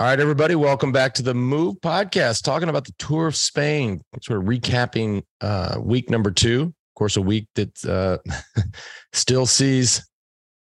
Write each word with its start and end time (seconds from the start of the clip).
All 0.00 0.06
right, 0.06 0.18
everybody, 0.18 0.54
welcome 0.54 0.92
back 0.92 1.12
to 1.12 1.22
the 1.22 1.34
Move 1.34 1.76
podcast, 1.82 2.42
talking 2.42 2.70
about 2.70 2.86
the 2.86 2.94
Tour 2.98 3.26
of 3.26 3.36
Spain, 3.36 4.00
sort 4.22 4.38
of 4.38 4.46
recapping 4.46 5.22
uh, 5.42 5.76
week 5.78 6.08
number 6.08 6.30
two. 6.30 6.62
Of 6.62 6.94
course, 6.94 7.18
a 7.18 7.20
week 7.20 7.48
that 7.54 7.84
uh, 7.84 8.16
still 9.12 9.44
sees 9.44 10.08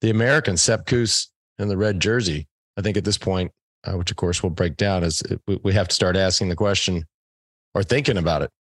the 0.01 0.09
American 0.09 0.57
Sepp 0.57 0.91
in 0.91 1.69
the 1.69 1.77
red 1.77 2.01
jersey. 2.01 2.49
I 2.79 2.81
think 2.81 2.97
at 2.97 3.05
this 3.05 3.19
point, 3.19 3.53
uh, 3.85 3.99
which 3.99 4.11
of 4.11 4.17
course 4.17 4.43
we'll 4.43 4.49
break 4.49 4.79
down, 4.79 5.05
is 5.05 5.21
it, 5.21 5.39
we 5.63 5.75
have 5.75 5.89
to 5.89 5.95
start 5.95 6.17
asking 6.17 6.49
the 6.49 6.57
question 6.57 7.05
or 7.75 7.83
thinking 7.83 8.17
about 8.17 8.41
it: 8.41 8.51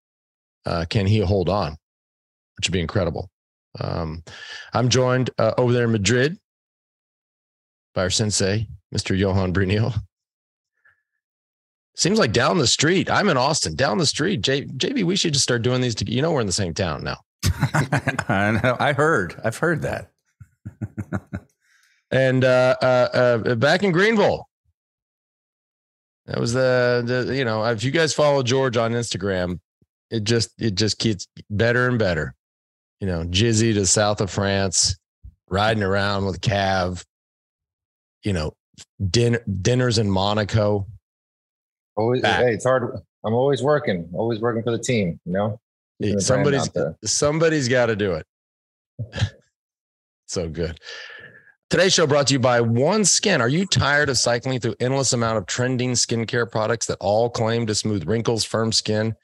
uh, 0.67 0.85
Can 0.91 1.07
he 1.07 1.21
hold 1.21 1.49
on? 1.49 1.79
Which 2.59 2.69
would 2.69 2.75
be 2.75 2.81
incredible. 2.81 3.31
Um, 3.81 4.23
I'm 4.75 4.91
joined 4.91 5.31
uh, 5.39 5.55
over 5.57 5.73
there 5.73 5.85
in 5.85 5.93
Madrid 5.93 6.37
by 7.95 8.03
our 8.03 8.11
sensei, 8.11 8.69
Mr. 8.95 9.17
Johan 9.17 9.55
Bruyneel. 9.55 9.99
Seems 11.97 12.19
like 12.19 12.33
down 12.33 12.59
the 12.59 12.67
street. 12.67 13.11
I'm 13.11 13.31
in 13.31 13.39
Austin. 13.39 13.75
Down 13.75 13.97
the 13.97 14.05
street, 14.05 14.43
J- 14.43 14.67
JB. 14.67 15.05
We 15.05 15.17
should 15.17 15.33
just 15.33 15.45
start 15.45 15.63
doing 15.63 15.81
these. 15.81 15.95
To, 15.97 16.11
you 16.11 16.21
know, 16.21 16.31
we're 16.31 16.43
in 16.43 16.47
the 16.47 16.53
same 16.53 16.75
town 16.75 17.03
now. 17.03 17.17
I 18.29 18.61
know. 18.63 18.77
I 18.79 18.93
heard. 18.93 19.41
I've 19.43 19.57
heard 19.57 19.81
that. 19.83 20.11
and 22.11 22.45
uh, 22.45 22.77
uh, 22.83 23.41
uh, 23.47 23.55
back 23.55 23.83
in 23.83 23.93
Greenville, 23.93 24.47
that 26.27 26.39
was 26.39 26.53
the 26.53 27.03
the 27.27 27.35
you 27.35 27.47
know 27.47 27.65
if 27.65 27.83
you 27.83 27.91
guys 27.91 28.13
follow 28.13 28.43
George 28.43 28.77
on 28.77 28.93
Instagram, 28.93 29.59
it 30.11 30.25
just 30.25 30.51
it 30.59 30.75
just 30.75 30.99
gets 30.99 31.27
better 31.49 31.89
and 31.89 31.99
better. 31.99 32.35
You 33.01 33.07
know, 33.07 33.25
Jizzy 33.25 33.73
to 33.73 33.87
south 33.87 34.21
of 34.21 34.31
France, 34.31 34.99
riding 35.49 35.83
around 35.83 36.27
with 36.27 36.43
Cav. 36.43 37.03
You 38.23 38.35
know, 38.35 38.53
dinner 39.09 39.41
dinners 39.63 39.97
in 39.97 40.11
Monaco 40.11 40.87
Always, 41.97 42.23
hey, 42.23 42.53
it's 42.53 42.65
hard. 42.65 42.95
I'm 43.25 43.35
always 43.35 43.63
working, 43.63 44.09
always 44.13 44.41
working 44.41 44.63
for 44.63 44.71
the 44.71 44.79
team. 44.79 45.19
You 45.25 45.33
know, 45.33 45.61
somebody's 46.19 46.69
somebody's 47.05 47.69
got 47.69 47.87
to 47.87 47.97
do 47.97 48.13
it. 48.13 48.27
so 50.27 50.49
good. 50.49 50.79
Today's 51.69 51.95
show 51.95 52.07
brought 52.07 52.29
to 52.29 52.35
you 52.35 52.39
by 52.39 52.61
OneSkin. 52.61 53.41
Are 53.41 53.49
you 53.49 53.67
tired 53.67 54.09
of 54.09 54.17
cycling 54.19 54.61
through 54.61 54.77
endless 54.79 55.13
amount 55.13 55.39
of 55.39 55.47
trending 55.47 55.93
skincare 55.93 56.49
products 56.49 56.87
that 56.87 56.99
all 57.01 57.29
claim 57.29 57.67
to 57.67 57.75
smooth 57.75 58.07
wrinkles, 58.07 58.45
firm 58.45 58.71
skin, 58.71 59.17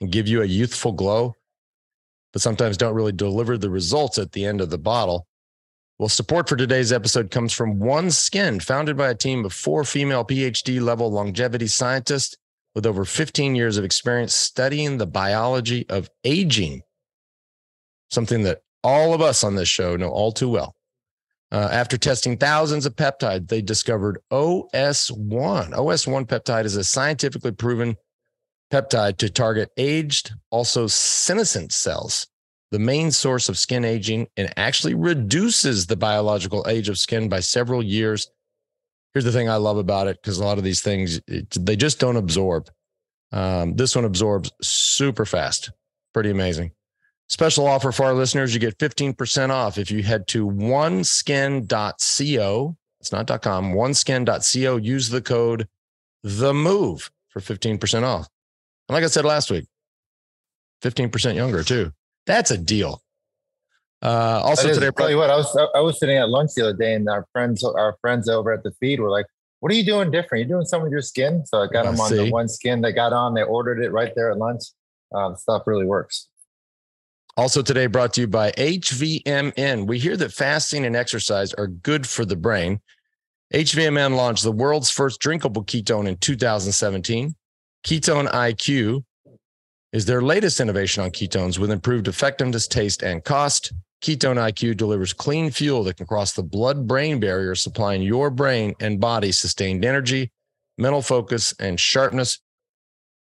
and 0.00 0.10
give 0.10 0.26
you 0.26 0.42
a 0.42 0.46
youthful 0.46 0.90
glow, 0.90 1.36
but 2.32 2.42
sometimes 2.42 2.76
don't 2.76 2.94
really 2.94 3.12
deliver 3.12 3.56
the 3.56 3.70
results 3.70 4.18
at 4.18 4.32
the 4.32 4.44
end 4.44 4.60
of 4.60 4.70
the 4.70 4.78
bottle? 4.78 5.28
Well, 5.96 6.08
support 6.08 6.48
for 6.48 6.56
today's 6.56 6.92
episode 6.92 7.30
comes 7.30 7.52
from 7.52 7.78
One 7.78 8.10
Skin, 8.10 8.58
founded 8.58 8.96
by 8.96 9.10
a 9.10 9.14
team 9.14 9.44
of 9.44 9.52
four 9.52 9.84
female 9.84 10.24
PhD 10.24 10.80
level 10.80 11.08
longevity 11.08 11.68
scientists 11.68 12.36
with 12.74 12.84
over 12.84 13.04
15 13.04 13.54
years 13.54 13.76
of 13.76 13.84
experience 13.84 14.34
studying 14.34 14.98
the 14.98 15.06
biology 15.06 15.88
of 15.88 16.10
aging, 16.24 16.82
something 18.10 18.42
that 18.42 18.62
all 18.82 19.14
of 19.14 19.20
us 19.20 19.44
on 19.44 19.54
this 19.54 19.68
show 19.68 19.94
know 19.94 20.08
all 20.08 20.32
too 20.32 20.48
well. 20.48 20.74
Uh, 21.52 21.68
after 21.70 21.96
testing 21.96 22.38
thousands 22.38 22.86
of 22.86 22.96
peptides, 22.96 23.46
they 23.46 23.62
discovered 23.62 24.18
OS1. 24.32 25.70
OS1 25.70 26.26
peptide 26.26 26.64
is 26.64 26.74
a 26.74 26.82
scientifically 26.82 27.52
proven 27.52 27.94
peptide 28.72 29.16
to 29.18 29.30
target 29.30 29.70
aged, 29.76 30.32
also 30.50 30.88
senescent 30.88 31.70
cells 31.70 32.26
the 32.74 32.80
main 32.80 33.12
source 33.12 33.48
of 33.48 33.56
skin 33.56 33.84
aging 33.84 34.26
and 34.36 34.52
actually 34.56 34.94
reduces 34.94 35.86
the 35.86 35.94
biological 35.94 36.66
age 36.68 36.88
of 36.88 36.98
skin 36.98 37.28
by 37.28 37.38
several 37.38 37.84
years. 37.84 38.28
Here's 39.12 39.24
the 39.24 39.30
thing 39.30 39.48
I 39.48 39.58
love 39.58 39.76
about 39.76 40.08
it 40.08 40.20
because 40.20 40.38
a 40.38 40.44
lot 40.44 40.58
of 40.58 40.64
these 40.64 40.80
things, 40.80 41.20
it, 41.28 41.50
they 41.50 41.76
just 41.76 42.00
don't 42.00 42.16
absorb. 42.16 42.68
Um, 43.30 43.76
this 43.76 43.94
one 43.94 44.04
absorbs 44.04 44.50
super 44.60 45.24
fast. 45.24 45.70
Pretty 46.12 46.30
amazing. 46.30 46.72
Special 47.28 47.64
offer 47.64 47.92
for 47.92 48.06
our 48.06 48.14
listeners 48.14 48.52
you 48.52 48.58
get 48.58 48.76
15% 48.78 49.50
off 49.50 49.78
if 49.78 49.92
you 49.92 50.02
head 50.02 50.26
to 50.28 50.50
oneskin.co. 50.50 51.66
It's 52.98 53.12
not 53.12 53.40
.com, 53.40 53.72
oneskin.co. 53.72 54.76
Use 54.78 55.10
the 55.10 55.22
code 55.22 55.68
the 56.24 56.52
move 56.52 57.12
for 57.28 57.38
15% 57.38 58.02
off. 58.02 58.28
And 58.88 58.94
like 58.94 59.04
I 59.04 59.06
said 59.06 59.24
last 59.24 59.52
week, 59.52 59.66
15% 60.82 61.36
younger 61.36 61.62
too. 61.62 61.92
That's 62.26 62.50
a 62.50 62.58
deal. 62.58 63.02
Uh, 64.02 64.40
also 64.44 64.72
today, 64.72 64.90
tell 64.96 65.10
you 65.10 65.16
what, 65.16 65.30
I 65.30 65.36
was 65.36 65.68
I 65.74 65.80
was 65.80 65.98
sitting 65.98 66.18
at 66.18 66.28
lunch 66.28 66.50
the 66.54 66.62
other 66.62 66.76
day, 66.76 66.94
and 66.94 67.08
our 67.08 67.26
friends 67.32 67.64
our 67.64 67.96
friends 68.02 68.28
over 68.28 68.52
at 68.52 68.62
the 68.62 68.72
feed 68.72 69.00
were 69.00 69.10
like, 69.10 69.24
"What 69.60 69.72
are 69.72 69.74
you 69.74 69.84
doing 69.84 70.10
different? 70.10 70.46
You're 70.46 70.58
doing 70.58 70.66
something 70.66 70.84
with 70.84 70.92
your 70.92 71.00
skin?" 71.00 71.46
So 71.46 71.62
I 71.62 71.68
got 71.68 71.84
them 71.84 71.98
on 71.98 72.10
see. 72.10 72.16
the 72.16 72.30
OneSkin. 72.30 72.82
They 72.82 72.92
got 72.92 73.14
on. 73.14 73.32
They 73.32 73.42
ordered 73.42 73.82
it 73.82 73.92
right 73.92 74.12
there 74.14 74.30
at 74.30 74.36
lunch. 74.36 74.62
Uh, 75.14 75.30
the 75.30 75.36
stuff 75.36 75.62
really 75.66 75.86
works. 75.86 76.28
Also 77.36 77.62
today, 77.62 77.86
brought 77.86 78.12
to 78.14 78.22
you 78.22 78.26
by 78.26 78.52
HVMN. 78.52 79.86
We 79.86 79.98
hear 79.98 80.16
that 80.18 80.32
fasting 80.32 80.84
and 80.84 80.94
exercise 80.94 81.54
are 81.54 81.66
good 81.66 82.06
for 82.06 82.24
the 82.24 82.36
brain. 82.36 82.80
HVMN 83.54 84.16
launched 84.16 84.42
the 84.42 84.52
world's 84.52 84.90
first 84.90 85.18
drinkable 85.20 85.64
ketone 85.64 86.06
in 86.06 86.16
2017. 86.18 87.34
Ketone 87.86 88.30
IQ 88.30 89.04
is 89.94 90.04
their 90.04 90.20
latest 90.20 90.58
innovation 90.58 91.04
on 91.04 91.10
ketones 91.12 91.56
with 91.56 91.70
improved 91.70 92.08
effectiveness, 92.08 92.66
taste, 92.66 93.04
and 93.04 93.22
cost. 93.22 93.72
Ketone 94.02 94.36
IQ 94.36 94.76
delivers 94.76 95.12
clean 95.12 95.52
fuel 95.52 95.84
that 95.84 95.96
can 95.96 96.06
cross 96.06 96.32
the 96.32 96.42
blood 96.42 96.88
brain 96.88 97.20
barrier, 97.20 97.54
supplying 97.54 98.02
your 98.02 98.28
brain 98.28 98.74
and 98.80 99.00
body 99.00 99.30
sustained 99.30 99.84
energy, 99.84 100.32
mental 100.76 101.00
focus, 101.00 101.54
and 101.60 101.78
sharpness, 101.78 102.40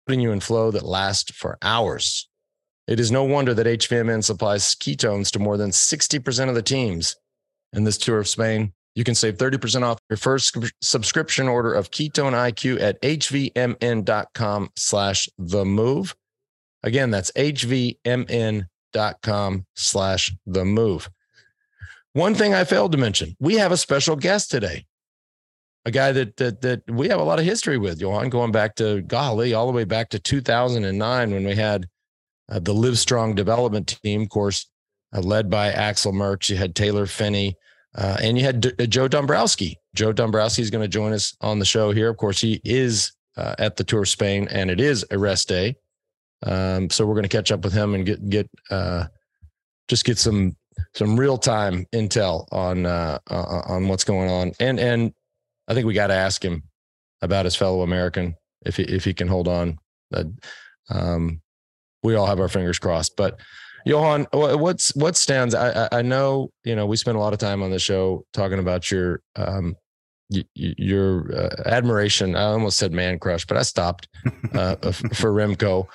putting 0.06 0.20
you 0.20 0.30
in 0.30 0.38
flow 0.38 0.70
that 0.70 0.84
lasts 0.84 1.32
for 1.32 1.58
hours. 1.62 2.28
It 2.86 3.00
is 3.00 3.10
no 3.10 3.24
wonder 3.24 3.54
that 3.54 3.66
HVMN 3.66 4.22
supplies 4.22 4.76
ketones 4.76 5.32
to 5.32 5.40
more 5.40 5.56
than 5.56 5.70
60% 5.70 6.48
of 6.48 6.54
the 6.54 6.62
teams 6.62 7.16
in 7.72 7.82
this 7.82 7.98
tour 7.98 8.20
of 8.20 8.28
Spain. 8.28 8.72
You 8.94 9.02
can 9.02 9.16
save 9.16 9.36
30% 9.36 9.82
off 9.82 9.98
your 10.08 10.16
first 10.16 10.56
subscription 10.80 11.48
order 11.48 11.74
of 11.74 11.90
Ketone 11.90 12.34
IQ 12.34 12.80
at 12.80 13.02
hvmn.com 13.02 14.70
slash 14.76 15.28
the 15.38 15.64
move. 15.64 16.14
Again, 16.82 17.10
that's 17.10 17.30
hvmn.com 17.32 18.66
slash 19.74 20.34
the 20.46 20.64
move. 20.64 21.10
One 22.14 22.34
thing 22.34 22.52
I 22.52 22.64
failed 22.64 22.92
to 22.92 22.98
mention, 22.98 23.36
we 23.40 23.54
have 23.54 23.72
a 23.72 23.76
special 23.76 24.16
guest 24.16 24.50
today. 24.50 24.84
A 25.84 25.90
guy 25.90 26.12
that 26.12 26.36
that 26.36 26.60
that 26.60 26.82
we 26.88 27.08
have 27.08 27.18
a 27.18 27.24
lot 27.24 27.40
of 27.40 27.44
history 27.44 27.76
with, 27.78 28.00
Johan, 28.00 28.28
going 28.28 28.52
back 28.52 28.76
to 28.76 29.02
golly, 29.02 29.52
all 29.54 29.66
the 29.66 29.72
way 29.72 29.84
back 29.84 30.10
to 30.10 30.20
2009 30.20 31.32
when 31.32 31.44
we 31.44 31.56
had 31.56 31.88
uh, 32.48 32.58
the 32.60 32.74
Livestrong 32.74 33.34
development 33.34 33.98
team, 34.04 34.22
of 34.22 34.28
course, 34.28 34.68
uh, 35.12 35.20
led 35.20 35.50
by 35.50 35.68
Axel 35.68 36.12
Merckx. 36.12 36.50
You 36.50 36.56
had 36.56 36.76
Taylor 36.76 37.06
Phinney, 37.06 37.56
uh, 37.96 38.18
and 38.22 38.38
you 38.38 38.44
had 38.44 38.60
D- 38.60 38.72
uh, 38.78 38.86
Joe 38.86 39.08
Dombrowski. 39.08 39.76
Joe 39.94 40.12
Dombrowski 40.12 40.62
is 40.62 40.70
going 40.70 40.84
to 40.84 40.88
join 40.88 41.12
us 41.12 41.36
on 41.40 41.58
the 41.58 41.64
show 41.64 41.90
here. 41.90 42.10
Of 42.10 42.16
course, 42.16 42.40
he 42.40 42.60
is 42.64 43.12
uh, 43.36 43.54
at 43.58 43.76
the 43.76 43.84
Tour 43.84 44.02
of 44.02 44.08
Spain, 44.08 44.48
and 44.50 44.70
it 44.70 44.80
is 44.80 45.04
a 45.10 45.18
rest 45.18 45.48
day. 45.48 45.76
Um, 46.44 46.90
so 46.90 47.06
we're 47.06 47.14
going 47.14 47.22
to 47.22 47.28
catch 47.28 47.52
up 47.52 47.64
with 47.64 47.72
him 47.72 47.94
and 47.94 48.04
get 48.04 48.28
get 48.28 48.50
uh, 48.70 49.04
just 49.88 50.04
get 50.04 50.18
some 50.18 50.56
some 50.94 51.18
real 51.18 51.38
time 51.38 51.86
intel 51.92 52.46
on 52.52 52.86
uh, 52.86 53.18
uh, 53.30 53.62
on 53.66 53.88
what's 53.88 54.04
going 54.04 54.30
on. 54.30 54.52
And 54.60 54.80
and 54.80 55.12
I 55.68 55.74
think 55.74 55.86
we 55.86 55.94
got 55.94 56.08
to 56.08 56.14
ask 56.14 56.44
him 56.44 56.64
about 57.20 57.44
his 57.44 57.54
fellow 57.54 57.82
American 57.82 58.34
if 58.66 58.76
he, 58.76 58.82
if 58.84 59.04
he 59.04 59.14
can 59.14 59.28
hold 59.28 59.48
on. 59.48 59.78
um, 60.90 61.40
we 62.02 62.16
all 62.16 62.26
have 62.26 62.40
our 62.40 62.48
fingers 62.48 62.78
crossed, 62.78 63.16
but. 63.16 63.38
Johan, 63.84 64.28
what's 64.32 64.94
what 64.94 65.16
stands? 65.16 65.56
I 65.56 65.88
I 65.90 66.02
know 66.02 66.52
you 66.62 66.76
know 66.76 66.86
we 66.86 66.96
spent 66.96 67.16
a 67.16 67.20
lot 67.20 67.32
of 67.32 67.40
time 67.40 67.64
on 67.64 67.72
the 67.72 67.80
show 67.80 68.24
talking 68.32 68.60
about 68.60 68.92
your 68.92 69.22
um 69.34 69.74
your 70.54 71.34
uh, 71.34 71.62
admiration. 71.66 72.36
I 72.36 72.44
almost 72.44 72.78
said 72.78 72.92
man 72.92 73.18
crush, 73.18 73.44
but 73.44 73.56
I 73.56 73.62
stopped 73.62 74.06
uh, 74.54 74.76
for 74.92 75.32
Remco 75.32 75.88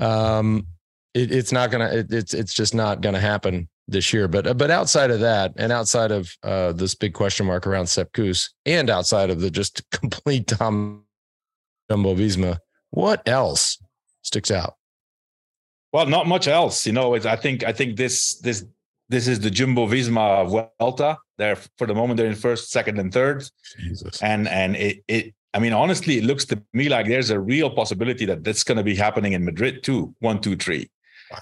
um, 0.00 0.66
it, 1.14 1.32
it's 1.32 1.52
not 1.52 1.70
gonna. 1.70 1.88
It, 1.88 2.12
it's 2.12 2.34
it's 2.34 2.54
just 2.54 2.74
not 2.74 3.00
gonna 3.00 3.20
happen 3.20 3.68
this 3.88 4.12
year. 4.12 4.28
But 4.28 4.56
but 4.56 4.70
outside 4.70 5.10
of 5.10 5.20
that, 5.20 5.52
and 5.56 5.72
outside 5.72 6.10
of 6.10 6.30
uh, 6.42 6.72
this 6.72 6.94
big 6.94 7.14
question 7.14 7.46
mark 7.46 7.66
around 7.66 7.86
Sepp 7.88 8.12
Kuss, 8.12 8.52
and 8.66 8.88
outside 8.90 9.30
of 9.30 9.40
the 9.40 9.50
just 9.50 9.88
complete 9.90 10.46
Tom 10.46 11.04
Jumbo 11.90 12.14
Visma, 12.14 12.58
what 12.90 13.26
else 13.26 13.78
sticks 14.22 14.50
out? 14.50 14.74
Well, 15.92 16.06
not 16.06 16.26
much 16.28 16.46
else. 16.46 16.86
You 16.86 16.92
know, 16.92 17.14
I 17.14 17.36
think 17.36 17.64
I 17.64 17.72
think 17.72 17.96
this 17.96 18.38
this 18.38 18.64
this 19.08 19.26
is 19.26 19.40
the 19.40 19.50
Jumbo 19.50 19.86
Visma 19.86 20.48
Vuelta. 20.48 21.18
They're 21.36 21.56
for 21.56 21.86
the 21.86 21.94
moment 21.94 22.16
they're 22.16 22.26
in 22.26 22.36
first, 22.36 22.70
second, 22.70 22.98
and 22.98 23.12
third. 23.12 23.44
Jesus. 23.78 24.22
And 24.22 24.48
and 24.48 24.76
it 24.76 25.02
it 25.08 25.34
I 25.52 25.58
mean, 25.58 25.72
honestly, 25.72 26.18
it 26.18 26.24
looks 26.24 26.44
to 26.46 26.62
me 26.72 26.88
like 26.88 27.06
there's 27.06 27.30
a 27.30 27.40
real 27.40 27.70
possibility 27.70 28.24
that 28.26 28.44
that's 28.44 28.62
going 28.62 28.78
to 28.78 28.84
be 28.84 28.94
happening 28.94 29.32
in 29.32 29.44
Madrid 29.44 29.82
too. 29.82 30.14
One, 30.20 30.40
two, 30.40 30.56
three. 30.56 30.90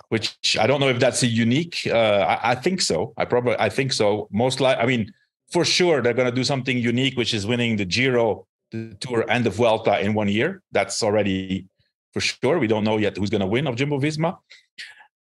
Which 0.08 0.37
I 0.60 0.66
don't 0.66 0.81
know 0.81 0.88
if 0.88 0.99
that's 0.99 1.22
a 1.22 1.26
unique. 1.26 1.87
Uh, 1.87 2.38
I, 2.43 2.50
I, 2.50 2.55
think 2.55 2.82
so. 2.82 3.14
I 3.16 3.25
probably 3.25 3.56
I 3.58 3.70
think 3.70 3.93
so. 3.93 4.28
Most 4.31 4.60
like 4.60 4.76
I 4.78 4.84
mean, 4.84 5.10
for 5.50 5.64
sure 5.64 6.02
they're 6.02 6.12
going 6.12 6.28
to 6.28 6.34
do 6.34 6.44
something 6.44 6.76
unique, 6.76 7.16
which 7.16 7.32
is 7.32 7.46
winning 7.46 7.76
the 7.76 7.87
Giro 7.87 8.46
the 8.70 8.94
Tour 9.00 9.25
and 9.28 9.44
the 9.44 9.50
Vuelta 9.50 10.00
in 10.00 10.14
one 10.14 10.28
year. 10.28 10.62
That's 10.72 11.02
already 11.02 11.66
for 12.12 12.20
sure. 12.20 12.58
We 12.58 12.66
don't 12.66 12.84
know 12.84 12.99
yet 12.99 13.16
who's 13.16 13.31
going 13.31 13.40
to 13.40 13.46
win 13.46 13.66
of 13.66 13.76
Jumbo 13.76 13.99
Visma. 13.99 14.37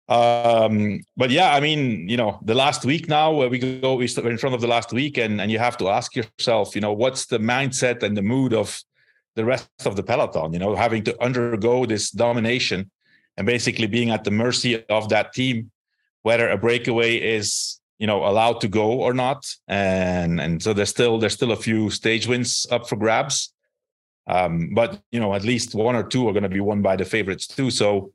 Um, 0.10 1.02
but 1.16 1.32
yeah, 1.32 1.54
I 1.54 1.60
mean, 1.60 2.10
you 2.10 2.18
know, 2.18 2.40
the 2.44 2.54
last 2.54 2.84
week 2.86 3.08
now, 3.08 3.32
where 3.32 3.50
we 3.50 3.60
go, 3.60 3.96
we 3.96 4.06
are 4.06 4.30
in 4.30 4.38
front 4.38 4.54
of 4.54 4.62
the 4.62 4.68
last 4.68 4.92
week, 4.92 5.18
and 5.18 5.40
and 5.40 5.52
you 5.52 5.60
have 5.60 5.78
to 5.78 5.90
ask 5.90 6.16
yourself, 6.16 6.76
you 6.76 6.82
know, 6.82 6.94
what's 6.94 7.26
the 7.26 7.40
mindset 7.40 8.04
and 8.04 8.18
the 8.18 8.22
mood 8.22 8.54
of 8.54 8.82
the 9.36 9.46
rest 9.46 9.70
of 9.86 9.96
the 9.96 10.04
peloton? 10.04 10.54
You 10.54 10.60
know, 10.60 10.76
having 10.76 11.04
to 11.06 11.24
undergo 11.24 11.86
this 11.86 12.12
domination 12.12 12.92
and 13.38 13.48
basically 13.48 13.88
being 13.88 14.12
at 14.12 14.24
the 14.24 14.32
mercy 14.32 14.84
of 14.90 15.10
that 15.10 15.34
team, 15.34 15.72
whether 16.24 16.50
a 16.50 16.58
breakaway 16.58 17.16
is 17.16 17.80
you 18.00 18.08
know 18.08 18.26
allowed 18.26 18.60
to 18.60 18.68
go 18.68 18.92
or 18.92 19.14
not 19.14 19.46
and 19.68 20.42
and 20.42 20.62
so 20.62 20.74
there's 20.74 20.90
still 20.90 21.20
there's 21.20 21.34
still 21.34 21.52
a 21.52 21.56
few 21.68 21.90
stage 21.90 22.28
wins 22.28 22.66
up 22.72 22.90
for 22.90 22.98
grabs 22.98 23.54
um, 24.28 24.72
but 24.74 25.02
you 25.12 25.20
know 25.20 25.34
at 25.34 25.44
least 25.44 25.76
one 25.76 25.96
or 25.96 26.04
two 26.04 26.28
are 26.28 26.34
going 26.34 26.44
to 26.44 26.50
be 26.50 26.60
won 26.60 26.82
by 26.82 26.96
the 26.96 27.06
favorites 27.06 27.48
too 27.48 27.70
so 27.70 28.12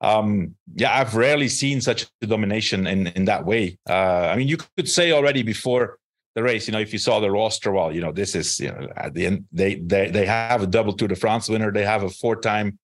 um, 0.00 0.54
yeah 0.74 0.98
i've 0.98 1.14
rarely 1.14 1.48
seen 1.48 1.80
such 1.80 2.06
a 2.22 2.26
domination 2.26 2.86
in 2.86 3.08
in 3.08 3.24
that 3.24 3.44
way 3.44 3.78
uh, 3.88 4.28
i 4.32 4.36
mean 4.36 4.48
you 4.48 4.56
could 4.56 4.88
say 4.88 5.12
already 5.12 5.42
before 5.42 5.98
the 6.34 6.42
race 6.42 6.68
you 6.68 6.72
know 6.72 6.80
if 6.80 6.92
you 6.92 6.98
saw 6.98 7.18
the 7.20 7.30
roster 7.30 7.72
well 7.72 7.92
you 7.92 8.00
know 8.00 8.12
this 8.12 8.34
is 8.34 8.60
you 8.60 8.68
know 8.68 8.88
at 8.96 9.14
the 9.14 9.26
end 9.26 9.44
they 9.52 9.76
they 9.76 10.08
they 10.08 10.26
have 10.26 10.62
a 10.62 10.66
double 10.66 10.92
tour 10.92 11.08
de 11.08 11.16
france 11.16 11.48
winner 11.48 11.72
they 11.72 11.84
have 11.84 12.02
a 12.02 12.10
four 12.10 12.36
time 12.36 12.78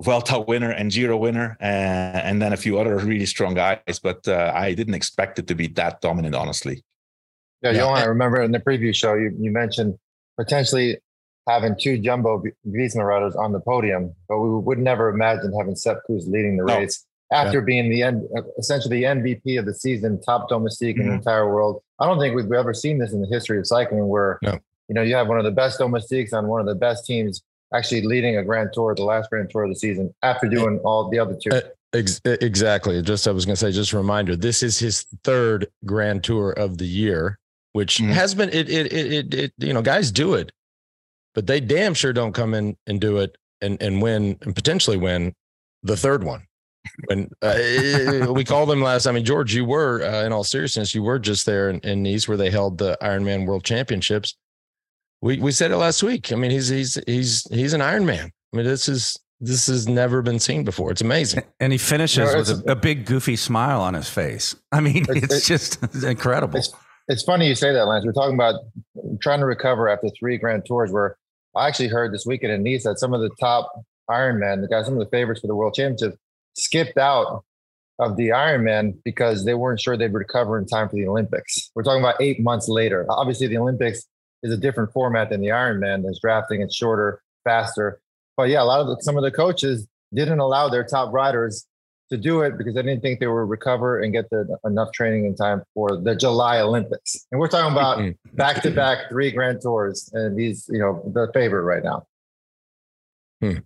Vuelta 0.00 0.38
winner 0.40 0.70
and 0.70 0.90
Giro 0.90 1.16
winner, 1.16 1.56
and, 1.58 2.16
and 2.16 2.42
then 2.42 2.52
a 2.52 2.56
few 2.56 2.78
other 2.78 2.98
really 2.98 3.26
strong 3.26 3.54
guys. 3.54 3.98
But 4.02 4.26
uh, 4.28 4.52
I 4.54 4.74
didn't 4.74 4.94
expect 4.94 5.38
it 5.38 5.46
to 5.46 5.54
be 5.54 5.68
that 5.68 6.00
dominant, 6.00 6.34
honestly. 6.34 6.84
Yeah, 7.62 7.70
yeah. 7.70 7.78
Johan, 7.78 7.98
I 7.98 8.04
remember 8.04 8.42
in 8.42 8.52
the 8.52 8.60
preview 8.60 8.94
show 8.94 9.14
you, 9.14 9.34
you 9.38 9.50
mentioned 9.50 9.98
potentially 10.38 10.98
having 11.46 11.76
two 11.80 11.98
jumbo 11.98 12.42
Visma 12.66 13.04
riders 13.04 13.36
on 13.36 13.52
the 13.52 13.60
podium, 13.60 14.14
but 14.28 14.38
we 14.38 14.48
would 14.48 14.78
never 14.78 15.08
imagine 15.08 15.52
having 15.58 15.76
Sepp 15.76 15.98
Kuss 16.06 16.26
leading 16.26 16.56
the 16.56 16.64
no. 16.64 16.76
race 16.76 17.04
after 17.32 17.58
yeah. 17.58 17.64
being 17.64 17.90
the 17.90 18.02
end, 18.02 18.28
essentially 18.58 19.00
the 19.00 19.04
MVP 19.04 19.58
of 19.58 19.66
the 19.66 19.74
season, 19.74 20.20
top 20.20 20.48
domestique 20.48 20.96
mm-hmm. 20.96 21.02
in 21.02 21.06
the 21.08 21.12
mm-hmm. 21.12 21.18
entire 21.18 21.52
world. 21.52 21.82
I 21.98 22.06
don't 22.06 22.20
think 22.20 22.36
we've 22.36 22.50
ever 22.52 22.74
seen 22.74 22.98
this 22.98 23.12
in 23.12 23.20
the 23.20 23.28
history 23.28 23.58
of 23.58 23.66
cycling, 23.66 24.06
where 24.08 24.38
no. 24.42 24.58
you 24.88 24.94
know 24.94 25.02
you 25.02 25.14
have 25.16 25.28
one 25.28 25.38
of 25.38 25.44
the 25.44 25.50
best 25.50 25.78
domestiques 25.78 26.32
on 26.32 26.46
one 26.46 26.60
of 26.60 26.66
the 26.66 26.74
best 26.74 27.06
teams 27.06 27.42
actually 27.74 28.02
leading 28.02 28.36
a 28.36 28.44
grand 28.44 28.70
tour, 28.72 28.94
the 28.94 29.02
last 29.02 29.30
grand 29.30 29.50
tour 29.50 29.64
of 29.64 29.70
the 29.70 29.76
season, 29.76 30.14
after 30.22 30.48
doing 30.48 30.78
all 30.84 31.08
the 31.10 31.18
other 31.18 31.36
two. 31.40 31.50
Uh, 31.50 31.60
ex- 31.92 32.20
exactly. 32.24 33.00
Just 33.02 33.26
I 33.26 33.32
was 33.32 33.44
going 33.44 33.54
to 33.54 33.60
say, 33.60 33.72
just 33.72 33.92
a 33.92 33.96
reminder, 33.96 34.36
this 34.36 34.62
is 34.62 34.78
his 34.78 35.06
third 35.24 35.66
grand 35.84 36.22
tour 36.22 36.52
of 36.52 36.78
the 36.78 36.86
year, 36.86 37.38
which 37.72 37.98
mm-hmm. 37.98 38.12
has 38.12 38.34
been 38.34 38.50
it, 38.50 38.68
it, 38.68 38.92
it 38.92 39.12
it 39.12 39.34
it 39.34 39.52
you 39.58 39.72
know 39.72 39.82
guys 39.82 40.12
do 40.12 40.34
it, 40.34 40.52
but 41.36 41.46
they 41.46 41.60
damn 41.60 41.94
sure 41.94 42.12
don't 42.12 42.32
come 42.32 42.52
in 42.54 42.76
and 42.88 43.00
do 43.00 43.18
it 43.18 43.38
and 43.60 43.80
and 43.80 44.02
win 44.02 44.36
and 44.42 44.56
potentially 44.56 44.96
win 44.96 45.32
the 45.84 45.96
third 45.96 46.24
one. 46.24 46.42
When 47.06 47.30
uh, 47.42 48.26
we 48.32 48.44
called 48.44 48.68
them 48.68 48.82
last, 48.82 49.06
I 49.06 49.12
mean, 49.12 49.24
George, 49.24 49.54
you 49.54 49.64
were 49.64 50.02
uh, 50.02 50.24
in 50.24 50.32
all 50.32 50.44
seriousness, 50.44 50.94
you 50.94 51.04
were 51.04 51.20
just 51.20 51.46
there 51.46 51.70
in, 51.70 51.78
in 51.80 52.02
Nice 52.02 52.26
where 52.26 52.36
they 52.36 52.50
held 52.50 52.78
the 52.78 52.98
Ironman 53.00 53.46
World 53.46 53.62
Championships 53.62 54.34
we 55.22 55.38
we 55.38 55.52
said 55.52 55.70
it 55.70 55.76
last 55.76 56.02
week. 56.02 56.32
I 56.32 56.36
mean, 56.36 56.50
he's 56.50 56.68
he's 56.68 56.98
he's 57.06 57.46
he's 57.50 57.72
an 57.72 57.80
Iron 57.80 58.06
Man. 58.06 58.30
I 58.52 58.56
mean, 58.56 58.66
this 58.66 58.88
is 58.88 59.16
this 59.40 59.66
has 59.66 59.88
never 59.88 60.22
been 60.22 60.38
seen 60.38 60.64
before. 60.64 60.90
It's 60.90 61.02
amazing. 61.02 61.42
And 61.60 61.72
he 61.72 61.78
finishes 61.78 62.18
you 62.18 62.24
know, 62.24 62.38
with 62.38 62.68
a, 62.68 62.72
a, 62.72 62.76
big 62.76 63.04
goofy 63.04 63.36
smile 63.36 63.82
on 63.82 63.92
his 63.92 64.08
face. 64.08 64.56
I 64.72 64.80
mean, 64.80 65.04
it's, 65.08 65.24
it's, 65.24 65.34
it's 65.34 65.46
just 65.46 65.82
it's 65.82 66.04
incredible. 66.04 66.58
It's, 66.58 66.72
it's 67.08 67.22
funny 67.22 67.46
you 67.46 67.54
say 67.54 67.72
that, 67.72 67.86
Lance. 67.86 68.04
We're 68.06 68.12
talking 68.12 68.34
about 68.34 68.54
trying 69.20 69.40
to 69.40 69.46
recover 69.46 69.88
after 69.88 70.08
three 70.18 70.38
grand 70.38 70.64
tours. 70.66 70.90
Where 70.90 71.16
I 71.56 71.68
actually 71.68 71.88
heard 71.88 72.12
this 72.12 72.26
weekend 72.26 72.52
in 72.52 72.62
Nice 72.62 72.84
that 72.84 72.98
some 72.98 73.14
of 73.14 73.20
the 73.20 73.30
top 73.40 73.72
Ironman, 74.10 74.60
the 74.60 74.68
guys, 74.68 74.84
some 74.84 74.94
of 74.94 75.00
the 75.00 75.10
favorites 75.10 75.40
for 75.40 75.46
the 75.46 75.54
World 75.54 75.74
Championship, 75.74 76.18
skipped 76.54 76.98
out 76.98 77.44
of 77.98 78.16
the 78.16 78.28
Ironman 78.28 78.98
because 79.04 79.44
they 79.44 79.54
weren't 79.54 79.80
sure 79.80 79.96
they'd 79.96 80.12
recover 80.12 80.58
in 80.58 80.66
time 80.66 80.88
for 80.88 80.96
the 80.96 81.08
Olympics. 81.08 81.70
We're 81.74 81.82
talking 81.82 82.02
about 82.02 82.20
eight 82.20 82.40
months 82.40 82.68
later. 82.68 83.06
Obviously, 83.08 83.46
the 83.46 83.58
Olympics 83.58 84.04
is 84.42 84.52
a 84.52 84.56
different 84.56 84.92
format 84.92 85.30
than 85.30 85.40
the 85.40 85.48
Ironman. 85.48 86.02
There's 86.02 86.20
drafting; 86.20 86.60
it's 86.60 86.76
shorter, 86.76 87.22
faster. 87.44 88.00
But 88.36 88.50
yeah, 88.50 88.62
a 88.62 88.64
lot 88.64 88.80
of 88.80 88.86
the, 88.88 88.96
some 89.00 89.16
of 89.16 89.22
the 89.22 89.30
coaches 89.30 89.86
didn't 90.14 90.38
allow 90.38 90.68
their 90.68 90.84
top 90.84 91.12
riders 91.12 91.66
to 92.10 92.16
do 92.16 92.42
it 92.42 92.56
because 92.56 92.76
I 92.76 92.82
didn't 92.82 93.00
think 93.00 93.20
they 93.20 93.26
would 93.26 93.48
recover 93.48 94.00
and 94.00 94.12
get 94.12 94.30
the, 94.30 94.56
enough 94.64 94.92
training 94.92 95.26
in 95.26 95.34
time 95.34 95.62
for 95.74 95.96
the 95.96 96.14
July 96.14 96.60
Olympics. 96.60 97.26
And 97.32 97.40
we're 97.40 97.48
talking 97.48 97.72
about 97.72 98.14
back 98.34 98.62
to 98.62 98.70
back 98.70 99.08
three 99.08 99.30
Grand 99.30 99.60
Tours, 99.60 100.10
and 100.12 100.38
he's 100.38 100.68
you 100.70 100.78
know 100.78 101.02
the 101.14 101.30
favorite 101.32 101.62
right 101.62 101.82
now. 101.82 102.06
Hmm. 103.40 103.58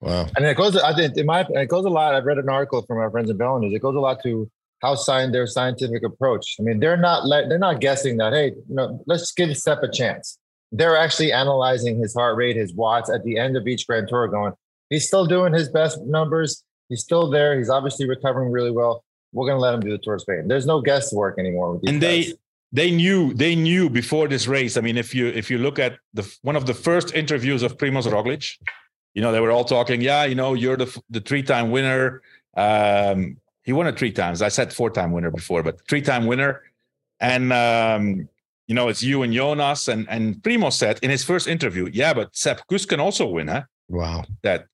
Wow. 0.00 0.26
And 0.36 0.44
it 0.44 0.56
goes. 0.56 0.76
I 0.76 0.94
think 0.94 1.16
it 1.16 1.26
might. 1.26 1.46
It 1.50 1.68
goes 1.68 1.84
a 1.84 1.90
lot. 1.90 2.14
I've 2.14 2.24
read 2.24 2.38
an 2.38 2.48
article 2.48 2.82
from 2.82 2.98
our 2.98 3.10
friends 3.10 3.30
in 3.30 3.36
Bell 3.36 3.58
News. 3.58 3.74
It 3.74 3.80
goes 3.80 3.96
a 3.96 4.00
lot 4.00 4.22
to 4.22 4.50
how 4.82 4.94
sign 4.94 5.32
their 5.32 5.46
scientific 5.46 6.04
approach. 6.04 6.56
I 6.60 6.62
mean, 6.62 6.80
they're 6.80 6.96
not 6.96 7.26
let, 7.26 7.48
they're 7.48 7.58
not 7.58 7.80
guessing 7.80 8.18
that. 8.18 8.32
Hey, 8.32 8.52
you 8.68 8.74
know, 8.74 9.02
let's 9.06 9.32
give 9.32 9.56
Sepp 9.56 9.82
a 9.82 9.90
chance. 9.90 10.38
They're 10.72 10.96
actually 10.96 11.32
analyzing 11.32 11.98
his 11.98 12.14
heart 12.14 12.36
rate, 12.36 12.56
his 12.56 12.74
watts 12.74 13.08
at 13.08 13.24
the 13.24 13.38
end 13.38 13.56
of 13.56 13.66
each 13.66 13.86
Grand 13.86 14.08
Tour, 14.08 14.28
going, 14.28 14.52
he's 14.90 15.06
still 15.06 15.26
doing 15.26 15.52
his 15.52 15.68
best 15.68 16.00
numbers. 16.02 16.62
He's 16.88 17.02
still 17.02 17.30
there. 17.30 17.56
He's 17.56 17.70
obviously 17.70 18.08
recovering 18.08 18.50
really 18.50 18.70
well. 18.70 19.04
We're 19.32 19.46
going 19.46 19.56
to 19.56 19.60
let 19.60 19.74
him 19.74 19.80
do 19.80 19.90
the 19.90 19.98
Tour 19.98 20.14
of 20.14 20.20
Spain. 20.20 20.48
There's 20.48 20.66
no 20.66 20.80
guesswork 20.80 21.38
anymore. 21.38 21.80
and 21.86 22.00
they 22.00 22.24
guys. 22.24 22.34
they 22.72 22.90
knew 22.90 23.34
they 23.34 23.54
knew 23.54 23.90
before 23.90 24.28
this 24.28 24.46
race. 24.46 24.76
I 24.76 24.80
mean, 24.80 24.96
if 24.96 25.14
you 25.14 25.26
if 25.26 25.50
you 25.50 25.58
look 25.58 25.78
at 25.78 25.98
the 26.14 26.24
one 26.42 26.56
of 26.56 26.66
the 26.66 26.74
first 26.74 27.14
interviews 27.14 27.62
of 27.62 27.76
Primoz 27.76 28.06
Roglic, 28.06 28.56
you 29.14 29.22
know 29.22 29.32
they 29.32 29.40
were 29.40 29.50
all 29.50 29.64
talking. 29.64 30.00
Yeah, 30.00 30.24
you 30.24 30.34
know, 30.34 30.54
you're 30.54 30.76
the 30.76 31.02
the 31.10 31.20
three 31.20 31.42
time 31.42 31.70
winner. 31.70 32.22
Um, 32.56 33.38
he 33.64 33.72
won 33.72 33.88
it 33.88 33.98
three 33.98 34.12
times. 34.12 34.42
I 34.42 34.48
said 34.48 34.72
four 34.72 34.90
time 34.90 35.10
winner 35.12 35.30
before, 35.30 35.62
but 35.62 35.86
three 35.88 36.02
time 36.02 36.26
winner. 36.26 36.62
And 37.20 37.52
um, 37.52 38.28
you 38.68 38.74
know, 38.74 38.88
it's 38.88 39.02
you 39.02 39.22
and 39.22 39.32
Jonas 39.32 39.88
and 39.88 40.08
and 40.08 40.42
Primo 40.42 40.70
said 40.70 40.98
in 41.02 41.10
his 41.10 41.24
first 41.24 41.48
interview, 41.48 41.90
yeah, 41.92 42.14
but 42.14 42.34
Sepp 42.34 42.66
Kuss 42.68 42.86
can 42.86 43.00
also 43.00 43.26
win, 43.26 43.48
huh? 43.48 43.64
Wow. 43.88 44.24
That 44.42 44.66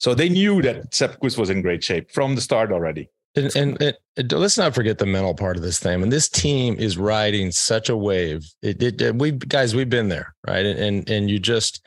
so 0.00 0.14
they 0.14 0.28
knew 0.28 0.62
that 0.62 0.94
Sepp 0.94 1.20
Kuss 1.20 1.36
was 1.36 1.50
in 1.50 1.62
great 1.62 1.84
shape 1.84 2.10
from 2.10 2.34
the 2.34 2.40
start 2.40 2.72
already. 2.72 3.08
And, 3.36 3.54
and, 3.54 3.82
and, 4.16 4.32
let's 4.32 4.58
not 4.58 4.74
forget 4.74 4.98
the 4.98 5.06
mental 5.06 5.34
part 5.34 5.56
of 5.56 5.62
this 5.62 5.78
thing. 5.78 6.02
And 6.02 6.10
this 6.10 6.28
team 6.28 6.74
is 6.78 6.98
riding 6.98 7.52
such 7.52 7.88
a 7.88 7.96
wave. 7.96 8.44
It, 8.60 8.82
it, 8.82 9.00
it 9.00 9.14
we 9.14 9.30
guys, 9.30 9.76
we've 9.76 9.88
been 9.88 10.08
there, 10.08 10.34
right? 10.48 10.66
And 10.66 10.78
and, 10.80 11.08
and 11.08 11.30
you 11.30 11.38
just 11.38 11.86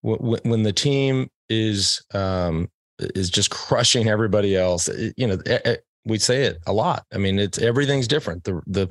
when, 0.00 0.40
when 0.44 0.62
the 0.62 0.72
team 0.72 1.30
is 1.50 2.02
um, 2.14 2.70
is 2.98 3.28
just 3.28 3.50
crushing 3.50 4.08
everybody 4.08 4.56
else. 4.56 4.88
you 5.16 5.26
know, 5.26 5.38
we 6.06 6.18
say 6.18 6.44
it 6.44 6.58
a 6.66 6.72
lot. 6.72 7.04
I 7.12 7.18
mean, 7.18 7.38
it's 7.38 7.58
everything's 7.58 8.08
different. 8.08 8.44
The 8.44 8.62
the 8.66 8.88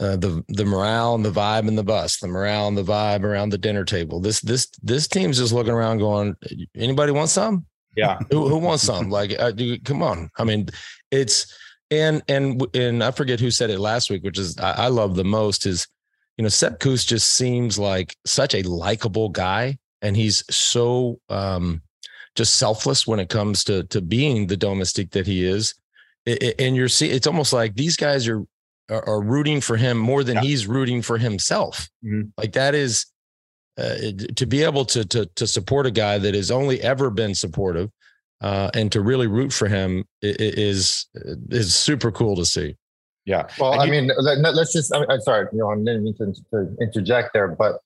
uh, 0.00 0.16
the 0.16 0.42
the 0.48 0.64
morale 0.64 1.14
and 1.14 1.24
the 1.24 1.30
vibe 1.30 1.68
in 1.68 1.76
the 1.76 1.84
bus, 1.84 2.18
the 2.18 2.28
morale 2.28 2.68
and 2.68 2.78
the 2.78 2.82
vibe 2.82 3.24
around 3.24 3.50
the 3.50 3.58
dinner 3.58 3.84
table. 3.84 4.20
This 4.20 4.40
this 4.40 4.68
this 4.82 5.06
team's 5.06 5.38
just 5.38 5.52
looking 5.52 5.72
around, 5.72 5.98
going, 5.98 6.34
"Anybody 6.74 7.12
want 7.12 7.28
some? 7.28 7.66
Yeah, 7.96 8.18
who, 8.30 8.48
who 8.48 8.58
wants 8.58 8.84
some? 8.84 9.10
Like, 9.10 9.34
uh, 9.38 9.52
come 9.84 10.02
on. 10.02 10.30
I 10.38 10.44
mean, 10.44 10.68
it's 11.10 11.52
and 11.90 12.22
and 12.28 12.64
and 12.74 13.02
I 13.02 13.10
forget 13.10 13.40
who 13.40 13.50
said 13.50 13.70
it 13.70 13.78
last 13.78 14.10
week, 14.10 14.22
which 14.22 14.38
is 14.38 14.58
I, 14.58 14.72
I 14.72 14.88
love 14.88 15.16
the 15.16 15.24
most 15.24 15.66
is, 15.66 15.86
you 16.36 16.42
know, 16.42 16.48
Sepp 16.48 16.80
Kuss 16.80 17.04
just 17.04 17.34
seems 17.34 17.78
like 17.78 18.16
such 18.24 18.54
a 18.54 18.62
likable 18.62 19.28
guy, 19.28 19.78
and 20.02 20.16
he's 20.16 20.44
so 20.54 21.18
um 21.28 21.82
just 22.34 22.56
selfless 22.56 23.06
when 23.06 23.18
it 23.18 23.28
comes 23.28 23.64
to 23.64 23.84
to 23.84 24.00
being 24.00 24.46
the 24.46 24.56
domestic 24.56 25.10
that 25.12 25.26
he 25.26 25.44
is. 25.44 25.74
And 26.26 26.74
you're 26.74 26.88
see, 26.88 27.10
it's 27.10 27.26
almost 27.26 27.52
like 27.52 27.74
these 27.74 27.96
guys 27.96 28.26
are 28.28 28.44
are, 28.88 29.08
are 29.08 29.22
rooting 29.22 29.60
for 29.60 29.76
him 29.76 29.96
more 29.96 30.24
than 30.24 30.36
yeah. 30.36 30.42
he's 30.42 30.66
rooting 30.66 31.02
for 31.02 31.18
himself. 31.18 31.88
Mm-hmm. 32.04 32.28
Like 32.36 32.52
that 32.52 32.74
is 32.74 33.06
uh, 33.78 33.94
to 34.34 34.46
be 34.46 34.62
able 34.62 34.84
to 34.84 35.04
to 35.04 35.26
to 35.36 35.46
support 35.46 35.86
a 35.86 35.90
guy 35.90 36.18
that 36.18 36.34
has 36.34 36.50
only 36.50 36.80
ever 36.82 37.10
been 37.10 37.34
supportive 37.34 37.90
uh, 38.40 38.70
and 38.74 38.90
to 38.92 39.00
really 39.00 39.26
root 39.26 39.52
for 39.52 39.68
him 39.68 40.04
is 40.22 41.06
is 41.14 41.74
super 41.74 42.10
cool 42.10 42.36
to 42.36 42.44
see. 42.44 42.76
Yeah. 43.24 43.48
Well, 43.58 43.80
I 43.80 43.86
mean, 43.86 44.10
let, 44.18 44.54
us 44.54 44.72
just. 44.72 44.94
I'm, 44.94 45.20
sorry, 45.20 45.48
you 45.52 45.58
know, 45.58 45.70
I 45.70 45.76
didn't 45.76 46.04
mean 46.04 46.16
to, 46.18 46.32
to 46.52 46.76
interject 46.80 47.30
there, 47.32 47.48
but 47.48 47.80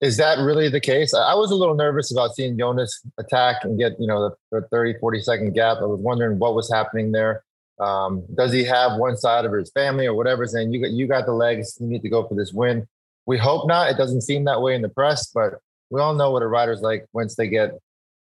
is 0.00 0.16
that 0.16 0.38
really 0.38 0.68
the 0.68 0.80
case? 0.80 1.12
I 1.12 1.34
was 1.34 1.50
a 1.50 1.56
little 1.56 1.74
nervous 1.74 2.12
about 2.12 2.34
seeing 2.34 2.56
Jonas 2.56 3.02
attack 3.18 3.64
and 3.64 3.78
get, 3.78 3.92
you 4.00 4.06
know, 4.06 4.30
the, 4.50 4.60
the 4.60 4.68
30, 4.68 4.98
40 4.98 5.20
second 5.20 5.52
gap. 5.54 5.78
I 5.78 5.84
was 5.84 6.00
wondering 6.00 6.38
what 6.38 6.54
was 6.54 6.70
happening 6.72 7.12
there. 7.12 7.42
Um, 7.80 8.24
does 8.34 8.52
he 8.52 8.64
have 8.64 8.98
one 8.98 9.16
side 9.16 9.44
of 9.44 9.52
his 9.52 9.70
family 9.72 10.06
or 10.06 10.14
whatever 10.14 10.46
saying 10.46 10.72
you 10.72 10.80
got 10.80 10.90
you 10.90 11.06
got 11.06 11.26
the 11.26 11.32
legs, 11.32 11.78
you 11.80 11.86
need 11.86 12.02
to 12.02 12.08
go 12.08 12.26
for 12.28 12.34
this 12.34 12.52
win? 12.52 12.86
We 13.30 13.38
hope 13.38 13.68
not. 13.68 13.88
It 13.88 13.96
doesn't 13.96 14.22
seem 14.22 14.42
that 14.46 14.60
way 14.60 14.74
in 14.74 14.82
the 14.82 14.88
press, 14.88 15.30
but 15.32 15.60
we 15.88 16.00
all 16.00 16.14
know 16.14 16.32
what 16.32 16.42
a 16.42 16.48
rider's 16.48 16.80
like 16.80 17.06
once 17.12 17.36
they 17.36 17.46
get 17.46 17.70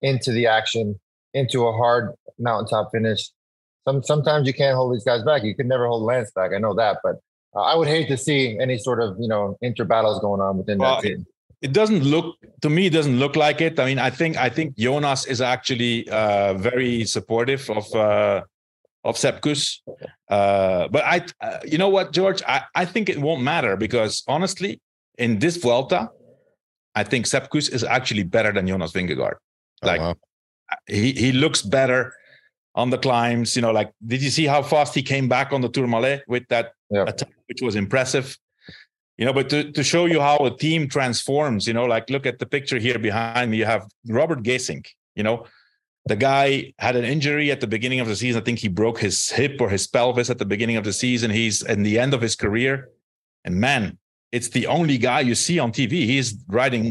into 0.01 0.31
the 0.31 0.47
action, 0.47 0.97
into 1.33 1.67
a 1.67 1.73
hard 1.73 2.13
mountaintop 2.39 2.91
finish. 2.93 3.29
Some 3.85 4.01
sometimes 4.01 4.47
you 4.47 4.53
can't 4.53 4.77
hold 4.77 4.95
these 4.95 5.03
guys 5.03 5.21
back. 5.23 5.43
You 5.43 5.55
could 5.55 5.65
never 5.65 5.87
hold 5.87 6.03
Lance 6.03 6.31
back. 6.31 6.51
I 6.55 6.57
know 6.57 6.73
that, 6.75 6.99
but 7.03 7.15
uh, 7.53 7.63
I 7.63 7.75
would 7.75 7.89
hate 7.89 8.07
to 8.07 8.15
see 8.15 8.57
any 8.61 8.77
sort 8.77 9.01
of 9.01 9.17
you 9.19 9.27
know 9.27 9.57
inter 9.59 9.83
battles 9.83 10.21
going 10.21 10.39
on 10.39 10.57
within 10.57 10.77
well, 10.77 10.95
that 10.95 11.01
team 11.05 11.25
it 11.61 11.73
doesn't 11.73 12.03
look 12.03 12.37
to 12.61 12.69
me. 12.69 12.85
It 12.85 12.93
doesn't 12.93 13.19
look 13.19 13.35
like 13.35 13.59
it. 13.59 13.79
I 13.81 13.85
mean, 13.85 13.99
I 13.99 14.09
think 14.09 14.37
I 14.37 14.47
think 14.47 14.77
Jonas 14.77 15.25
is 15.25 15.41
actually 15.41 16.07
uh, 16.09 16.53
very 16.53 17.03
supportive 17.03 17.69
of 17.69 17.93
uh, 17.93 18.43
of 19.03 19.17
Sepp 19.17 19.41
Kuss. 19.41 19.81
Uh, 20.29 20.87
but 20.87 21.03
I, 21.03 21.25
uh, 21.41 21.59
you 21.65 21.77
know 21.77 21.89
what, 21.89 22.13
George? 22.13 22.41
I, 22.47 22.63
I 22.73 22.85
think 22.85 23.09
it 23.09 23.19
won't 23.19 23.43
matter 23.43 23.75
because 23.75 24.23
honestly, 24.27 24.81
in 25.17 25.39
this 25.39 25.57
Vuelta, 25.57 26.09
I 26.95 27.03
think 27.03 27.27
Sepp 27.27 27.49
Kuss 27.49 27.69
is 27.69 27.83
actually 27.83 28.23
better 28.23 28.51
than 28.51 28.67
Jonas 28.67 28.91
Vingegaard. 28.91 29.35
Oh, 29.83 29.87
like 29.87 30.01
uh-huh. 30.01 30.13
he 30.87 31.13
he 31.13 31.31
looks 31.31 31.61
better 31.61 32.13
on 32.75 32.89
the 32.89 32.97
climbs. 32.97 33.55
You 33.55 33.61
know, 33.61 33.71
like 33.71 33.91
did 34.05 34.21
you 34.21 34.29
see 34.29 34.45
how 34.45 34.61
fast 34.61 34.93
he 34.95 35.03
came 35.03 35.27
back 35.27 35.53
on 35.53 35.61
the 35.61 35.69
Tourmalet 35.69 36.23
with 36.27 36.47
that 36.49 36.73
yep. 36.89 37.07
attack, 37.09 37.33
which 37.47 37.61
was 37.61 37.75
impressive 37.75 38.37
you 39.17 39.25
know 39.25 39.33
but 39.33 39.49
to, 39.49 39.71
to 39.71 39.83
show 39.83 40.05
you 40.05 40.19
how 40.19 40.37
a 40.37 40.55
team 40.57 40.87
transforms 40.87 41.67
you 41.67 41.73
know 41.73 41.85
like 41.85 42.09
look 42.09 42.25
at 42.25 42.39
the 42.39 42.45
picture 42.45 42.79
here 42.79 42.99
behind 42.99 43.51
me 43.51 43.57
you 43.57 43.65
have 43.65 43.87
robert 44.07 44.43
gesink 44.43 44.87
you 45.15 45.23
know 45.23 45.45
the 46.05 46.15
guy 46.15 46.73
had 46.79 46.95
an 46.95 47.05
injury 47.05 47.51
at 47.51 47.61
the 47.61 47.67
beginning 47.67 47.99
of 47.99 48.07
the 48.07 48.15
season 48.15 48.41
i 48.41 48.43
think 48.43 48.59
he 48.59 48.67
broke 48.67 48.99
his 48.99 49.29
hip 49.29 49.59
or 49.61 49.69
his 49.69 49.87
pelvis 49.87 50.29
at 50.29 50.37
the 50.37 50.45
beginning 50.45 50.77
of 50.77 50.83
the 50.83 50.93
season 50.93 51.29
he's 51.29 51.61
in 51.61 51.83
the 51.83 51.99
end 51.99 52.13
of 52.13 52.21
his 52.21 52.35
career 52.35 52.89
and 53.45 53.55
man 53.55 53.97
it's 54.35 54.49
the 54.49 54.65
only 54.67 54.97
guy 54.97 55.21
you 55.29 55.35
see 55.35 55.57
on 55.59 55.71
tv 55.71 55.93
he's 56.13 56.27
riding 56.47 56.85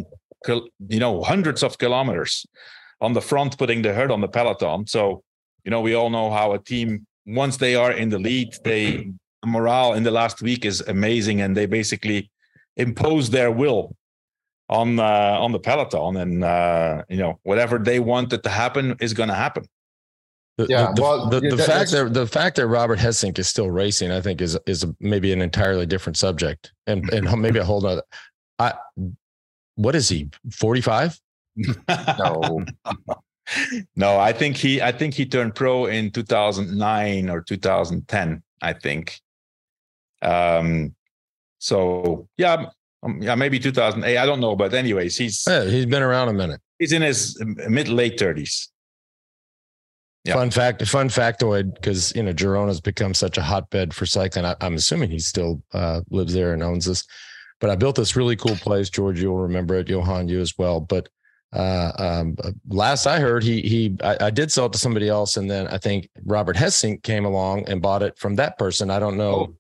you 0.48 1.00
know 1.04 1.22
hundreds 1.22 1.62
of 1.62 1.78
kilometers 1.78 2.46
on 3.02 3.12
the 3.12 3.20
front 3.20 3.58
putting 3.58 3.82
the 3.82 3.92
hurt 3.92 4.10
on 4.10 4.20
the 4.20 4.28
peloton. 4.28 4.86
So 4.86 5.22
you 5.64 5.70
know 5.70 5.80
we 5.80 5.94
all 5.94 6.08
know 6.08 6.30
how 6.30 6.52
a 6.52 6.58
team 6.58 7.06
once 7.26 7.56
they 7.58 7.74
are 7.74 7.92
in 7.92 8.08
the 8.08 8.18
lead 8.18 8.54
they 8.64 9.12
morale 9.44 9.92
in 9.94 10.04
the 10.04 10.10
last 10.10 10.40
week 10.40 10.64
is 10.64 10.80
amazing, 10.82 11.40
and 11.40 11.56
they 11.56 11.66
basically 11.66 12.30
impose 12.76 13.30
their 13.30 13.50
will 13.50 13.94
on 14.68 14.98
uh, 14.98 15.36
on 15.44 15.52
the 15.52 15.58
peloton, 15.58 16.16
and 16.16 16.44
uh, 16.44 17.02
you 17.08 17.18
know 17.18 17.38
whatever 17.42 17.78
they 17.78 17.98
wanted 18.00 18.42
to 18.44 18.48
happen 18.48 18.96
is 19.00 19.12
going 19.12 19.28
to 19.28 19.34
happen. 19.34 19.64
The, 20.58 20.66
yeah, 20.68 20.92
the, 20.94 21.02
well, 21.02 21.28
the, 21.30 21.40
the, 21.40 21.56
the 21.56 21.62
fact 21.62 21.90
that 21.92 22.12
the 22.12 22.26
fact 22.26 22.56
that 22.56 22.66
Robert 22.66 22.98
Gesink 22.98 23.38
is 23.38 23.48
still 23.48 23.70
racing, 23.70 24.10
I 24.10 24.20
think, 24.20 24.40
is 24.40 24.58
is 24.66 24.86
maybe 25.00 25.32
an 25.32 25.40
entirely 25.40 25.86
different 25.86 26.18
subject, 26.18 26.72
and 26.86 27.08
and 27.10 27.40
maybe 27.40 27.58
a 27.58 27.64
whole 27.64 27.84
other. 27.86 28.02
I, 28.58 28.74
what 29.76 29.94
is 29.94 30.08
he? 30.08 30.28
Forty 30.50 30.82
five? 30.82 31.18
no, 31.88 32.64
no. 33.96 34.18
I 34.18 34.32
think 34.32 34.56
he 34.56 34.82
I 34.82 34.92
think 34.92 35.14
he 35.14 35.24
turned 35.24 35.54
pro 35.54 35.86
in 35.86 36.10
two 36.10 36.22
thousand 36.22 36.76
nine 36.76 37.30
or 37.30 37.40
two 37.40 37.56
thousand 37.56 38.06
ten. 38.08 38.42
I 38.60 38.74
think. 38.74 39.20
Um, 40.20 40.94
so 41.58 42.28
yeah, 42.36 42.66
um, 43.02 43.20
yeah, 43.20 43.34
maybe 43.34 43.58
2008. 43.58 44.16
I 44.16 44.26
don't 44.26 44.40
know, 44.40 44.54
but 44.54 44.74
anyways, 44.74 45.16
he's 45.16 45.44
yeah, 45.46 45.64
he's 45.64 45.86
been 45.86 46.02
around 46.02 46.28
a 46.28 46.32
minute. 46.32 46.60
He's 46.78 46.92
in 46.92 47.02
his 47.02 47.40
mid 47.68 47.88
late 47.88 48.18
30s. 48.18 48.68
Yeah. 50.24 50.34
Fun 50.34 50.50
fact, 50.52 50.86
fun 50.86 51.08
factoid, 51.08 51.74
because 51.74 52.14
you 52.14 52.22
know 52.22 52.32
Girona's 52.32 52.80
become 52.80 53.12
such 53.12 53.38
a 53.38 53.42
hotbed 53.42 53.92
for 53.92 54.06
cycling. 54.06 54.44
I, 54.44 54.54
am 54.60 54.74
assuming 54.74 55.10
he 55.10 55.18
still 55.18 55.62
uh, 55.72 56.02
lives 56.10 56.32
there 56.32 56.52
and 56.52 56.62
owns 56.62 56.84
this. 56.84 57.04
But 57.60 57.70
I 57.70 57.76
built 57.76 57.96
this 57.96 58.14
really 58.14 58.36
cool 58.36 58.56
place, 58.56 58.88
George. 58.88 59.20
You'll 59.20 59.38
remember 59.38 59.74
it, 59.76 59.88
Johan, 59.88 60.28
you 60.28 60.40
as 60.40 60.56
well. 60.56 60.80
But 60.80 61.08
uh, 61.52 61.92
um, 61.98 62.36
last 62.68 63.06
I 63.06 63.18
heard, 63.18 63.42
he 63.42 63.62
he 63.62 63.96
I, 64.02 64.26
I, 64.26 64.30
did 64.30 64.52
sell 64.52 64.66
it 64.66 64.72
to 64.72 64.78
somebody 64.78 65.08
else, 65.08 65.36
and 65.36 65.50
then 65.50 65.66
I 65.68 65.78
think 65.78 66.08
Robert 66.24 66.56
Gesink 66.56 67.02
came 67.02 67.24
along 67.24 67.68
and 67.68 67.82
bought 67.82 68.02
it 68.02 68.16
from 68.16 68.36
that 68.36 68.58
person. 68.58 68.90
I 68.90 69.00
don't 69.00 69.16
know 69.16 69.34
oh 69.34 69.56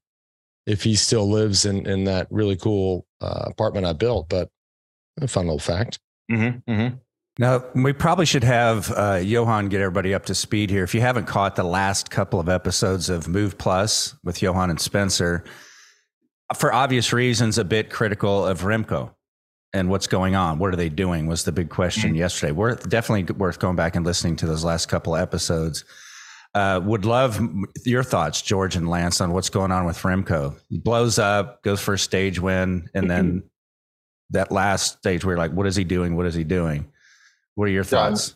if 0.64 0.84
he 0.84 0.94
still 0.94 1.28
lives 1.28 1.64
in 1.64 1.86
in 1.86 2.04
that 2.04 2.28
really 2.30 2.56
cool 2.56 3.04
uh, 3.20 3.44
apartment 3.46 3.86
I 3.86 3.94
built. 3.94 4.28
But 4.28 4.48
a 5.20 5.26
fun 5.26 5.46
little 5.46 5.58
fact. 5.58 5.98
Mm-hmm, 6.30 6.70
mm-hmm. 6.70 6.96
Now 7.38 7.64
we 7.74 7.92
probably 7.92 8.26
should 8.26 8.44
have 8.44 8.92
uh, 8.92 9.20
Johan 9.22 9.68
get 9.68 9.80
everybody 9.80 10.12
up 10.12 10.26
to 10.26 10.34
speed 10.34 10.68
here. 10.70 10.84
If 10.84 10.94
you 10.94 11.00
haven't 11.00 11.26
caught 11.26 11.56
the 11.56 11.64
last 11.64 12.10
couple 12.10 12.38
of 12.38 12.48
episodes 12.48 13.08
of 13.08 13.26
Move 13.26 13.56
Plus 13.56 14.14
with 14.22 14.42
Johan 14.42 14.68
and 14.68 14.80
Spencer, 14.80 15.44
for 16.54 16.72
obvious 16.72 17.12
reasons, 17.12 17.56
a 17.56 17.64
bit 17.64 17.90
critical 17.90 18.44
of 18.46 18.62
Remco 18.62 19.14
and 19.72 19.88
what's 19.88 20.06
going 20.06 20.34
on. 20.34 20.58
What 20.58 20.72
are 20.72 20.76
they 20.76 20.88
doing? 20.88 21.26
Was 21.26 21.44
the 21.44 21.52
big 21.52 21.70
question 21.70 22.10
mm-hmm. 22.10 22.18
yesterday. 22.18 22.52
Worth 22.52 22.88
definitely 22.88 23.32
worth 23.34 23.58
going 23.58 23.76
back 23.76 23.96
and 23.96 24.04
listening 24.04 24.36
to 24.36 24.46
those 24.46 24.64
last 24.64 24.86
couple 24.86 25.14
of 25.14 25.22
episodes. 25.22 25.84
Uh, 26.54 26.78
would 26.84 27.06
love 27.06 27.40
your 27.86 28.02
thoughts, 28.02 28.42
George 28.42 28.76
and 28.76 28.86
Lance, 28.86 29.22
on 29.22 29.32
what's 29.32 29.48
going 29.48 29.72
on 29.72 29.86
with 29.86 29.96
Remco. 29.98 30.54
He 30.68 30.76
blows 30.76 31.18
up, 31.18 31.62
goes 31.62 31.80
for 31.80 31.94
a 31.94 31.98
stage 31.98 32.38
win, 32.38 32.90
and 32.92 33.10
then 33.10 33.44
that 34.30 34.52
last 34.52 34.98
stage 34.98 35.24
where 35.24 35.32
you're 35.32 35.38
like, 35.38 35.52
what 35.52 35.66
is 35.66 35.76
he 35.76 35.84
doing? 35.84 36.14
What 36.14 36.26
is 36.26 36.34
he 36.34 36.44
doing? 36.44 36.91
What 37.54 37.68
are 37.68 37.72
your 37.72 37.84
thoughts? 37.84 38.30
Yeah, 38.30 38.34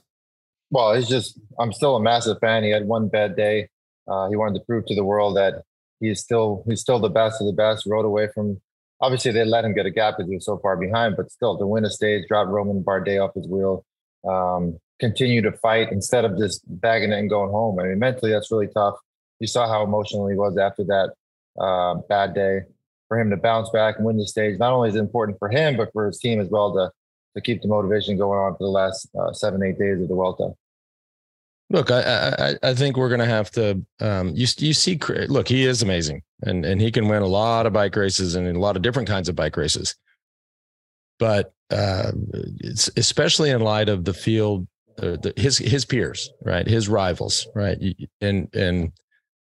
well, 0.71 0.95
he's 0.95 1.09
just, 1.09 1.39
I'm 1.59 1.73
still 1.73 1.97
a 1.97 2.01
massive 2.01 2.39
fan. 2.41 2.65
He 2.65 2.71
had 2.71 2.87
one 2.87 3.09
bad 3.09 3.37
day. 3.37 3.69
Uh, 4.09 4.29
he 4.29 4.37
wanted 4.37 4.59
to 4.59 4.65
prove 4.65 4.87
to 4.87 4.95
the 4.95 5.05
world 5.05 5.37
that 5.37 5.63
he's 6.01 6.21
still, 6.21 6.65
he's 6.69 6.81
still 6.81 6.99
the 6.99 7.09
best 7.09 7.41
of 7.41 7.47
the 7.47 7.53
best. 7.53 7.87
Rode 7.87 8.05
away 8.05 8.29
from, 8.35 8.61
obviously 9.01 9.33
they 9.33 9.45
let 9.45 9.65
him 9.65 9.75
get 9.75 9.87
a 9.87 9.91
gap 9.91 10.17
because 10.17 10.29
he 10.29 10.37
was 10.37 10.45
so 10.45 10.59
far 10.59 10.77
behind, 10.77 11.17
but 11.17 11.31
still 11.31 11.59
to 11.59 11.67
win 11.67 11.85
a 11.85 11.91
stage, 11.91 12.25
drop 12.29 12.49
Romain 12.49 12.83
Bardet 12.83 13.25
off 13.25 13.35
his 13.35 13.49
wheel. 13.49 13.85
Um, 14.29 14.79
continue 14.99 15.43
to 15.43 15.53
fight 15.53 15.93
instead 15.93 16.25
of 16.25 16.39
just 16.39 16.63
bagging 16.67 17.13
it 17.13 17.19
and 17.19 17.31
going 17.31 17.51
home. 17.51 17.79
I 17.79 17.85
mean, 17.85 17.99
mentally, 17.99 18.33
that's 18.33 18.51
really 18.51 18.69
tough. 18.69 18.95
You 19.41 19.47
saw 19.47 19.69
how 19.69 19.85
emotional 19.85 20.29
he 20.29 20.37
was 20.37 20.57
after 20.57 20.85
that 20.85 21.13
uh, 21.61 21.95
bad 22.09 22.35
day. 22.35 22.61
For 23.09 23.21
him 23.21 23.31
to 23.31 23.37
bounce 23.37 23.71
back 23.71 23.99
and 23.99 24.05
win 24.05 24.17
the 24.17 24.27
stage, 24.27 24.59
not 24.59 24.73
only 24.73 24.89
is 24.89 24.97
it 24.97 24.99
important 24.99 25.39
for 25.39 25.49
him, 25.49 25.77
but 25.77 25.93
for 25.93 26.07
his 26.07 26.19
team 26.19 26.41
as 26.41 26.49
well 26.49 26.75
to 26.75 26.91
to 27.37 27.40
keep 27.40 27.62
the 27.62 27.69
motivation 27.69 28.16
going 28.16 28.38
on 28.38 28.52
for 28.55 28.64
the 28.64 28.71
last 28.71 29.09
uh, 29.19 29.33
seven, 29.33 29.62
eight 29.62 29.78
days 29.78 30.00
of 30.00 30.09
the 30.09 30.14
Vuelta. 30.14 30.50
Look, 31.69 31.90
I, 31.90 32.55
I, 32.62 32.71
I 32.71 32.75
think 32.75 32.97
we're 32.97 33.09
going 33.09 33.21
to 33.21 33.26
have 33.26 33.50
to. 33.52 33.85
Um, 34.00 34.28
you 34.35 34.47
you 34.59 34.73
see, 34.73 34.99
look, 35.28 35.49
he 35.49 35.64
is 35.64 35.83
amazing, 35.83 36.23
and 36.43 36.64
and 36.64 36.81
he 36.81 36.93
can 36.93 37.09
win 37.09 37.23
a 37.23 37.26
lot 37.26 37.66
of 37.66 37.73
bike 37.73 37.97
races 37.97 38.37
and 38.37 38.47
a 38.47 38.61
lot 38.61 38.76
of 38.76 38.83
different 38.83 39.09
kinds 39.09 39.28
of 39.28 39.35
bike 39.35 39.57
races. 39.57 39.97
But 41.19 41.52
uh, 41.71 42.12
especially 42.97 43.50
in 43.50 43.61
light 43.61 43.88
of 43.88 44.05
the 44.05 44.14
field 44.14 44.69
uh, 45.02 45.16
the, 45.16 45.33
his 45.37 45.59
his 45.59 45.85
peers, 45.85 46.31
right? 46.43 46.66
His 46.66 46.88
rivals, 46.88 47.47
right? 47.55 47.78
And 48.21 48.49
and 48.55 48.93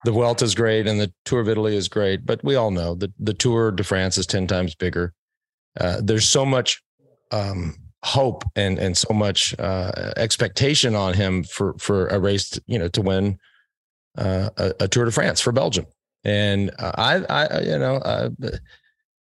the 0.04 0.12
Vuelta 0.12 0.44
is 0.44 0.54
great, 0.54 0.86
and 0.86 1.00
the 1.00 1.12
Tour 1.24 1.40
of 1.40 1.48
Italy 1.48 1.76
is 1.76 1.88
great, 1.88 2.24
but 2.24 2.42
we 2.42 2.54
all 2.54 2.70
know 2.70 2.94
that 2.96 3.12
the 3.18 3.34
Tour 3.34 3.70
de 3.70 3.84
France 3.84 4.16
is 4.16 4.26
ten 4.26 4.46
times 4.46 4.74
bigger. 4.74 5.12
Uh, 5.78 6.00
there's 6.02 6.28
so 6.28 6.46
much 6.46 6.82
um, 7.32 7.76
hope 8.04 8.44
and 8.56 8.78
and 8.78 8.96
so 8.96 9.12
much 9.14 9.54
uh, 9.58 10.12
expectation 10.16 10.94
on 10.94 11.14
him 11.14 11.44
for 11.44 11.74
for 11.78 12.08
a 12.08 12.18
race, 12.18 12.50
to, 12.50 12.62
you 12.66 12.78
know, 12.78 12.88
to 12.88 13.02
win 13.02 13.38
uh, 14.18 14.50
a, 14.56 14.72
a, 14.80 14.88
Tour 14.88 15.04
de 15.04 15.10
France 15.10 15.40
for 15.40 15.52
Belgium. 15.52 15.86
And 16.24 16.70
I, 16.78 17.24
I, 17.28 17.60
you 17.60 17.78
know, 17.78 17.96
uh, 17.96 18.30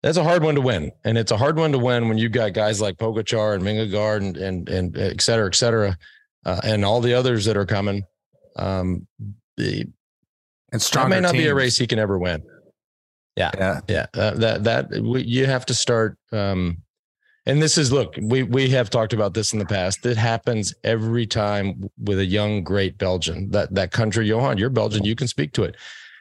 that's 0.02 0.18
a 0.18 0.24
hard 0.24 0.42
one 0.42 0.54
to 0.54 0.60
win, 0.60 0.92
and 1.04 1.18
it's 1.18 1.32
a 1.32 1.36
hard 1.36 1.58
one 1.58 1.72
to 1.72 1.78
win 1.78 2.08
when 2.08 2.18
you've 2.18 2.32
got 2.32 2.52
guys 2.52 2.80
like 2.80 2.96
Pogacar 2.96 3.54
and 3.54 3.62
Vingegaard 3.62 4.18
and 4.18 4.36
and 4.36 4.68
and 4.68 4.96
et 4.96 5.20
cetera, 5.20 5.46
et 5.46 5.54
cetera, 5.54 5.96
uh, 6.44 6.60
and 6.64 6.84
all 6.84 7.00
the 7.00 7.14
others 7.14 7.44
that 7.44 7.56
are 7.56 7.66
coming. 7.66 8.02
Um, 8.56 9.06
the 9.56 9.86
and 10.72 10.80
that 10.80 11.08
may 11.08 11.20
not 11.20 11.32
teams. 11.32 11.44
be 11.44 11.48
a 11.48 11.54
race 11.54 11.76
he 11.76 11.86
can 11.86 11.98
ever 11.98 12.18
win. 12.18 12.42
Yeah, 13.36 13.50
yeah, 13.56 13.80
yeah. 13.88 14.06
Uh, 14.14 14.30
that 14.32 14.64
that 14.64 14.90
we, 14.90 15.22
you 15.22 15.46
have 15.46 15.66
to 15.66 15.74
start. 15.74 16.18
Um, 16.32 16.82
and 17.50 17.60
this 17.60 17.76
is 17.76 17.90
look, 17.90 18.14
we 18.22 18.44
we 18.44 18.68
have 18.70 18.90
talked 18.90 19.12
about 19.12 19.34
this 19.34 19.52
in 19.52 19.58
the 19.58 19.66
past. 19.66 20.06
It 20.06 20.16
happens 20.16 20.72
every 20.84 21.26
time 21.26 21.90
with 21.98 22.20
a 22.20 22.24
young, 22.24 22.62
great 22.62 22.96
Belgian. 22.96 23.50
That 23.50 23.74
that 23.74 23.90
country, 23.90 24.26
Johan, 24.28 24.56
you're 24.56 24.70
Belgian. 24.70 25.04
You 25.04 25.16
can 25.16 25.26
speak 25.26 25.52
to 25.54 25.64
it. 25.64 25.76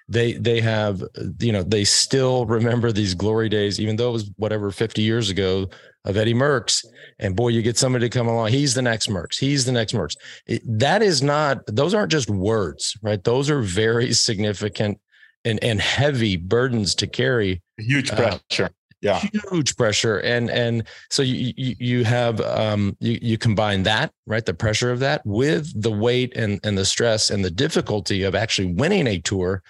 They 0.08 0.34
they 0.34 0.60
have 0.60 1.04
you 1.40 1.52
know 1.52 1.62
they 1.62 1.84
still 1.84 2.48
remember 2.48 2.92
these 2.92 3.14
glory 3.14 3.48
days, 3.48 3.80
even 3.80 3.96
though 3.96 4.10
it 4.10 4.14
was 4.14 4.32
whatever 4.38 4.72
50 4.72 5.04
years 5.04 5.30
ago 5.30 5.70
of 6.06 6.18
Eddie 6.18 6.34
Merckx. 6.34 6.84
And 7.20 7.36
boy, 7.36 7.50
you 7.50 7.62
get 7.62 7.78
somebody 7.78 8.10
to 8.10 8.18
come 8.18 8.28
along. 8.28 8.50
He's 8.50 8.74
the 8.74 8.82
next 8.82 9.08
Merckx. 9.08 9.40
He's 9.40 9.66
the 9.66 9.72
next 9.72 9.94
Merckx. 9.94 10.16
It, 10.48 10.64
that 10.80 11.04
is 11.04 11.22
not, 11.22 11.60
those 11.68 11.94
aren't 11.94 12.12
just 12.12 12.30
words, 12.30 12.98
right? 13.04 13.24
Those 13.24 13.50
are 13.50 13.62
very 13.62 14.14
significant 14.14 15.00
and, 15.46 15.62
and 15.64 15.82
heavy 15.82 16.38
burdens 16.38 16.96
to 16.96 17.08
carry. 17.08 17.62
Huge 17.78 18.12
uh, 18.12 18.16
pressure. 18.16 18.66
Uh, 18.66 18.79
yeah. 19.01 19.20
Huge 19.51 19.75
pressure. 19.77 20.18
And, 20.20 20.50
and 20.50 20.84
so 21.10 21.22
you, 21.22 21.53
you, 21.56 21.75
you 21.79 22.03
have, 22.03 22.41
um, 22.41 22.98
you, 23.00 23.18
you 23.22 23.38
combine 23.38 23.84
that, 23.84 24.12
right? 24.25 24.46
The 24.46 24.53
pressure 24.53 24.91
of 24.91 25.00
that 25.00 25.25
with 25.25 25.82
the 25.82 25.91
weight 25.91 26.36
and, 26.36 26.60
and 26.63 26.77
the 26.77 26.86
stress 26.86 27.29
and 27.29 27.44
the 27.44 27.51
difficulty 27.51 28.24
of 28.24 28.36
actually 28.36 28.74
winning 28.74 29.08
a 29.08 29.20
tour. 29.20 29.63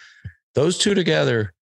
Those 0.55 0.77
two 0.77 0.93
together, 0.95 1.53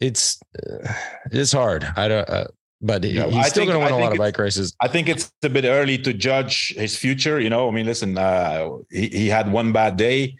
it's, 0.00 0.38
uh, 0.58 0.92
it's 1.32 1.52
hard. 1.52 1.84
I 1.96 2.08
don't, 2.08 2.28
uh, 2.28 2.46
but 2.82 3.02
he, 3.02 3.12
he's 3.12 3.20
I 3.20 3.48
still 3.48 3.64
going 3.64 3.78
to 3.78 3.84
win 3.84 3.94
a 3.94 3.98
lot 3.98 4.12
of 4.12 4.18
bike 4.18 4.38
races. 4.38 4.76
I 4.80 4.88
think 4.88 5.08
it's 5.08 5.32
a 5.42 5.48
bit 5.48 5.64
early 5.64 5.96
to 5.98 6.12
judge 6.12 6.74
his 6.76 6.96
future. 6.96 7.40
You 7.40 7.48
know, 7.48 7.68
I 7.68 7.70
mean, 7.70 7.86
listen, 7.86 8.18
uh, 8.18 8.68
he, 8.90 9.08
he 9.08 9.28
had 9.28 9.50
one 9.50 9.72
bad 9.72 9.96
day. 9.96 10.36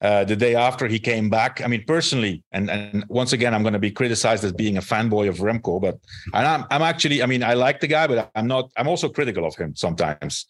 Uh, 0.00 0.24
the 0.24 0.36
day 0.36 0.54
after 0.54 0.86
he 0.86 0.98
came 0.98 1.28
back. 1.28 1.60
I 1.62 1.66
mean, 1.66 1.84
personally, 1.86 2.42
and 2.52 2.70
and 2.70 3.04
once 3.08 3.32
again, 3.32 3.54
I'm 3.54 3.62
going 3.62 3.72
to 3.72 3.78
be 3.78 3.90
criticized 3.90 4.44
as 4.44 4.52
being 4.52 4.76
a 4.76 4.80
fanboy 4.80 5.28
of 5.28 5.38
Remco, 5.38 5.80
but 5.80 5.98
and 6.34 6.46
I'm 6.46 6.64
I'm 6.70 6.82
actually, 6.82 7.22
I 7.22 7.26
mean, 7.26 7.42
I 7.42 7.54
like 7.54 7.80
the 7.80 7.88
guy, 7.88 8.06
but 8.06 8.30
I'm 8.34 8.46
not. 8.46 8.70
I'm 8.76 8.88
also 8.88 9.08
critical 9.08 9.44
of 9.44 9.56
him 9.56 9.74
sometimes. 9.74 10.46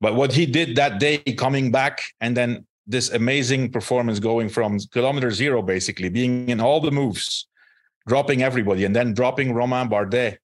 But 0.00 0.14
what 0.14 0.32
he 0.32 0.44
did 0.44 0.76
that 0.76 1.00
day, 1.00 1.18
coming 1.18 1.72
back, 1.72 2.02
and 2.20 2.36
then 2.36 2.66
this 2.86 3.10
amazing 3.10 3.72
performance 3.72 4.18
going 4.20 4.48
from 4.48 4.78
kilometer 4.92 5.30
zero, 5.30 5.62
basically 5.62 6.08
being 6.08 6.48
in 6.48 6.60
all 6.60 6.80
the 6.80 6.90
moves, 6.90 7.48
dropping 8.06 8.42
everybody, 8.42 8.84
and 8.84 8.94
then 8.94 9.14
dropping 9.14 9.54
Romain 9.54 9.88
Bardet 9.88 10.36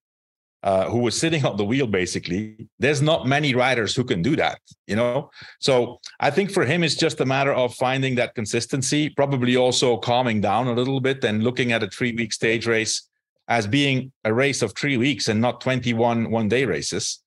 uh, 0.63 0.89
who 0.89 0.99
was 0.99 1.19
sitting 1.19 1.45
on 1.45 1.57
the 1.57 1.65
wheel 1.65 1.87
basically 1.87 2.67
there's 2.79 3.01
not 3.01 3.27
many 3.27 3.53
riders 3.53 3.95
who 3.95 4.03
can 4.03 4.21
do 4.21 4.35
that 4.35 4.59
you 4.87 4.95
know 4.95 5.29
so 5.59 5.99
i 6.19 6.29
think 6.29 6.49
for 6.49 6.65
him 6.65 6.83
it's 6.83 6.95
just 6.95 7.19
a 7.19 7.25
matter 7.25 7.53
of 7.53 7.73
finding 7.75 8.15
that 8.15 8.33
consistency 8.33 9.09
probably 9.09 9.55
also 9.55 9.97
calming 9.97 10.39
down 10.39 10.67
a 10.67 10.73
little 10.73 11.01
bit 11.01 11.23
and 11.23 11.43
looking 11.43 11.71
at 11.71 11.83
a 11.83 11.87
three 11.89 12.13
week 12.13 12.31
stage 12.31 12.65
race 12.65 13.09
as 13.49 13.67
being 13.67 14.11
a 14.23 14.33
race 14.33 14.61
of 14.61 14.73
three 14.73 14.97
weeks 14.97 15.27
and 15.27 15.41
not 15.41 15.59
21 15.59 16.31
one 16.31 16.47
day 16.47 16.65
races 16.65 17.19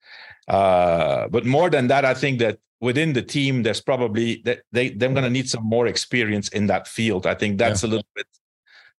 uh, 0.48 1.28
but 1.28 1.44
more 1.44 1.68
than 1.68 1.88
that 1.88 2.04
i 2.04 2.14
think 2.14 2.38
that 2.38 2.58
within 2.80 3.12
the 3.12 3.22
team 3.22 3.62
there's 3.62 3.80
probably 3.80 4.42
that 4.44 4.60
they 4.72 4.90
they're 4.90 5.10
going 5.10 5.24
to 5.24 5.30
need 5.30 5.48
some 5.48 5.64
more 5.64 5.86
experience 5.86 6.48
in 6.48 6.66
that 6.66 6.88
field 6.88 7.26
i 7.26 7.34
think 7.34 7.58
that's 7.58 7.82
yeah. 7.82 7.88
a 7.88 7.90
little 7.90 8.08
bit 8.14 8.26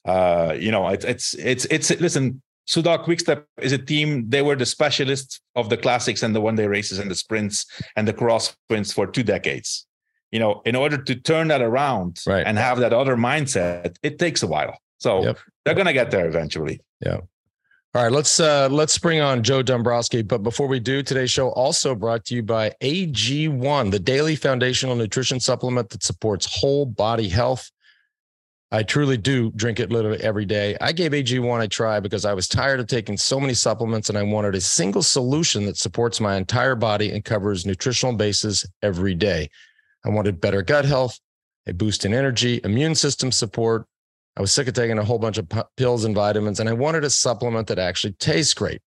uh, 0.07 0.55
you 0.57 0.71
know, 0.71 0.87
it, 0.87 1.03
it's 1.03 1.33
it's 1.33 1.65
it's 1.65 1.91
listen. 1.99 2.41
Soudal 2.67 3.03
Quickstep 3.03 3.45
is 3.61 3.71
a 3.71 3.77
team. 3.77 4.29
They 4.29 4.41
were 4.41 4.55
the 4.55 4.65
specialists 4.65 5.39
of 5.55 5.69
the 5.69 5.77
classics 5.77 6.21
and 6.21 6.35
the 6.35 6.41
one-day 6.41 6.67
races 6.67 6.99
and 6.99 7.09
the 7.09 7.15
sprints 7.15 7.65
and 7.95 8.07
the 8.07 8.13
cross 8.13 8.49
sprints 8.49 8.91
for 8.91 9.07
two 9.07 9.23
decades. 9.23 9.85
You 10.31 10.39
know, 10.39 10.61
in 10.65 10.75
order 10.75 10.97
to 10.97 11.15
turn 11.15 11.47
that 11.47 11.61
around 11.61 12.19
right. 12.27 12.45
and 12.45 12.57
have 12.57 12.79
that 12.79 12.91
other 12.91 13.15
mindset, 13.15 13.95
it 14.03 14.19
takes 14.19 14.43
a 14.43 14.47
while. 14.47 14.77
So 14.97 15.23
yep. 15.23 15.37
they're 15.63 15.75
going 15.75 15.87
to 15.87 15.93
get 15.93 16.11
there 16.11 16.27
eventually. 16.27 16.81
Yeah. 16.99 17.21
All 17.95 18.03
right, 18.03 18.11
let's 18.11 18.39
uh 18.39 18.67
let's 18.69 18.97
bring 18.99 19.21
on 19.21 19.41
Joe 19.41 19.63
Dombrowski. 19.63 20.21
But 20.21 20.43
before 20.43 20.67
we 20.67 20.79
do, 20.79 21.01
today's 21.01 21.31
show 21.31 21.49
also 21.49 21.95
brought 21.95 22.25
to 22.25 22.35
you 22.35 22.43
by 22.43 22.71
AG1, 22.81 23.89
the 23.89 23.97
daily 23.97 24.35
foundational 24.35 24.95
nutrition 24.95 25.39
supplement 25.39 25.89
that 25.89 26.03
supports 26.03 26.45
whole 26.45 26.85
body 26.85 27.27
health. 27.27 27.71
I 28.69 28.83
truly 28.83 29.15
do 29.15 29.51
drink 29.51 29.79
it 29.79 29.91
literally 29.91 30.21
every 30.21 30.45
day. 30.45 30.75
I 30.81 30.91
gave 30.91 31.11
AG1 31.11 31.63
a 31.63 31.67
try 31.69 32.01
because 32.01 32.25
I 32.25 32.33
was 32.33 32.49
tired 32.49 32.81
of 32.81 32.87
taking 32.87 33.15
so 33.15 33.39
many 33.39 33.53
supplements 33.53 34.09
and 34.09 34.17
I 34.17 34.23
wanted 34.23 34.55
a 34.55 34.61
single 34.61 35.03
solution 35.03 35.65
that 35.65 35.77
supports 35.77 36.19
my 36.19 36.35
entire 36.35 36.75
body 36.75 37.11
and 37.11 37.23
covers 37.23 37.65
nutritional 37.65 38.15
bases 38.15 38.69
every 38.81 39.15
day. 39.15 39.49
I 40.05 40.09
wanted 40.09 40.41
better 40.41 40.61
gut 40.61 40.83
health, 40.83 41.17
a 41.65 41.73
boost 41.73 42.03
in 42.03 42.13
energy, 42.13 42.59
immune 42.65 42.95
system 42.95 43.31
support. 43.31 43.85
I 44.35 44.41
was 44.41 44.51
sick 44.51 44.67
of 44.67 44.73
taking 44.73 44.99
a 44.99 45.03
whole 45.03 45.17
bunch 45.17 45.37
of 45.37 45.47
p- 45.47 45.61
pills 45.77 46.03
and 46.03 46.13
vitamins, 46.13 46.59
and 46.59 46.69
I 46.69 46.73
wanted 46.73 47.03
a 47.03 47.09
supplement 47.09 47.67
that 47.67 47.79
actually 47.79 48.13
tastes 48.13 48.53
great. 48.53 48.81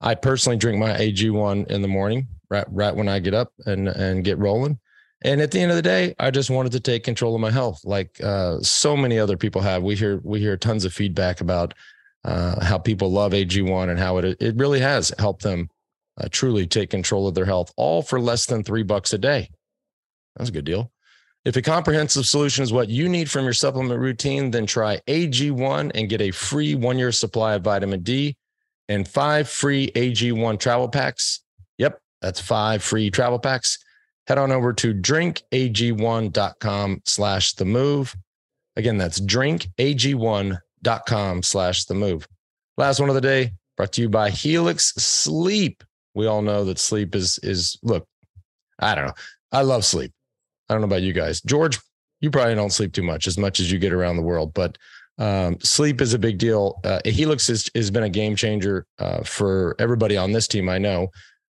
I 0.00 0.14
personally 0.14 0.56
drink 0.56 0.78
my 0.78 0.92
AG1 0.92 1.70
in 1.70 1.82
the 1.82 1.88
morning, 1.88 2.26
right, 2.48 2.64
right 2.70 2.94
when 2.94 3.08
I 3.08 3.18
get 3.18 3.34
up 3.34 3.52
and, 3.66 3.86
and 3.88 4.24
get 4.24 4.38
rolling. 4.38 4.80
And 5.22 5.40
at 5.40 5.50
the 5.50 5.60
end 5.60 5.70
of 5.70 5.76
the 5.76 5.82
day, 5.82 6.14
I 6.18 6.30
just 6.30 6.48
wanted 6.48 6.72
to 6.72 6.80
take 6.80 7.04
control 7.04 7.34
of 7.34 7.40
my 7.40 7.50
health, 7.50 7.80
like 7.84 8.18
uh, 8.22 8.60
so 8.60 8.96
many 8.96 9.18
other 9.18 9.36
people 9.36 9.60
have. 9.60 9.82
We 9.82 9.94
hear 9.94 10.20
we 10.24 10.40
hear 10.40 10.56
tons 10.56 10.84
of 10.84 10.94
feedback 10.94 11.42
about 11.42 11.74
uh, 12.24 12.64
how 12.64 12.78
people 12.78 13.10
love 13.10 13.32
AG1 13.32 13.90
and 13.90 13.98
how 13.98 14.16
it 14.18 14.36
it 14.40 14.56
really 14.56 14.80
has 14.80 15.12
helped 15.18 15.42
them 15.42 15.68
uh, 16.18 16.28
truly 16.30 16.66
take 16.66 16.88
control 16.88 17.28
of 17.28 17.34
their 17.34 17.44
health, 17.44 17.70
all 17.76 18.00
for 18.02 18.18
less 18.18 18.46
than 18.46 18.64
three 18.64 18.82
bucks 18.82 19.12
a 19.12 19.18
day. 19.18 19.50
That's 20.36 20.48
a 20.48 20.52
good 20.52 20.64
deal. 20.64 20.90
If 21.44 21.56
a 21.56 21.62
comprehensive 21.62 22.26
solution 22.26 22.62
is 22.62 22.72
what 22.72 22.88
you 22.88 23.08
need 23.08 23.30
from 23.30 23.44
your 23.44 23.54
supplement 23.54 24.00
routine, 24.00 24.50
then 24.50 24.66
try 24.66 25.00
AG1 25.06 25.90
and 25.94 26.08
get 26.08 26.20
a 26.20 26.30
free 26.30 26.74
one 26.74 26.98
year 26.98 27.12
supply 27.12 27.54
of 27.54 27.62
vitamin 27.62 28.02
D 28.02 28.36
and 28.88 29.06
five 29.06 29.48
free 29.48 29.90
AG1 29.94 30.58
travel 30.58 30.88
packs. 30.88 31.40
Yep, 31.76 32.00
that's 32.22 32.40
five 32.40 32.82
free 32.82 33.10
travel 33.10 33.38
packs 33.38 33.78
head 34.30 34.38
on 34.38 34.52
over 34.52 34.72
to 34.72 34.94
drinkag1.com 34.94 37.02
slash 37.04 37.54
the 37.54 37.64
move. 37.64 38.16
Again, 38.76 38.96
that's 38.96 39.20
drinkag1.com 39.20 41.42
slash 41.42 41.86
the 41.86 41.94
move. 41.94 42.28
Last 42.76 43.00
one 43.00 43.08
of 43.08 43.16
the 43.16 43.20
day 43.20 43.50
brought 43.76 43.92
to 43.94 44.02
you 44.02 44.08
by 44.08 44.30
Helix 44.30 44.94
Sleep. 44.94 45.82
We 46.14 46.28
all 46.28 46.42
know 46.42 46.64
that 46.64 46.78
sleep 46.78 47.16
is, 47.16 47.40
is 47.42 47.76
look, 47.82 48.06
I 48.78 48.94
don't 48.94 49.08
know. 49.08 49.14
I 49.50 49.62
love 49.62 49.84
sleep. 49.84 50.12
I 50.68 50.74
don't 50.74 50.82
know 50.82 50.86
about 50.86 51.02
you 51.02 51.12
guys. 51.12 51.40
George, 51.40 51.80
you 52.20 52.30
probably 52.30 52.54
don't 52.54 52.70
sleep 52.70 52.92
too 52.92 53.02
much 53.02 53.26
as 53.26 53.36
much 53.36 53.58
as 53.58 53.72
you 53.72 53.80
get 53.80 53.92
around 53.92 54.14
the 54.14 54.22
world, 54.22 54.54
but 54.54 54.78
um, 55.18 55.58
sleep 55.58 56.00
is 56.00 56.14
a 56.14 56.20
big 56.20 56.38
deal. 56.38 56.78
Uh, 56.84 57.00
Helix 57.04 57.48
has, 57.48 57.68
has 57.74 57.90
been 57.90 58.04
a 58.04 58.08
game 58.08 58.36
changer 58.36 58.86
uh, 59.00 59.24
for 59.24 59.74
everybody 59.80 60.16
on 60.16 60.30
this 60.30 60.46
team. 60.46 60.68
I 60.68 60.78
know 60.78 61.10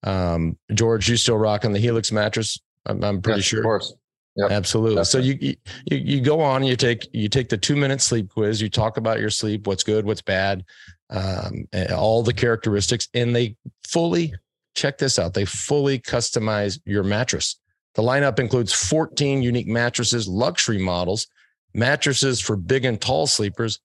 um, 0.05 0.57
George, 0.73 1.09
you 1.09 1.17
still 1.17 1.39
rocking 1.39 1.73
the 1.73 1.79
Helix 1.79 2.13
mattress? 2.13 2.59
I'm, 2.87 3.03
I'm 3.05 3.23
pretty 3.23 3.39
yes, 3.39 3.47
sure. 3.47 3.61
Of 3.61 3.65
course. 3.65 3.95
Yep. 4.37 4.51
Absolutely. 4.51 5.05
So 5.05 5.19
you, 5.19 5.37
you 5.41 5.57
you 5.87 6.21
go 6.23 6.41
on, 6.41 6.65
you 6.65 6.75
take 6.75 7.07
you 7.13 7.29
take 7.29 7.51
the 7.51 7.59
two 7.59 7.77
minute 7.77 8.01
sleep 8.01 8.31
quiz. 8.31 8.63
You 8.63 8.71
talk 8.71 8.97
about 8.97 9.21
your 9.21 9.29
sleep, 9.29 9.67
what's 9.67 9.85
good, 9.85 10.07
what's 10.07 10.23
bad, 10.23 10.65
um, 11.11 11.69
all 11.95 12.23
the 12.23 12.33
characteristics, 12.33 13.09
and 13.13 13.37
they 13.37 13.57
fully 13.87 14.33
check 14.75 14.97
this 14.97 15.19
out. 15.19 15.35
They 15.35 15.45
fully 15.45 15.99
customize 15.99 16.81
your 16.87 17.03
mattress. 17.03 17.61
The 17.95 18.03
lineup 18.03 18.39
includes 18.39 18.73
14 18.73 19.43
unique 19.43 19.67
mattresses, 19.67 20.27
luxury 20.27 20.79
models, 20.79 21.27
mattresses 21.75 22.41
for 22.41 22.57
big 22.57 22.87
and 22.87 22.99
tall 22.99 23.27
sleepers, 23.27 23.81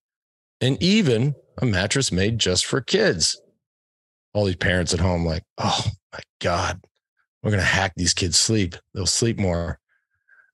and 0.62 0.82
even 0.82 1.36
a 1.58 1.66
mattress 1.66 2.10
made 2.10 2.40
just 2.40 2.66
for 2.66 2.80
kids 2.80 3.38
all 4.34 4.46
these 4.46 4.56
parents 4.56 4.94
at 4.94 5.00
home 5.00 5.26
like, 5.26 5.44
oh 5.58 5.86
my 6.14 6.20
God, 6.40 6.80
we're 7.42 7.52
going 7.52 7.62
to 7.62 7.66
hack 7.66 7.94
these 7.96 8.14
kids' 8.14 8.38
sleep. 8.38 8.76
They'll 8.94 9.06
sleep 9.06 9.40
more. 9.40 9.80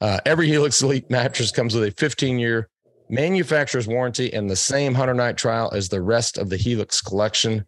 Uh, 0.01 0.19
every 0.25 0.47
Helix 0.47 0.75
Sleep 0.75 1.09
mattress 1.09 1.51
comes 1.51 1.73
with 1.73 1.83
a 1.85 1.91
15 1.91 2.39
year 2.39 2.69
manufacturer's 3.09 3.87
warranty 3.87 4.33
and 4.33 4.49
the 4.49 4.55
same 4.55 4.93
100 4.93 5.13
night 5.13 5.37
trial 5.37 5.71
as 5.73 5.89
the 5.89 6.01
rest 6.01 6.37
of 6.37 6.49
the 6.49 6.57
Helix 6.57 7.01
collection. 7.01 7.65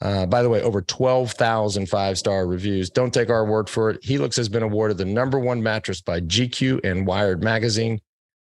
Uh, 0.00 0.26
by 0.26 0.42
the 0.42 0.48
way, 0.48 0.60
over 0.62 0.82
12,000 0.82 1.88
five 1.88 2.18
star 2.18 2.46
reviews. 2.46 2.90
Don't 2.90 3.14
take 3.14 3.30
our 3.30 3.44
word 3.44 3.70
for 3.70 3.90
it. 3.90 4.02
Helix 4.02 4.36
has 4.36 4.48
been 4.48 4.64
awarded 4.64 4.98
the 4.98 5.04
number 5.04 5.38
one 5.38 5.62
mattress 5.62 6.00
by 6.00 6.20
GQ 6.20 6.84
and 6.84 7.06
Wired 7.06 7.42
Magazine. 7.42 8.00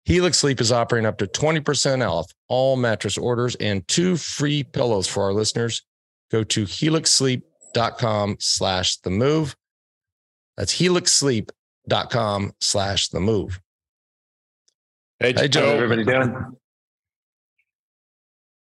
Helix 0.04 0.38
Sleep 0.38 0.60
is 0.60 0.70
offering 0.70 1.04
up 1.04 1.18
to 1.18 1.26
20% 1.26 2.08
off 2.08 2.32
all 2.48 2.76
mattress 2.76 3.18
orders 3.18 3.56
and 3.56 3.86
two 3.88 4.16
free 4.16 4.62
pillows 4.62 5.08
for 5.08 5.24
our 5.24 5.32
listeners 5.32 5.82
go 6.32 6.42
to 6.42 6.64
helixsleep.com 6.64 8.36
slash 8.40 8.96
the 8.96 9.10
move. 9.10 9.54
That's 10.56 10.74
helixsleep.com 10.80 12.52
slash 12.60 13.08
the 13.08 13.20
move. 13.20 13.60
Hey, 15.20 15.34
hey 15.36 15.48
Joe. 15.48 15.66
everybody 15.66 16.04
doing? 16.04 16.56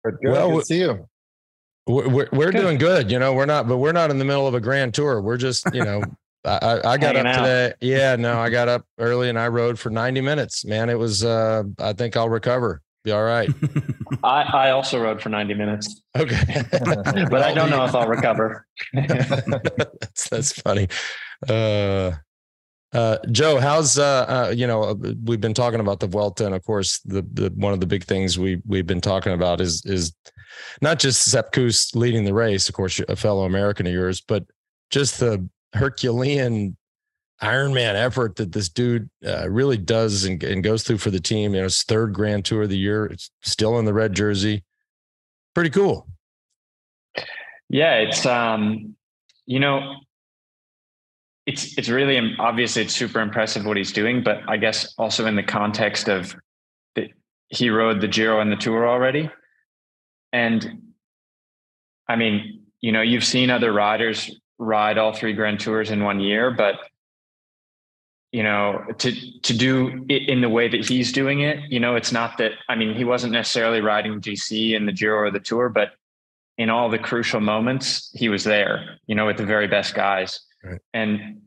Good, 0.04 0.16
well, 0.22 0.50
good 0.50 0.60
to 0.60 0.66
see 0.66 0.80
you. 0.80 1.08
We're, 1.86 2.28
we're, 2.32 2.50
doing 2.50 2.76
good. 2.76 3.10
You 3.10 3.18
know, 3.18 3.32
we're 3.32 3.46
not, 3.46 3.66
but 3.68 3.78
we're 3.78 3.92
not 3.92 4.10
in 4.10 4.18
the 4.18 4.24
middle 4.24 4.46
of 4.46 4.54
a 4.54 4.60
grand 4.60 4.92
tour. 4.92 5.22
We're 5.22 5.38
just, 5.38 5.72
you 5.72 5.84
know, 5.84 6.02
I, 6.44 6.80
I 6.84 6.98
got 6.98 7.16
Hanging 7.16 7.26
up 7.26 7.26
out. 7.26 7.42
today. 7.42 7.72
Yeah, 7.80 8.16
no, 8.16 8.38
I 8.38 8.50
got 8.50 8.68
up 8.68 8.84
early 8.98 9.28
and 9.28 9.38
I 9.38 9.48
rode 9.48 9.78
for 9.78 9.90
90 9.90 10.20
minutes, 10.20 10.64
man. 10.64 10.88
It 10.90 10.98
was, 10.98 11.24
uh, 11.24 11.64
I 11.78 11.92
think 11.92 12.16
I'll 12.16 12.28
recover. 12.28 12.82
Be 13.08 13.12
all 13.12 13.24
right. 13.24 13.48
I, 14.22 14.42
I 14.42 14.70
also 14.72 15.00
rode 15.00 15.22
for 15.22 15.30
90 15.30 15.54
minutes. 15.54 16.02
Okay. 16.14 16.42
but 16.70 17.30
well, 17.32 17.42
I 17.42 17.54
don't 17.54 17.70
know 17.70 17.86
if 17.86 17.94
I'll 17.94 18.06
recover. 18.06 18.66
that's, 18.92 20.28
that's 20.28 20.52
funny. 20.60 20.88
Uh, 21.48 22.12
uh, 22.92 23.16
Joe, 23.30 23.60
how's 23.60 23.98
uh, 23.98 24.26
uh, 24.28 24.50
you 24.54 24.66
know 24.66 24.94
we've 25.24 25.40
been 25.40 25.54
talking 25.54 25.80
about 25.80 26.00
the 26.00 26.06
Vuelta, 26.06 26.44
and 26.44 26.54
of 26.54 26.62
course 26.64 27.00
the, 27.06 27.22
the 27.32 27.50
one 27.56 27.72
of 27.72 27.80
the 27.80 27.86
big 27.86 28.04
things 28.04 28.38
we 28.38 28.60
we've 28.66 28.86
been 28.86 29.00
talking 29.00 29.32
about 29.32 29.62
is 29.62 29.82
is 29.86 30.14
not 30.82 30.98
just 30.98 31.24
Sepp 31.24 31.52
Kuss 31.52 31.94
leading 31.94 32.24
the 32.24 32.34
race, 32.34 32.68
of 32.68 32.74
course, 32.74 33.00
a 33.08 33.16
fellow 33.16 33.44
American 33.44 33.86
of 33.86 33.92
yours, 33.92 34.20
but 34.20 34.44
just 34.90 35.20
the 35.20 35.48
Herculean 35.74 36.77
Ironman 37.42 37.94
effort 37.94 38.36
that 38.36 38.52
this 38.52 38.68
dude 38.68 39.08
uh, 39.24 39.48
really 39.48 39.76
does 39.76 40.24
and, 40.24 40.42
and, 40.42 40.62
goes 40.62 40.82
through 40.82 40.98
for 40.98 41.10
the 41.10 41.20
team. 41.20 41.54
You 41.54 41.60
know, 41.60 41.64
his 41.64 41.84
third 41.84 42.12
Grand 42.12 42.44
Tour 42.44 42.62
of 42.62 42.68
the 42.68 42.78
year. 42.78 43.06
It's 43.06 43.30
still 43.42 43.78
in 43.78 43.84
the 43.84 43.94
red 43.94 44.12
jersey. 44.12 44.64
Pretty 45.54 45.70
cool. 45.70 46.08
Yeah, 47.68 47.94
it's 47.96 48.26
um, 48.26 48.96
you 49.46 49.60
know, 49.60 49.96
it's 51.46 51.78
it's 51.78 51.88
really 51.88 52.34
obviously 52.38 52.82
it's 52.82 52.94
super 52.94 53.20
impressive 53.20 53.64
what 53.64 53.76
he's 53.76 53.92
doing, 53.92 54.22
but 54.22 54.40
I 54.48 54.56
guess 54.56 54.94
also 54.98 55.26
in 55.26 55.36
the 55.36 55.42
context 55.42 56.08
of 56.08 56.34
the, 56.94 57.08
he 57.48 57.70
rode 57.70 58.00
the 58.00 58.08
Giro 58.08 58.40
and 58.40 58.50
the 58.50 58.56
Tour 58.56 58.88
already, 58.88 59.30
and 60.32 60.90
I 62.08 62.16
mean, 62.16 62.62
you 62.80 62.90
know, 62.90 63.02
you've 63.02 63.24
seen 63.24 63.50
other 63.50 63.72
riders 63.72 64.30
ride 64.58 64.98
all 64.98 65.12
three 65.12 65.34
Grand 65.34 65.60
Tours 65.60 65.90
in 65.90 66.02
one 66.02 66.20
year, 66.20 66.50
but 66.50 66.76
you 68.32 68.42
know, 68.42 68.84
to 68.98 69.40
to 69.40 69.56
do 69.56 70.04
it 70.08 70.28
in 70.28 70.40
the 70.40 70.48
way 70.48 70.68
that 70.68 70.86
he's 70.86 71.12
doing 71.12 71.40
it. 71.40 71.58
You 71.70 71.80
know, 71.80 71.96
it's 71.96 72.12
not 72.12 72.38
that 72.38 72.52
I 72.68 72.74
mean, 72.74 72.94
he 72.94 73.04
wasn't 73.04 73.32
necessarily 73.32 73.80
riding 73.80 74.20
GC 74.20 74.74
in 74.74 74.86
the 74.86 74.92
Giro 74.92 75.18
or 75.18 75.30
the 75.30 75.40
Tour, 75.40 75.68
but 75.68 75.92
in 76.58 76.70
all 76.70 76.90
the 76.90 76.98
crucial 76.98 77.40
moments, 77.40 78.10
he 78.14 78.28
was 78.28 78.44
there. 78.44 78.98
You 79.06 79.14
know, 79.14 79.26
with 79.26 79.38
the 79.38 79.46
very 79.46 79.66
best 79.66 79.94
guys. 79.94 80.40
Right. 80.62 80.80
And 80.92 81.42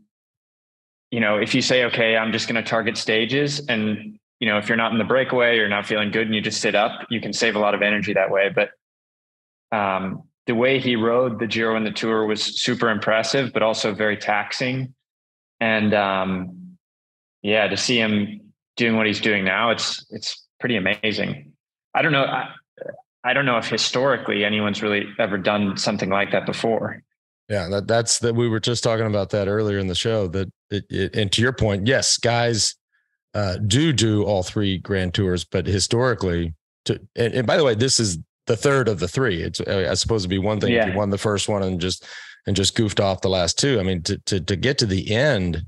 you 1.12 1.20
know, 1.20 1.38
if 1.38 1.54
you 1.54 1.62
say, 1.62 1.84
okay, 1.86 2.16
I'm 2.16 2.32
just 2.32 2.48
going 2.48 2.62
to 2.62 2.68
target 2.68 2.98
stages, 2.98 3.66
and 3.68 4.18
you 4.40 4.48
know, 4.48 4.58
if 4.58 4.68
you're 4.68 4.78
not 4.78 4.92
in 4.92 4.98
the 4.98 5.04
breakaway, 5.04 5.58
you're 5.58 5.70
not 5.70 5.86
feeling 5.86 6.10
good, 6.10 6.26
and 6.26 6.34
you 6.34 6.42
just 6.42 6.62
sit 6.62 6.74
up, 6.74 7.06
you 7.10 7.22
can 7.22 7.34
save 7.34 7.56
a 7.56 7.60
lot 7.60 7.76
of 7.76 7.82
energy 7.82 8.14
that 8.14 8.32
way. 8.32 8.50
But 8.50 8.72
um, 9.72 10.24
the 10.48 10.56
way 10.56 10.80
he 10.80 10.96
rode 10.96 11.38
the 11.38 11.48
Giro 11.48 11.76
and 11.76 11.86
the 11.86 11.92
Tour 11.92 12.26
was 12.26 12.42
super 12.42 12.90
impressive, 12.90 13.54
but 13.54 13.62
also 13.62 13.94
very 13.94 14.18
taxing. 14.18 14.96
And 15.60 15.94
um, 15.94 16.61
yeah, 17.42 17.68
to 17.68 17.78
see 17.78 17.98
him 17.98 18.54
doing 18.78 18.96
what 18.96 19.08
he's 19.08 19.22
doing 19.22 19.44
now, 19.44 19.72
it's 19.72 20.06
it's 20.10 20.46
pretty 20.60 20.76
amazing. 20.76 21.54
I 21.94 22.02
don't 22.02 22.12
know. 22.12 22.24
I, 22.24 22.50
I 23.24 23.34
don't 23.34 23.46
know 23.46 23.58
if 23.58 23.68
historically 23.68 24.44
anyone's 24.44 24.82
really 24.82 25.06
ever 25.20 25.38
done 25.38 25.78
something 25.78 26.10
like 26.10 26.32
that 26.32 26.46
before. 26.46 27.04
Yeah, 27.50 27.68
that, 27.70 27.88
that's 27.88 28.20
that. 28.20 28.34
We 28.34 28.48
were 28.48 28.60
just 28.60 28.84
talking 28.84 29.06
about 29.06 29.30
that 29.32 29.48
earlier 29.48 29.78
in 29.78 29.88
the 29.88 29.96
show. 29.96 30.28
That 30.28 30.52
it, 30.70 30.86
it, 30.90 31.16
and 31.16 31.32
to 31.34 31.42
your 31.42 31.54
point, 31.54 31.86
yes, 31.86 32.18
guys 32.18 32.76
uh, 33.34 33.58
do 33.58 33.92
do 33.94 34.24
all 34.24 34.44
three 34.44 34.78
Grand 34.78 35.14
Tours, 35.14 35.44
but 35.44 35.68
historically, 35.68 36.54
to 36.86 37.00
and, 37.16 37.34
and 37.34 37.48
by 37.48 37.58
the 37.58 37.64
way, 37.64 37.76
this 37.76 38.00
is 38.00 38.18
the 38.48 38.56
third 38.56 38.88
of 38.88 39.00
the 39.00 39.08
three. 39.08 39.42
It's 39.42 39.60
uh, 39.60 39.94
supposed 39.96 40.24
to 40.24 40.30
be 40.30 40.40
one 40.40 40.60
thing 40.60 40.74
yeah. 40.74 40.88
if 40.88 40.94
you 40.94 40.98
won 40.98 41.10
the 41.10 41.18
first 41.18 41.50
one 41.50 41.62
and 41.62 41.80
just 41.80 42.06
and 42.48 42.56
just 42.56 42.76
goofed 42.76 43.00
off 43.00 43.22
the 43.22 43.30
last 43.30 43.60
two. 43.60 43.80
I 43.80 43.84
mean, 43.84 44.02
to 44.04 44.18
to 44.18 44.40
to 44.40 44.56
get 44.56 44.78
to 44.80 44.86
the 44.86 45.14
end 45.14 45.66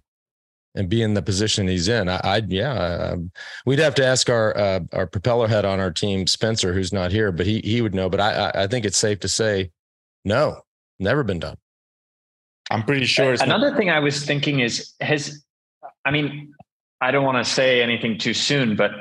and 0.76 0.90
be 0.90 1.02
in 1.02 1.14
the 1.14 1.22
position 1.22 1.68
he's 1.68 1.88
in, 1.88 2.10
I, 2.10 2.20
I 2.24 2.42
yeah, 2.48 3.14
I, 3.14 3.18
we'd 3.66 3.80
have 3.80 3.96
to 3.96 4.06
ask 4.06 4.30
our 4.30 4.58
uh, 4.58 4.80
our 4.94 5.08
propeller 5.08 5.48
head 5.48 5.66
on 5.66 5.80
our 5.80 5.92
team, 5.92 6.28
Spencer, 6.28 6.74
who's 6.74 6.94
not 6.94 7.12
here, 7.12 7.32
but 7.32 7.46
he 7.46 7.62
he 7.64 7.82
would 7.82 7.94
know. 7.94 8.10
But 8.10 8.20
I 8.20 8.52
I 8.56 8.68
think 8.68 8.86
it's 8.86 8.98
safe 8.98 9.20
to 9.22 9.30
say, 9.30 9.72
no, 10.26 10.62
never 11.00 11.24
been 11.24 11.40
done. 11.40 11.58
I'm 12.72 12.84
pretty 12.84 13.06
sure. 13.06 13.34
Another 13.34 13.70
not- 13.70 13.78
thing 13.78 13.90
I 13.90 14.00
was 14.00 14.26
thinking 14.26 14.60
is 14.60 14.94
has, 15.02 15.44
I 16.06 16.12
mean, 16.12 16.54
I 17.02 17.12
don't 17.12 17.26
want 17.26 17.46
to 17.46 17.50
say 17.50 17.82
anything 17.82 18.18
too 18.18 18.34
soon, 18.34 18.76
but 18.76 18.92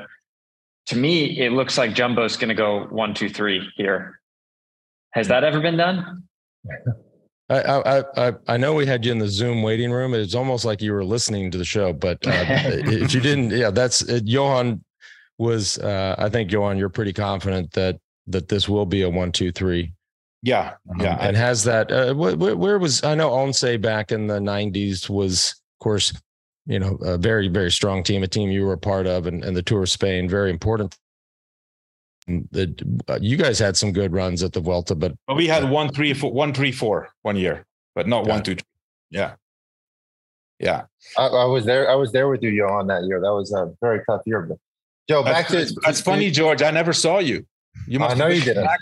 to 0.87 0.97
me, 0.97 1.39
it 1.39 1.51
looks 1.51 1.77
like 1.77 1.93
Jumbo's 1.93 2.35
going 2.35 2.49
to 2.49 2.55
go 2.55 2.85
one, 2.85 3.13
two, 3.13 3.29
three 3.29 3.69
here. 3.77 4.19
Has 5.11 5.29
that 5.29 5.43
ever 5.43 5.61
been 5.61 5.77
done? 5.77 6.23
I, 7.49 7.59
I 7.61 8.27
I 8.27 8.33
I 8.47 8.57
know 8.57 8.73
we 8.73 8.85
had 8.85 9.05
you 9.05 9.11
in 9.11 9.19
the 9.19 9.27
Zoom 9.27 9.63
waiting 9.63 9.91
room. 9.91 10.13
It's 10.13 10.35
almost 10.35 10.65
like 10.65 10.81
you 10.81 10.93
were 10.93 11.03
listening 11.03 11.51
to 11.51 11.57
the 11.57 11.65
show, 11.65 11.93
but 11.93 12.25
uh, 12.25 12.31
if 12.47 13.13
you 13.13 13.19
didn't, 13.19 13.51
yeah, 13.51 13.69
that's 13.69 14.07
uh, 14.09 14.21
Johan 14.23 14.83
was. 15.37 15.77
Uh, 15.77 16.15
I 16.17 16.29
think 16.29 16.51
Johan, 16.51 16.77
you're 16.77 16.89
pretty 16.89 17.13
confident 17.13 17.71
that 17.73 17.99
that 18.27 18.47
this 18.47 18.69
will 18.69 18.85
be 18.85 19.01
a 19.01 19.09
one, 19.09 19.31
two, 19.31 19.51
three. 19.51 19.93
Yeah, 20.41 20.73
yeah, 20.99 21.13
um, 21.13 21.19
and 21.21 21.37
has 21.37 21.63
that. 21.65 21.91
Uh, 21.91 22.13
where, 22.13 22.55
where 22.55 22.79
was 22.79 23.03
I 23.03 23.15
know 23.15 23.29
ONCE 23.29 23.77
back 23.77 24.11
in 24.11 24.27
the 24.27 24.39
'90s 24.39 25.09
was, 25.09 25.51
of 25.79 25.83
course, 25.83 26.13
you 26.65 26.79
know, 26.79 26.95
a 27.01 27.17
very, 27.17 27.47
very 27.47 27.71
strong 27.71 28.03
team, 28.03 28.23
a 28.23 28.27
team 28.27 28.49
you 28.51 28.65
were 28.65 28.73
a 28.73 28.77
part 28.77 29.07
of, 29.07 29.27
and, 29.27 29.43
and 29.43 29.55
the 29.55 29.61
Tour 29.61 29.83
of 29.83 29.89
Spain, 29.89 30.29
very 30.29 30.49
important. 30.49 30.97
The, 32.27 33.01
uh, 33.07 33.19
you 33.21 33.35
guys 33.35 33.59
had 33.59 33.75
some 33.75 33.91
good 33.91 34.13
runs 34.13 34.43
at 34.43 34.53
the 34.53 34.61
Vuelta, 34.61 34.95
but 34.95 35.13
well, 35.27 35.35
we 35.35 35.47
had 35.47 35.69
one, 35.69 35.89
three, 35.89 36.13
four, 36.13 36.31
one, 36.31 36.53
three, 36.53 36.71
four 36.71 37.09
one 37.23 37.35
year, 37.35 37.65
but 37.95 38.07
not 38.07 38.25
one, 38.25 38.43
two, 38.43 38.55
three. 38.55 38.63
Yeah. 39.09 39.33
Yeah. 40.59 40.83
I, 41.17 41.27
I, 41.27 41.45
was 41.45 41.65
there. 41.65 41.89
I 41.89 41.95
was 41.95 42.13
there 42.13 42.29
with 42.29 42.41
you, 42.41 42.49
Johan, 42.49 42.87
that 42.87 43.03
year. 43.03 43.19
That 43.19 43.33
was 43.33 43.51
a 43.51 43.73
very 43.81 44.01
tough 44.09 44.21
year. 44.25 44.41
But 44.41 44.57
Joe, 45.09 45.23
back 45.23 45.49
that's, 45.49 45.73
to 45.73 45.79
that's 45.81 46.01
funny, 46.01 46.31
George. 46.31 46.61
I 46.61 46.71
never 46.71 46.93
saw 46.93 47.19
you. 47.19 47.45
You 47.87 47.99
must 47.99 48.15
I 48.15 48.17
know 48.17 48.27
you 48.27 48.41
didn't. 48.41 48.63
Back. 48.63 48.79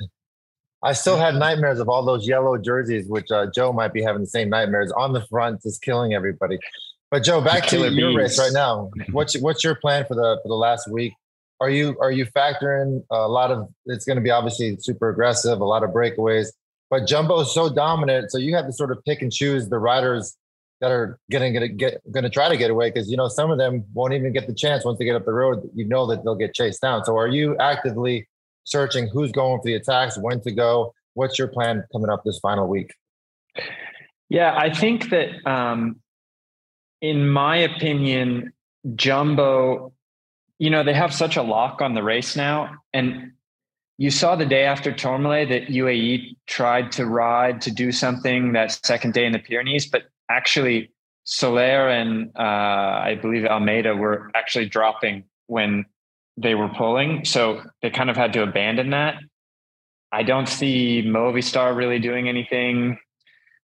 I 0.84 0.94
still 0.94 1.18
had 1.18 1.36
nightmares 1.36 1.80
of 1.80 1.90
all 1.90 2.04
those 2.04 2.28
yellow 2.28 2.58
jerseys, 2.58 3.08
which 3.08 3.30
uh, 3.32 3.48
Joe 3.54 3.72
might 3.72 3.94
be 3.94 4.02
having 4.02 4.22
the 4.22 4.28
same 4.28 4.50
nightmares 4.50 4.92
on 4.92 5.14
the 5.14 5.22
front, 5.28 5.62
just 5.62 5.82
killing 5.82 6.14
everybody. 6.14 6.60
But 7.12 7.24
Joe, 7.24 7.42
back 7.42 7.68
to 7.68 7.78
your 7.78 7.90
bees. 7.90 8.16
race 8.16 8.40
right 8.40 8.54
now. 8.54 8.90
What's 9.12 9.38
what's 9.40 9.64
your 9.64 9.76
plan 9.76 10.06
for 10.08 10.16
the 10.16 10.40
for 10.42 10.48
the 10.48 10.56
last 10.56 10.90
week? 10.90 11.14
Are 11.62 11.70
you 11.70 11.96
are 12.02 12.12
you 12.12 12.26
factoring 12.26 13.04
a 13.12 13.28
lot 13.28 13.52
of? 13.52 13.70
It's 13.86 14.04
going 14.04 14.16
to 14.16 14.22
be 14.22 14.32
obviously 14.32 14.78
super 14.80 15.10
aggressive, 15.10 15.62
a 15.62 15.66
lot 15.66 15.84
of 15.84 15.92
breakaways. 15.92 16.48
But 16.90 17.08
Jumbo 17.08 17.40
is 17.42 17.54
so 17.54 17.74
dominant, 17.74 18.32
so 18.32 18.40
you 18.40 18.56
have 18.56 18.66
to 18.66 18.74
sort 18.74 18.92
of 18.92 18.98
pick 19.06 19.22
and 19.22 19.32
choose 19.32 19.70
the 19.70 19.78
riders 19.78 20.36
that 20.82 20.92
are 20.92 21.20
going 21.32 21.54
to 21.54 21.68
get 21.70 22.02
going 22.12 22.24
to 22.24 22.32
try 22.32 22.50
to 22.50 22.58
get 22.58 22.72
away 22.72 22.90
because 22.90 23.12
you 23.12 23.16
know 23.16 23.28
some 23.28 23.52
of 23.52 23.60
them 23.60 23.86
won't 23.94 24.14
even 24.14 24.34
get 24.34 24.48
the 24.48 24.56
chance 24.56 24.84
once 24.84 24.98
they 24.98 25.06
get 25.06 25.16
up 25.16 25.24
the 25.24 25.34
road. 25.34 25.70
You 25.76 25.86
know 25.86 26.08
that 26.08 26.24
they'll 26.24 26.36
get 26.36 26.56
chased 26.56 26.82
down. 26.82 27.06
So 27.06 27.16
are 27.16 27.28
you 27.28 27.56
actively 27.60 28.28
searching 28.64 29.08
who's 29.08 29.32
going 29.32 29.60
for 29.60 29.66
the 29.66 29.76
attacks, 29.76 30.18
when 30.18 30.42
to 30.42 30.52
go? 30.52 30.96
What's 31.14 31.38
your 31.38 31.48
plan 31.48 31.84
coming 31.92 32.10
up 32.10 32.24
this 32.26 32.40
final 32.40 32.68
week? 32.68 32.92
Yeah, 34.30 34.56
I 34.58 34.74
think 34.74 35.12
that 35.12 35.30
um, 35.46 36.02
in 37.02 37.30
my 37.30 37.58
opinion, 37.58 38.54
Jumbo, 38.96 39.94
you 40.62 40.70
know, 40.70 40.84
they 40.84 40.94
have 40.94 41.12
such 41.12 41.38
a 41.38 41.42
lock 41.42 41.82
on 41.82 41.96
the 41.96 42.04
race 42.04 42.36
now. 42.36 42.70
And 42.94 43.32
you 43.98 44.12
saw 44.12 44.36
the 44.36 44.46
day 44.46 44.64
after 44.66 44.92
Tourmalet 44.92 45.50
that 45.50 45.70
UAE 45.70 46.36
tried 46.46 46.92
to 46.92 47.08
ride 47.08 47.62
to 47.62 47.72
do 47.72 47.92
something 47.92 48.54
that 48.54 48.72
second 48.86 49.16
day 49.16 49.26
in 49.26 49.32
the 49.32 49.40
Pyrenees, 49.40 49.88
but 49.88 50.04
actually 50.30 50.92
Soler 51.24 51.90
and 51.90 52.30
uh, 52.38 52.42
I 53.10 53.18
believe 53.20 53.44
Almeida 53.44 53.96
were 53.96 54.30
actually 54.36 54.68
dropping 54.68 55.24
when 55.48 55.84
they 56.38 56.54
were 56.54 56.70
pulling. 56.70 57.26
So 57.26 57.64
they 57.82 57.90
kind 57.90 58.12
of 58.12 58.16
had 58.16 58.32
to 58.34 58.44
abandon 58.44 58.92
that. 58.92 59.16
I 60.12 60.22
don't 60.22 60.48
see 60.48 61.02
Movistar 61.04 61.76
really 61.76 61.98
doing 61.98 62.30
anything. 62.30 63.00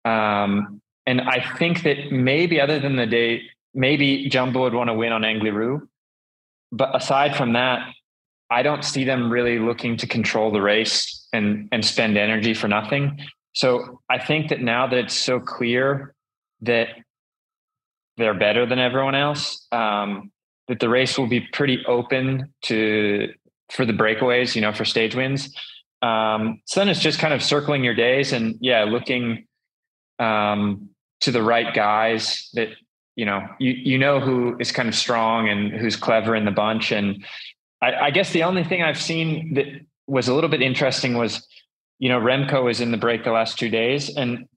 Um, 0.06 0.84
and 1.08 1.21
I 1.21 1.43
think 1.58 1.82
that 1.82 2.12
maybe 2.12 2.62
other 2.62 2.80
than 2.80 2.95
the 2.95 3.08
day, 3.08 3.41
maybe 3.74 4.30
Jumbo 4.30 4.62
would 4.62 4.76
want 4.76 4.91
to 4.91 4.93
win 4.93 5.13
on 5.13 5.24
Angliru. 5.24 5.82
But 6.71 6.95
aside 6.95 7.36
from 7.36 7.54
that, 7.54 7.88
I 8.49 8.62
don't 8.63 8.84
see 8.84 9.04
them 9.04 9.32
really 9.32 9.60
looking 9.60 9.97
to 9.97 10.08
control 10.08 10.51
the 10.51 10.62
race 10.62 11.28
and 11.34 11.67
and 11.71 11.84
spend 11.84 12.17
energy 12.17 12.54
for 12.54 12.67
nothing. 12.67 13.19
So 13.54 14.01
I 14.10 14.19
think 14.19 14.49
that 14.49 14.62
now 14.62 14.88
that 14.88 14.97
it's 14.97 15.15
so 15.15 15.39
clear 15.39 16.13
that 16.62 16.89
they're 18.17 18.34
better 18.34 18.65
than 18.65 18.80
everyone 18.80 19.15
else, 19.15 19.65
um, 19.71 20.32
that 20.67 20.80
the 20.80 20.89
race 20.89 21.17
will 21.17 21.28
be 21.28 21.41
pretty 21.54 21.84
open 21.86 22.54
to 22.63 23.30
for 23.71 23.86
the 23.86 23.93
breakaways, 23.93 24.56
you 24.56 24.62
know, 24.62 24.73
for 24.73 24.86
stage 24.86 25.15
wins. 25.15 25.54
Um, 26.01 26.62
so 26.65 26.80
then 26.80 26.89
it's 26.89 26.99
just 26.99 27.19
kind 27.19 27.34
of 27.34 27.41
circling 27.41 27.84
your 27.84 27.95
days 27.95 28.32
and 28.32 28.58
yeah, 28.62 28.84
looking 28.84 29.47
um, 30.19 30.89
to 31.21 31.32
the 31.32 31.41
right 31.41 31.73
guys 31.73 32.49
that 32.54 32.69
you 33.15 33.25
know 33.25 33.47
you 33.60 33.71
you 33.71 33.97
know 33.97 34.19
who 34.19 34.58
is 34.60 34.71
kind 34.71 34.89
of 34.89 34.95
strong 34.95 35.49
and 35.49 35.73
who's 35.73 35.95
clever 35.95 36.36
in 36.36 36.45
the 36.45 36.51
bunch 36.51 36.91
and 36.91 37.25
I, 37.82 37.93
I, 37.93 38.12
guess 38.12 38.32
the 38.32 38.43
only 38.43 38.63
thing 38.63 38.82
I've 38.82 38.99
seen 38.99 39.54
that 39.56 39.65
was 40.08 40.28
a 40.28 40.34
little 40.34 40.49
bit 40.49 40.62
interesting 40.62 41.17
was 41.17 41.45
you 41.99 42.10
know 42.10 42.19
Remco 42.19 42.63
was 42.63 42.82
in 42.82 42.91
the 42.91 42.97
break 42.97 43.23
the 43.23 43.32
last 43.32 43.58
two 43.58 43.69
days 43.69 44.15
and 44.15 44.47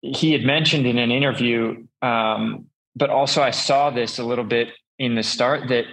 he 0.00 0.32
had 0.32 0.42
mentioned 0.42 0.86
in 0.86 0.98
an 0.98 1.10
interview 1.10 1.86
um, 2.02 2.66
but 2.96 3.10
also 3.10 3.42
I 3.42 3.50
saw 3.50 3.90
this 3.90 4.18
a 4.18 4.24
little 4.24 4.44
bit 4.44 4.68
in 4.98 5.14
the 5.14 5.22
start 5.22 5.68
that 5.68 5.84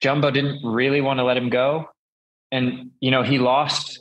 Jumbo 0.00 0.30
didn't 0.30 0.64
really 0.64 1.00
want 1.00 1.18
to 1.18 1.24
let 1.24 1.36
him 1.36 1.50
go 1.50 1.88
and 2.52 2.90
you 3.00 3.10
know 3.10 3.22
he 3.22 3.38
lost 3.38 4.00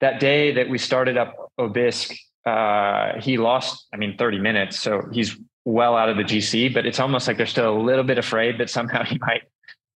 that 0.00 0.20
day 0.20 0.52
that 0.52 0.68
we 0.68 0.78
started 0.78 1.16
up 1.16 1.52
Aubisque 1.58 2.14
uh, 2.46 3.20
he 3.20 3.38
lost, 3.38 3.86
I 3.92 3.96
mean, 3.96 4.16
30 4.16 4.38
minutes. 4.38 4.78
So 4.78 5.02
he's 5.12 5.36
well 5.66 5.96
out 5.96 6.08
of 6.08 6.16
the 6.16 6.22
GC, 6.22 6.72
but 6.72 6.86
it's 6.86 6.98
almost 7.00 7.28
like 7.28 7.36
they're 7.36 7.44
still 7.44 7.76
a 7.76 7.78
little 7.78 8.04
bit 8.04 8.16
afraid 8.16 8.58
that 8.58 8.70
somehow 8.70 9.04
he 9.04 9.18
might 9.18 9.42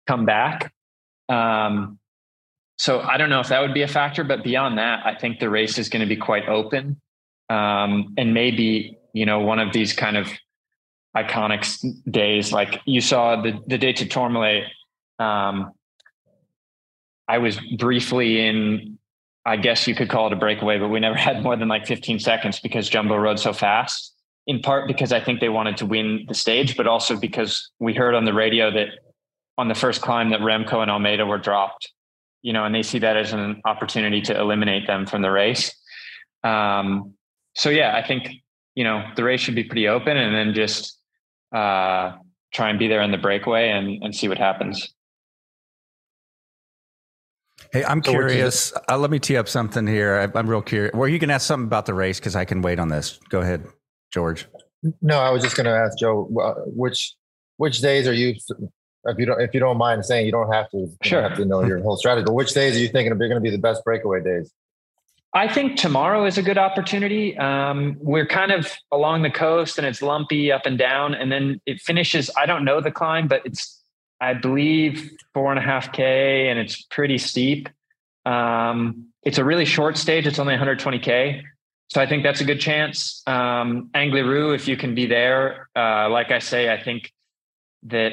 come 0.06 0.26
back. 0.26 0.74
Um, 1.30 1.98
so 2.76 3.00
I 3.00 3.16
don't 3.16 3.30
know 3.30 3.40
if 3.40 3.48
that 3.48 3.60
would 3.60 3.72
be 3.72 3.82
a 3.82 3.88
factor, 3.88 4.24
but 4.24 4.42
beyond 4.42 4.78
that, 4.78 5.06
I 5.06 5.14
think 5.14 5.38
the 5.38 5.48
race 5.48 5.78
is 5.78 5.88
going 5.88 6.00
to 6.00 6.08
be 6.08 6.16
quite 6.16 6.48
open. 6.48 7.00
Um, 7.48 8.14
and 8.18 8.34
maybe, 8.34 8.98
you 9.12 9.26
know, 9.26 9.40
one 9.40 9.58
of 9.58 9.72
these 9.72 9.92
kind 9.92 10.16
of 10.16 10.28
iconic 11.16 11.66
days, 12.10 12.52
like 12.52 12.80
you 12.84 13.00
saw 13.00 13.40
the, 13.40 13.60
the 13.66 13.78
day 13.78 13.92
to 13.92 14.06
Tourmalet, 14.06 14.64
um, 15.18 15.72
I 17.28 17.38
was 17.38 17.60
briefly 17.78 18.44
in 18.44 18.98
I 19.46 19.56
guess 19.56 19.86
you 19.86 19.94
could 19.94 20.10
call 20.10 20.26
it 20.26 20.32
a 20.32 20.36
breakaway, 20.36 20.78
but 20.78 20.88
we 20.88 21.00
never 21.00 21.16
had 21.28 21.42
more 21.42 21.56
than 21.56 21.68
like 21.68 21.86
15 21.86 22.18
seconds 22.18 22.60
because 22.60 22.88
Jumbo 22.88 23.16
rode 23.16 23.38
so 23.38 23.52
fast. 23.52 24.09
In 24.50 24.58
part 24.58 24.88
because 24.88 25.12
I 25.12 25.20
think 25.20 25.38
they 25.38 25.48
wanted 25.48 25.76
to 25.76 25.86
win 25.86 26.24
the 26.26 26.34
stage, 26.34 26.76
but 26.76 26.88
also 26.88 27.16
because 27.16 27.70
we 27.78 27.94
heard 27.94 28.16
on 28.16 28.24
the 28.24 28.34
radio 28.34 28.68
that 28.72 28.88
on 29.56 29.68
the 29.68 29.76
first 29.76 30.02
climb 30.02 30.30
that 30.30 30.40
Remco 30.40 30.82
and 30.82 30.90
Almeida 30.90 31.24
were 31.24 31.38
dropped, 31.38 31.92
you 32.42 32.52
know, 32.52 32.64
and 32.64 32.74
they 32.74 32.82
see 32.82 32.98
that 32.98 33.16
as 33.16 33.32
an 33.32 33.62
opportunity 33.64 34.20
to 34.22 34.36
eliminate 34.36 34.88
them 34.88 35.06
from 35.06 35.22
the 35.22 35.30
race. 35.30 35.72
Um, 36.42 37.14
so 37.54 37.70
yeah, 37.70 37.96
I 37.96 38.04
think 38.04 38.28
you 38.74 38.82
know 38.82 39.04
the 39.14 39.22
race 39.22 39.40
should 39.40 39.54
be 39.54 39.62
pretty 39.62 39.86
open, 39.86 40.16
and 40.16 40.34
then 40.34 40.52
just 40.52 40.98
uh, 41.54 42.16
try 42.52 42.70
and 42.70 42.78
be 42.78 42.88
there 42.88 43.02
in 43.02 43.12
the 43.12 43.18
breakaway 43.18 43.68
and 43.68 44.02
and 44.02 44.12
see 44.12 44.26
what 44.26 44.38
happens. 44.38 44.92
Hey, 47.72 47.84
I'm 47.84 48.02
so 48.02 48.10
curious. 48.10 48.72
Uh, 48.88 48.98
let 48.98 49.10
me 49.12 49.20
tee 49.20 49.36
up 49.36 49.48
something 49.48 49.86
here. 49.86 50.32
I, 50.34 50.38
am 50.38 50.50
real 50.50 50.62
curious. 50.62 50.92
Well, 50.92 51.08
you 51.08 51.20
can 51.20 51.30
ask 51.30 51.46
something 51.46 51.66
about 51.66 51.86
the 51.86 51.94
race 51.94 52.18
because 52.18 52.34
I 52.34 52.44
can 52.44 52.62
wait 52.62 52.80
on 52.80 52.88
this. 52.88 53.20
Go 53.28 53.42
ahead, 53.42 53.64
George. 54.12 54.46
No, 55.02 55.18
I 55.18 55.30
was 55.30 55.42
just 55.42 55.56
going 55.56 55.66
to 55.66 55.72
ask 55.72 55.98
Joe 55.98 56.26
which 56.66 57.14
which 57.58 57.80
days 57.80 58.08
are 58.08 58.14
you 58.14 58.34
if 59.04 59.18
you 59.18 59.26
don't 59.26 59.40
if 59.40 59.52
you 59.54 59.60
don't 59.60 59.76
mind 59.76 60.04
saying 60.04 60.26
you 60.26 60.32
don't 60.32 60.52
have 60.52 60.70
to 60.70 60.88
sure. 61.02 61.22
have 61.22 61.36
to 61.36 61.44
know 61.44 61.64
your 61.64 61.80
whole 61.80 61.96
strategy. 61.96 62.24
But 62.24 62.34
which 62.34 62.52
days 62.54 62.76
are 62.76 62.80
you 62.80 62.88
thinking 62.88 63.12
are 63.12 63.16
going 63.16 63.32
to 63.34 63.40
be 63.40 63.50
the 63.50 63.58
best 63.58 63.84
breakaway 63.84 64.22
days? 64.22 64.52
I 65.32 65.52
think 65.52 65.76
tomorrow 65.76 66.24
is 66.26 66.38
a 66.38 66.42
good 66.42 66.58
opportunity. 66.58 67.38
Um, 67.38 67.96
we're 68.00 68.26
kind 68.26 68.50
of 68.50 68.72
along 68.90 69.22
the 69.22 69.30
coast 69.30 69.78
and 69.78 69.86
it's 69.86 70.02
lumpy 70.02 70.50
up 70.50 70.66
and 70.66 70.76
down, 70.76 71.14
and 71.14 71.30
then 71.30 71.60
it 71.66 71.80
finishes. 71.80 72.30
I 72.36 72.46
don't 72.46 72.64
know 72.64 72.80
the 72.80 72.90
climb, 72.90 73.28
but 73.28 73.42
it's 73.44 73.80
I 74.20 74.34
believe 74.34 75.10
four 75.32 75.50
and 75.50 75.58
a 75.58 75.62
half 75.62 75.92
k, 75.92 76.48
and 76.48 76.58
it's 76.58 76.82
pretty 76.82 77.18
steep. 77.18 77.68
Um, 78.26 79.06
it's 79.22 79.38
a 79.38 79.44
really 79.44 79.64
short 79.64 79.96
stage. 79.96 80.26
It's 80.26 80.38
only 80.38 80.54
120k, 80.56 81.42
so 81.90 82.00
I 82.00 82.06
think 82.06 82.22
that's 82.22 82.40
a 82.40 82.44
good 82.44 82.60
chance. 82.60 83.22
Um, 83.26 83.90
Angliru, 83.94 84.54
if 84.54 84.68
you 84.68 84.76
can 84.76 84.94
be 84.94 85.06
there, 85.06 85.68
uh, 85.74 86.08
like 86.08 86.30
I 86.30 86.38
say, 86.38 86.72
I 86.72 86.80
think 86.80 87.12
that 87.84 88.12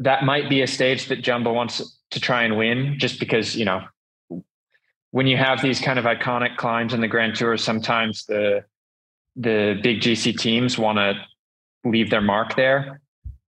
that 0.00 0.24
might 0.24 0.50
be 0.50 0.62
a 0.62 0.66
stage 0.66 1.06
that 1.06 1.22
Jumbo 1.22 1.52
wants 1.52 2.00
to 2.10 2.20
try 2.20 2.42
and 2.42 2.56
win, 2.56 2.98
just 2.98 3.20
because 3.20 3.54
you 3.54 3.64
know 3.64 3.82
when 5.12 5.26
you 5.26 5.36
have 5.36 5.62
these 5.62 5.80
kind 5.80 5.98
of 5.98 6.04
iconic 6.04 6.56
climbs 6.56 6.92
in 6.92 7.00
the 7.00 7.08
Grand 7.08 7.36
Tour, 7.36 7.56
sometimes 7.56 8.26
the 8.26 8.64
the 9.36 9.78
big 9.80 10.00
GC 10.00 10.36
teams 10.36 10.76
want 10.76 10.98
to 10.98 11.14
leave 11.84 12.10
their 12.10 12.20
mark 12.20 12.56
there. 12.56 13.00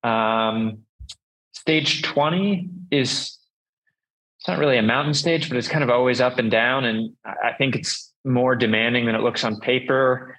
Um, 0.04 0.84
stage 1.52 2.02
20 2.02 2.70
is 2.92 3.36
it's 4.38 4.48
not 4.48 4.58
really 4.58 4.78
a 4.78 4.82
mountain 4.82 5.14
stage, 5.14 5.48
but 5.48 5.58
it's 5.58 5.68
kind 5.68 5.82
of 5.82 5.90
always 5.90 6.20
up 6.20 6.38
and 6.38 6.50
down. 6.50 6.84
And 6.84 7.14
I 7.24 7.52
think 7.58 7.74
it's 7.74 8.09
more 8.24 8.54
demanding 8.56 9.06
than 9.06 9.14
it 9.14 9.22
looks 9.22 9.44
on 9.44 9.60
paper. 9.60 10.38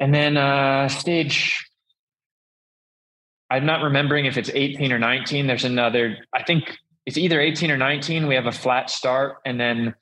And 0.00 0.14
then 0.14 0.36
uh, 0.36 0.88
stage, 0.88 1.64
I'm 3.50 3.66
not 3.66 3.82
remembering 3.82 4.26
if 4.26 4.36
it's 4.36 4.50
18 4.52 4.92
or 4.92 4.98
19. 4.98 5.46
There's 5.46 5.64
another, 5.64 6.18
I 6.34 6.42
think 6.42 6.76
it's 7.06 7.18
either 7.18 7.40
18 7.40 7.70
or 7.70 7.76
19. 7.76 8.26
We 8.26 8.34
have 8.34 8.46
a 8.46 8.52
flat 8.52 8.90
start 8.90 9.36
and 9.44 9.60
then 9.60 9.94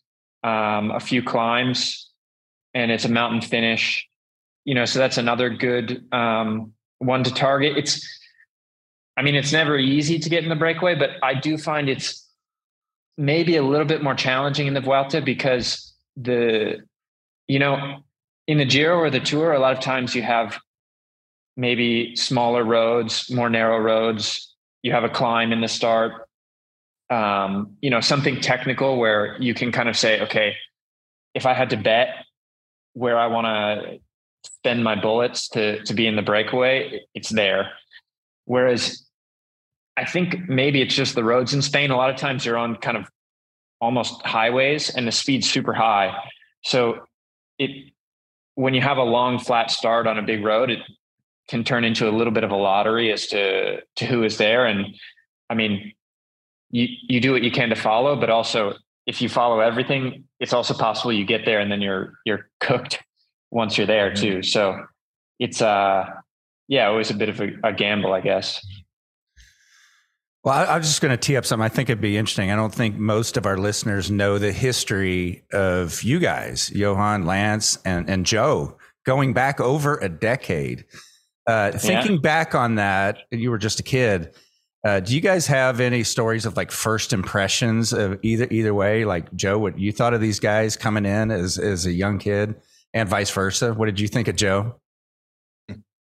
um, 0.43 0.91
a 0.91 1.01
few 1.01 1.23
climbs, 1.23 2.11
and 2.75 2.91
it's 2.91 3.05
a 3.05 3.11
mountain 3.11 3.41
finish. 3.41 4.07
You 4.65 4.75
know, 4.75 4.85
so 4.85 4.99
that's 4.99 5.19
another 5.19 5.51
good 5.51 6.05
um, 6.13 6.73
one 6.99 7.25
to 7.25 7.33
target. 7.33 7.77
It's, 7.77 8.07
I 9.17 9.23
mean, 9.23 9.35
it's 9.35 9.53
never 9.53 9.79
easy 9.79 10.19
to 10.19 10.29
get 10.29 10.43
in 10.43 10.49
the 10.49 10.57
breakaway, 10.57 10.95
but 10.95 11.11
I 11.23 11.35
do 11.35 11.59
find 11.59 11.89
it's 11.89 12.27
maybe 13.19 13.57
a 13.57 13.63
little 13.63 13.87
bit 13.87 14.03
more 14.03 14.15
challenging 14.15 14.67
in 14.67 14.75
the 14.75 14.81
Vuelta 14.81 15.21
because 15.21 15.90
the, 16.17 16.79
you 17.49 17.59
know, 17.59 18.03
in 18.47 18.59
the 18.59 18.65
Giro 18.65 18.99
or 18.99 19.11
the 19.11 19.21
Tour, 19.21 19.53
a 19.53 19.59
lot 19.59 19.77
of 19.77 19.81
times 19.81 20.15
you 20.15 20.23
have 20.23 20.59
maybe 21.57 22.17
smaller 22.17 22.65
roads, 22.65 23.31
more 23.31 23.51
narrow 23.51 23.79
roads. 23.79 24.55
You 24.83 24.93
have 24.93 25.05
a 25.05 25.09
climb 25.09 25.53
in 25.53 25.61
the 25.61 25.69
start 25.69 26.27
um, 27.11 27.77
you 27.83 27.91
know, 27.91 28.01
something 28.01 28.41
technical 28.41 28.97
where 28.97 29.37
you 29.41 29.53
can 29.53 29.73
kind 29.73 29.89
of 29.89 29.97
say, 29.97 30.21
okay, 30.23 30.55
if 31.35 31.45
I 31.45 31.55
had 31.55 31.71
to 31.71 31.77
bet 31.77 32.25
where 32.95 33.19
I 33.19 33.27
want 33.27 33.47
to 33.47 33.99
spend 34.45 34.83
my 34.83 34.95
bullets 34.95 35.49
to 35.51 35.83
to 35.85 35.95
be 35.95 36.07
in 36.07 36.17
the 36.17 36.23
breakaway, 36.23 37.01
it's 37.15 37.29
there. 37.29 37.73
Whereas 38.45 39.05
I 39.97 40.05
think 40.05 40.49
maybe 40.49 40.81
it's 40.81 40.95
just 40.95 41.15
the 41.15 41.25
roads 41.25 41.53
in 41.53 41.63
Spain. 41.63 41.91
A 41.91 41.97
lot 41.97 42.11
of 42.11 42.17
times 42.17 42.47
you're 42.47 42.57
on 42.57 42.77
kind 42.77 42.97
of 42.97 43.09
almost 43.81 44.21
highways 44.23 44.91
and 44.91 45.07
the 45.07 45.13
speed's 45.13 45.49
super 45.51 45.73
high. 45.73 46.17
So 46.63 47.01
it 47.59 47.93
when 48.55 48.75
you 48.75 48.81
have 48.81 48.99
a 48.99 49.03
long 49.03 49.39
flat 49.39 49.71
start 49.71 50.07
on 50.07 50.19
a 50.19 50.23
big 50.23 50.45
road, 50.45 50.71
it 50.71 50.81
can 51.49 51.65
turn 51.65 51.85
into 51.85 52.09
a 52.09 52.13
little 52.13 52.33
bit 52.33 52.45
of 52.45 52.51
a 52.51 52.57
lottery 52.57 53.13
as 53.13 53.27
to 53.29 53.81
to 53.97 54.07
who 54.07 54.23
is 54.23 54.37
there. 54.39 54.67
And 54.67 54.95
I 55.49 55.55
mean, 55.55 55.93
you 56.71 56.89
you 57.09 57.21
do 57.21 57.33
what 57.33 57.43
you 57.43 57.51
can 57.51 57.71
to 57.71 57.77
follow, 57.77 58.17
but 58.17 58.31
also 58.31 58.75
if 59.07 59.21
you 59.23 59.29
follow 59.29 59.61
everything, 59.61 60.25
it's 60.39 60.53
also 60.53 60.75
possible 60.75 61.13
you 61.13 61.25
get 61.25 61.45
there 61.45 61.61
and 61.61 61.73
then 61.73 61.81
you're 61.81 62.15
you're 62.25 62.49
cooked 62.61 63.03
once 63.51 63.77
you're 63.77 63.87
there 63.87 64.15
too. 64.15 64.39
Mm-hmm. 64.39 64.43
So 64.43 64.85
it's 65.39 65.63
uh 65.63 66.05
yeah, 66.69 66.87
always 66.87 67.11
a 67.11 67.15
bit 67.15 67.29
of 67.29 67.41
a, 67.41 67.49
a 67.65 67.73
gamble, 67.73 68.13
I 68.13 68.21
guess. 68.21 68.65
Well, 70.43 70.55
I, 70.55 70.77
am 70.77 70.83
just 70.83 71.03
going 71.03 71.11
to 71.11 71.19
tee 71.19 71.37
up 71.37 71.45
something. 71.45 71.65
I 71.65 71.69
think 71.69 71.91
it'd 71.91 72.01
be 72.01 72.17
interesting. 72.17 72.51
I 72.51 72.57
don't 72.57 72.75
think 72.75 72.97
most 72.97 73.37
of 73.37 73.45
our 73.45 73.59
listeners 73.59 74.11
know 74.11 74.39
the 74.39 74.53
history 74.53 75.45
of 75.53 76.03
you 76.03 76.19
guys, 76.19 76.71
Johan, 76.71 77.27
Lance, 77.27 77.79
and, 77.85 78.09
and 78.09 78.25
Joe, 78.25 78.79
going 79.05 79.35
back 79.35 79.61
over 79.61 79.99
a 79.99 80.09
decade. 80.09 80.87
Uh, 81.47 81.73
thinking 81.73 82.13
yeah. 82.13 82.21
back 82.21 82.55
on 82.55 82.77
that, 82.77 83.19
you 83.31 83.51
were 83.51 83.59
just 83.59 83.81
a 83.81 83.83
kid. 83.83 84.35
Uh, 84.87 85.01
do 85.01 85.15
you 85.15 85.21
guys 85.21 85.47
have 85.47 85.79
any 85.79 86.03
stories 86.03 86.47
of 86.47 86.57
like 86.57 86.71
first 86.71 87.13
impressions 87.13 87.93
of 87.93 88.19
either 88.23 88.47
either 88.51 88.73
way? 88.73 89.05
Like 89.05 89.35
Joe, 89.35 89.59
what 89.59 89.79
you 89.79 89.93
thought 89.93 90.15
of 90.15 90.23
these 90.23 90.41
guys 90.41 90.77
coming 90.77 91.05
in 91.05 91.31
as 91.31 91.59
as 91.59 91.85
a 91.85 91.93
young 91.93 92.19
kid, 92.19 92.55
and 92.95 93.09
vice 93.09 93.31
versa? 93.31 93.75
What 93.75 93.87
did 93.87 94.01
you 94.01 94.09
think 94.09 94.29
of 94.29 94.37
Joe? 94.37 94.77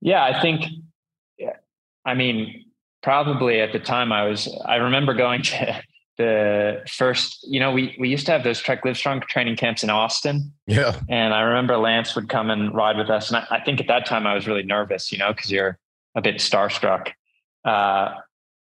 Yeah, 0.01 0.23
I 0.23 0.41
think. 0.41 0.65
I 2.07 2.15
mean, 2.15 2.70
probably 3.03 3.61
at 3.61 3.73
the 3.73 3.79
time 3.79 4.13
I 4.13 4.25
was. 4.27 4.49
I 4.65 4.77
remember 4.77 5.15
going 5.15 5.43
to 5.43 5.83
the 6.19 6.83
first. 6.89 7.47
You 7.47 7.61
know, 7.61 7.73
we 7.73 7.97
we 7.99 8.09
used 8.09 8.27
to 8.27 8.33
have 8.33 8.45
those 8.45 8.61
Trek 8.61 8.85
Livestrong 8.85 9.23
training 9.25 9.57
camps 9.57 9.83
in 9.83 9.91
Austin. 9.91 10.53
Yeah, 10.67 10.99
and 11.09 11.35
I 11.35 11.41
remember 11.43 11.77
Lance 11.77 12.15
would 12.15 12.29
come 12.29 12.51
and 12.51 12.75
ride 12.75 12.97
with 12.97 13.11
us, 13.11 13.29
and 13.31 13.37
I, 13.39 13.47
I 13.51 13.61
think 13.61 13.81
at 13.81 13.89
that 13.89 14.07
time 14.07 14.27
I 14.27 14.35
was 14.35 14.47
really 14.47 14.63
nervous. 14.63 15.13
You 15.13 15.19
know, 15.19 15.33
because 15.33 15.51
you're 15.51 15.79
a 16.15 16.21
bit 16.21 16.37
starstruck. 16.37 17.13
Uh, 17.65 18.15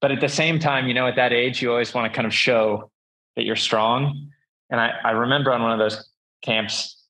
but 0.02 0.12
at 0.12 0.22
the 0.22 0.30
same 0.30 0.60
time, 0.60 0.88
you 0.88 0.94
know, 0.94 1.08
at 1.08 1.16
that 1.16 1.34
age, 1.34 1.62
you 1.62 1.72
always 1.72 1.94
want 1.94 2.12
to 2.12 2.16
kind 2.16 2.28
of 2.28 2.34
show 2.34 2.92
that 3.36 3.46
you're 3.46 3.56
strong. 3.56 4.30
And 4.70 4.80
I, 4.80 4.92
I 5.04 5.12
remember 5.12 5.52
on 5.54 5.62
one 5.62 5.72
of 5.72 5.80
those 5.80 6.08
camps 6.44 7.04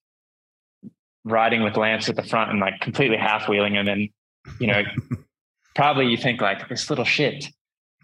riding 1.26 1.64
with 1.64 1.76
Lance 1.76 2.08
at 2.08 2.16
the 2.16 2.24
front 2.24 2.52
and 2.52 2.60
like 2.60 2.80
completely 2.80 3.18
half 3.18 3.50
wheeling 3.50 3.76
him. 3.76 3.88
And, 3.88 4.10
you 4.60 4.68
know, 4.68 4.84
probably 5.78 6.08
you 6.08 6.18
think 6.18 6.42
like 6.42 6.68
this 6.68 6.90
little 6.90 7.06
shit. 7.06 7.46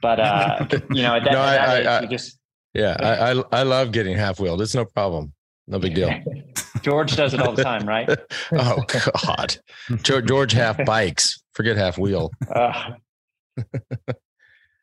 But, 0.01 0.19
uh, 0.19 0.67
you 0.91 1.01
know, 1.01 1.15
at 1.15 1.23
that, 1.25 1.33
no, 1.33 1.41
at 1.41 1.55
that 1.55 1.69
I, 1.69 1.79
age, 1.79 1.86
I, 1.86 2.01
you 2.01 2.07
just. 2.07 2.38
Yeah, 2.73 2.95
I, 2.99 3.31
I, 3.31 3.43
I 3.59 3.63
love 3.63 3.91
getting 3.91 4.15
half 4.15 4.39
wheeled. 4.39 4.62
It's 4.62 4.75
no 4.75 4.86
problem. 4.86 5.33
No 5.67 5.79
big 5.79 5.95
deal. 5.95 6.12
George 6.81 7.15
does 7.15 7.33
it 7.33 7.39
all 7.39 7.53
the 7.53 7.63
time, 7.63 7.88
right? 7.88 8.09
oh 8.53 8.83
God, 9.07 9.57
George 10.03 10.51
half 10.51 10.83
bikes. 10.86 11.41
Forget 11.53 11.77
half 11.77 11.97
wheel. 11.97 12.31
Uh, 12.49 12.91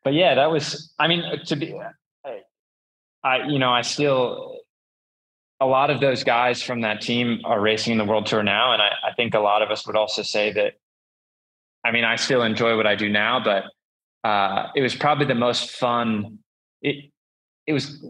but 0.03 0.13
yeah, 0.13 0.35
that 0.35 0.49
was. 0.49 0.91
I 0.97 1.07
mean, 1.07 1.23
to 1.45 1.55
be, 1.55 1.79
I 3.23 3.43
you 3.47 3.59
know, 3.59 3.69
I 3.71 3.81
still 3.81 4.57
a 5.59 5.67
lot 5.67 5.91
of 5.91 5.99
those 5.99 6.23
guys 6.23 6.63
from 6.63 6.81
that 6.81 7.01
team 7.01 7.41
are 7.43 7.61
racing 7.61 7.91
in 7.91 7.99
the 7.99 8.05
world 8.05 8.25
tour 8.25 8.41
now, 8.41 8.73
and 8.73 8.81
I, 8.81 8.89
I 9.09 9.13
think 9.13 9.35
a 9.35 9.39
lot 9.39 9.61
of 9.61 9.69
us 9.69 9.85
would 9.85 9.95
also 9.95 10.23
say 10.23 10.51
that. 10.53 10.73
I 11.83 11.91
mean, 11.91 12.03
I 12.03 12.15
still 12.15 12.43
enjoy 12.43 12.77
what 12.77 12.87
I 12.87 12.95
do 12.95 13.09
now, 13.09 13.43
but 13.43 13.65
uh, 14.27 14.67
it 14.75 14.81
was 14.81 14.95
probably 14.95 15.25
the 15.25 15.35
most 15.35 15.71
fun. 15.71 16.39
It 16.81 17.11
it 17.67 17.73
was 17.73 18.03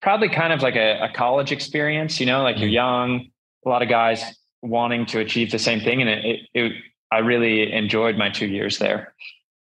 probably 0.00 0.28
kind 0.28 0.52
of 0.52 0.62
like 0.62 0.76
a, 0.76 1.02
a 1.02 1.12
college 1.12 1.52
experience, 1.52 2.20
you 2.20 2.26
know, 2.26 2.42
like 2.42 2.56
you're 2.56 2.66
mm-hmm. 2.66 2.74
young, 2.74 3.26
a 3.64 3.68
lot 3.68 3.82
of 3.82 3.88
guys 3.88 4.22
wanting 4.62 5.06
to 5.06 5.20
achieve 5.20 5.50
the 5.50 5.58
same 5.58 5.80
thing, 5.80 6.00
and 6.00 6.10
it, 6.10 6.24
it, 6.24 6.40
it 6.54 6.72
I 7.10 7.18
really 7.18 7.72
enjoyed 7.72 8.16
my 8.16 8.28
two 8.30 8.46
years 8.46 8.78
there. 8.78 9.14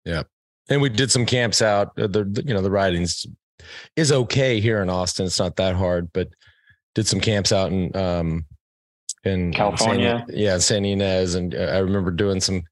Yeah 0.03 0.23
and 0.69 0.81
we 0.81 0.89
did 0.89 1.11
some 1.11 1.25
camps 1.25 1.61
out. 1.61 1.97
Uh, 1.97 2.07
the 2.07 2.43
you 2.45 2.53
know 2.53 2.61
the 2.61 2.71
ridings 2.71 3.25
is 3.95 4.11
okay 4.11 4.59
here 4.59 4.81
in 4.81 4.89
Austin. 4.89 5.25
It's 5.25 5.39
not 5.39 5.55
that 5.57 5.75
hard, 5.75 6.11
but 6.13 6.29
did 6.93 7.07
some 7.07 7.19
camps 7.19 7.51
out 7.51 7.71
in 7.71 7.95
um 7.95 8.45
in 9.23 9.53
California. 9.53 10.25
San, 10.27 10.37
yeah, 10.37 10.57
San 10.57 10.83
Ynez, 10.83 11.35
and 11.35 11.55
uh, 11.55 11.59
I 11.59 11.77
remember 11.79 12.11
doing 12.11 12.41
some. 12.41 12.63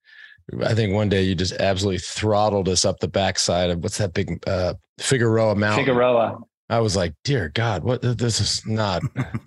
I 0.66 0.74
think 0.74 0.94
one 0.94 1.10
day 1.10 1.24
you 1.24 1.36
just 1.36 1.54
absolutely 1.54 2.00
throttled 2.00 2.68
us 2.70 2.86
up 2.86 3.00
the 3.00 3.08
backside 3.08 3.70
of 3.70 3.80
what's 3.80 3.98
that 3.98 4.14
big 4.14 4.42
uh 4.48 4.74
Figueroa 5.00 5.56
Mountain. 5.56 5.86
Figueroa. 5.86 6.40
I 6.70 6.80
was 6.80 6.96
like, 6.96 7.14
dear 7.24 7.50
God, 7.50 7.84
what 7.84 8.02
this 8.02 8.40
is 8.40 8.66
not. 8.66 9.04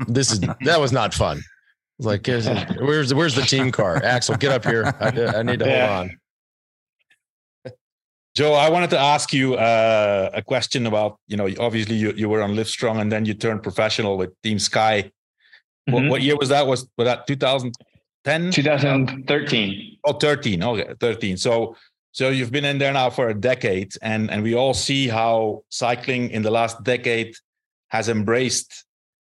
This 0.07 0.33
is 0.33 0.41
that 0.63 0.81
was 0.81 0.93
not 0.93 1.15
fun. 1.15 1.41
Like, 1.99 2.27
where's 2.27 3.15
where's 3.15 3.35
the 3.35 3.43
team 3.43 3.73
car? 3.73 3.97
Axel, 4.03 4.37
get 4.37 4.53
up 4.53 4.65
here. 4.65 4.85
I, 5.01 5.39
I 5.39 5.43
need 5.43 5.61
to 5.61 5.67
yeah. 5.67 5.87
hold 5.87 6.11
on. 6.11 6.19
Joe, 8.37 8.53
I 8.53 8.69
wanted 8.69 8.91
to 8.91 8.99
ask 8.99 9.33
you 9.33 9.55
uh, 9.55 10.31
a 10.35 10.43
question 10.43 10.87
about, 10.87 11.19
you 11.27 11.39
know, 11.39 11.49
obviously 11.59 11.97
you, 11.97 12.13
you 12.13 12.29
were 12.29 12.43
on 12.43 12.51
Livestrong 12.51 13.01
and 13.01 13.11
then 13.11 13.25
you 13.25 13.33
turned 13.33 13.63
professional 13.63 14.19
with 14.19 14.31
Team 14.43 14.59
Sky. 14.59 15.05
Mm-hmm. 15.89 15.93
What, 15.95 16.11
what, 16.11 16.21
year 16.21 16.37
was 16.37 16.51
that? 16.51 16.67
Was, 16.67 16.87
was 16.99 17.07
that 17.07 17.27
2010? 18.27 18.51
2013. 18.53 19.99
Oh, 20.05 20.13
13. 20.13 20.63
Okay, 20.63 20.95
13. 21.01 21.37
So, 21.37 21.77
So 22.13 22.31
you've 22.31 22.51
been 22.51 22.65
in 22.65 22.79
there 22.79 22.93
now 22.93 23.11
for 23.11 23.29
a 23.29 23.35
decade, 23.35 23.93
and 24.01 24.31
and 24.31 24.43
we 24.43 24.55
all 24.55 24.73
see 24.73 25.07
how 25.07 25.65
cycling 25.69 26.31
in 26.31 26.43
the 26.43 26.51
last 26.51 26.83
decade 26.83 27.37
has 27.89 28.09
embraced 28.09 28.87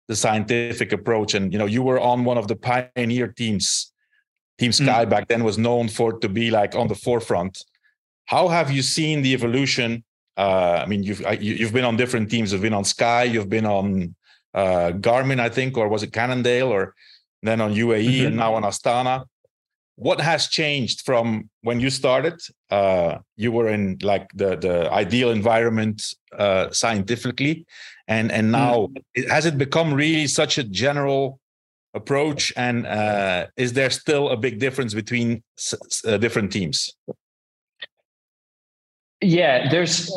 the 0.09 0.17
scientific 0.17 0.93
approach. 0.93 1.35
And 1.35 1.53
you 1.53 1.59
know, 1.59 1.69
you 1.69 1.83
were 1.83 2.01
on 2.01 2.25
one 2.25 2.39
of 2.39 2.49
the 2.49 2.57
pioneer 2.57 3.29
teams. 3.29 3.93
Team 4.59 4.73
Sky 4.73 5.05
mm. 5.05 5.11
back 5.11 5.29
then 5.29 5.45
was 5.45 5.57
known 5.57 5.89
for 5.89 6.19
to 6.19 6.29
be 6.29 6.51
like 6.51 6.75
on 6.75 6.89
the 6.89 6.95
forefront. 6.95 7.63
How 8.25 8.49
have 8.49 8.71
you 8.71 8.83
seen 8.83 9.23
the 9.23 9.33
evolution? 9.35 10.03
Uh, 10.37 10.83
I 10.83 10.87
mean, 10.87 11.03
you've 11.05 11.23
you've 11.41 11.75
been 11.75 11.85
on 11.85 11.97
different 11.97 12.31
teams. 12.31 12.53
You've 12.53 12.67
been 12.69 12.81
on 12.81 12.85
Sky. 12.85 13.25
You've 13.33 13.51
been 13.51 13.67
on 13.67 14.17
uh, 14.55 14.93
Garmin, 15.07 15.41
I 15.41 15.51
think, 15.51 15.77
or 15.77 15.89
was 15.89 16.03
it 16.03 16.13
Cannondale, 16.13 16.73
or 16.73 16.95
then 17.43 17.61
on 17.61 17.75
UAE, 17.75 18.05
mm-hmm. 18.07 18.27
and 18.27 18.37
now 18.37 18.55
on 18.55 18.63
Astana. 18.63 19.25
What 19.97 20.21
has 20.21 20.47
changed 20.47 21.03
from 21.05 21.51
when 21.63 21.81
you 21.81 21.91
started? 21.91 22.41
Uh, 22.71 23.19
you 23.37 23.51
were 23.51 23.69
in 23.69 23.99
like 24.03 24.31
the 24.35 24.57
the 24.57 24.91
ideal 24.93 25.31
environment 25.31 26.03
uh, 26.37 26.71
scientifically, 26.71 27.67
and 28.07 28.31
and 28.31 28.53
now 28.53 28.75
mm. 28.87 29.03
it, 29.15 29.29
has 29.29 29.45
it 29.47 29.59
become 29.59 29.93
really 29.93 30.29
such 30.29 30.59
a 30.59 30.65
general 30.65 31.41
approach? 31.95 32.53
And 32.57 32.87
uh, 32.87 33.47
is 33.57 33.73
there 33.73 33.91
still 33.91 34.31
a 34.31 34.37
big 34.37 34.59
difference 34.59 34.95
between 34.95 35.43
s- 35.59 35.75
uh, 36.07 36.17
different 36.19 36.53
teams? 36.53 36.95
Yeah, 39.21 39.69
there's. 39.71 40.17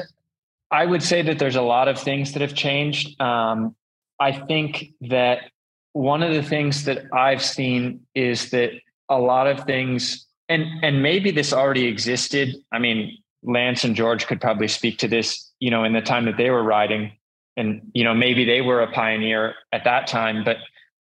I 0.70 0.86
would 0.86 1.04
say 1.04 1.22
that 1.24 1.38
there's 1.38 1.58
a 1.58 1.62
lot 1.62 1.88
of 1.88 2.00
things 2.00 2.32
that 2.34 2.42
have 2.42 2.54
changed. 2.54 3.20
Um, 3.20 3.76
I 4.20 4.32
think 4.32 4.94
that 5.02 5.52
one 5.94 6.24
of 6.24 6.34
the 6.34 6.44
things 6.44 6.86
that 6.86 7.06
I've 7.14 7.44
seen 7.44 8.02
is 8.16 8.52
that 8.52 8.72
a 9.10 9.20
lot 9.20 9.48
of 9.48 9.66
things, 9.66 10.26
and 10.48 10.66
and 10.82 11.04
maybe 11.04 11.32
this 11.32 11.54
already 11.54 11.86
existed. 11.86 12.56
I 12.72 12.80
mean, 12.80 13.18
Lance 13.44 13.84
and 13.84 13.96
George 13.96 14.28
could 14.28 14.40
probably 14.40 14.68
speak 14.68 15.00
to 15.00 15.08
this, 15.08 15.52
you 15.60 15.70
know, 15.70 15.84
in 15.84 15.94
the 15.94 16.02
time 16.02 16.26
that 16.26 16.38
they 16.38 16.50
were 16.50 16.64
riding, 16.64 17.12
and 17.58 17.92
you 17.94 18.04
know, 18.04 18.14
maybe 18.14 18.46
they 18.46 18.62
were 18.62 18.82
a 18.82 18.92
pioneer 18.92 19.56
at 19.74 19.84
that 19.84 20.08
time. 20.08 20.44
But 20.44 20.58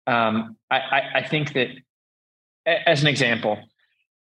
um, 0.06 0.56
I, 0.70 1.02
I 1.16 1.22
think 1.22 1.54
that, 1.54 1.68
as 2.66 3.02
an 3.02 3.08
example, 3.08 3.58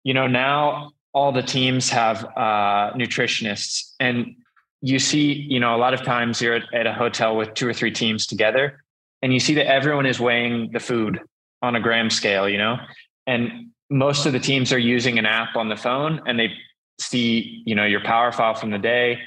you 0.05 0.15
know, 0.15 0.27
now 0.27 0.93
all 1.13 1.33
the 1.33 1.43
teams 1.43 1.91
have 1.91 2.25
uh, 2.25 2.93
nutritionists, 2.95 3.93
and 4.01 4.37
you 4.81 4.99
see, 4.99 5.33
you 5.33 5.61
know, 5.61 5.75
a 5.75 5.79
lot 5.79 5.95
of 5.95 6.03
times 6.03 6.41
you're 6.41 6.55
at, 6.55 6.75
at 6.75 6.87
a 6.87 6.93
hotel 6.93 7.37
with 7.37 7.53
two 7.55 7.69
or 7.69 7.75
three 7.75 7.91
teams 7.91 8.27
together, 8.27 8.83
and 9.23 9.33
you 9.33 9.41
see 9.41 9.55
that 9.55 9.67
everyone 9.67 10.07
is 10.07 10.21
weighing 10.21 10.71
the 10.73 10.81
food 10.81 11.21
on 11.63 11.77
a 11.77 11.81
gram 11.81 12.11
scale, 12.11 12.49
you 12.49 12.59
know, 12.59 12.77
and 13.27 13.71
most 13.91 14.27
of 14.27 14.33
the 14.33 14.41
teams 14.41 14.73
are 14.73 14.79
using 14.79 15.19
an 15.19 15.27
app 15.27 15.57
on 15.57 15.69
the 15.69 15.77
phone 15.77 16.21
and 16.27 16.39
they 16.39 16.53
see, 17.01 17.63
you 17.67 17.75
know, 17.75 17.85
your 17.85 18.03
power 18.03 18.33
file 18.33 18.55
from 18.55 18.71
the 18.71 18.79
day. 18.79 19.19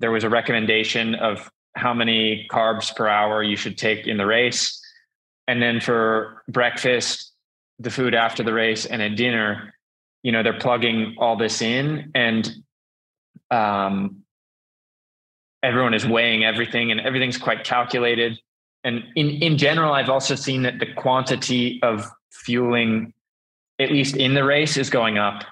There 0.00 0.10
was 0.10 0.24
a 0.24 0.30
recommendation 0.30 1.14
of 1.14 1.50
how 1.74 1.92
many 1.92 2.46
carbs 2.50 2.94
per 2.94 3.06
hour 3.08 3.42
you 3.42 3.56
should 3.56 3.76
take 3.76 4.06
in 4.06 4.16
the 4.16 4.26
race. 4.26 4.80
And 5.48 5.62
then 5.62 5.80
for 5.80 6.42
breakfast, 6.48 7.32
the 7.78 7.90
food 7.90 8.14
after 8.14 8.42
the 8.42 8.52
race, 8.52 8.86
and 8.86 9.02
at 9.02 9.16
dinner, 9.16 9.74
you 10.22 10.32
know, 10.32 10.42
they're 10.42 10.58
plugging 10.58 11.16
all 11.18 11.36
this 11.36 11.62
in 11.62 12.10
and 12.14 12.50
um, 13.50 14.22
everyone 15.62 15.94
is 15.94 16.06
weighing 16.06 16.44
everything 16.44 16.90
and 16.90 17.00
everything's 17.00 17.38
quite 17.38 17.64
calculated. 17.64 18.38
And 18.86 19.02
in, 19.16 19.30
in 19.42 19.58
general, 19.58 19.92
I've 19.92 20.08
also 20.08 20.36
seen 20.36 20.62
that 20.62 20.78
the 20.78 20.86
quantity 20.94 21.80
of 21.82 22.08
fueling, 22.30 23.12
at 23.80 23.90
least 23.90 24.16
in 24.16 24.34
the 24.34 24.44
race, 24.44 24.76
is 24.76 24.90
going 24.90 25.18
up. 25.18 25.42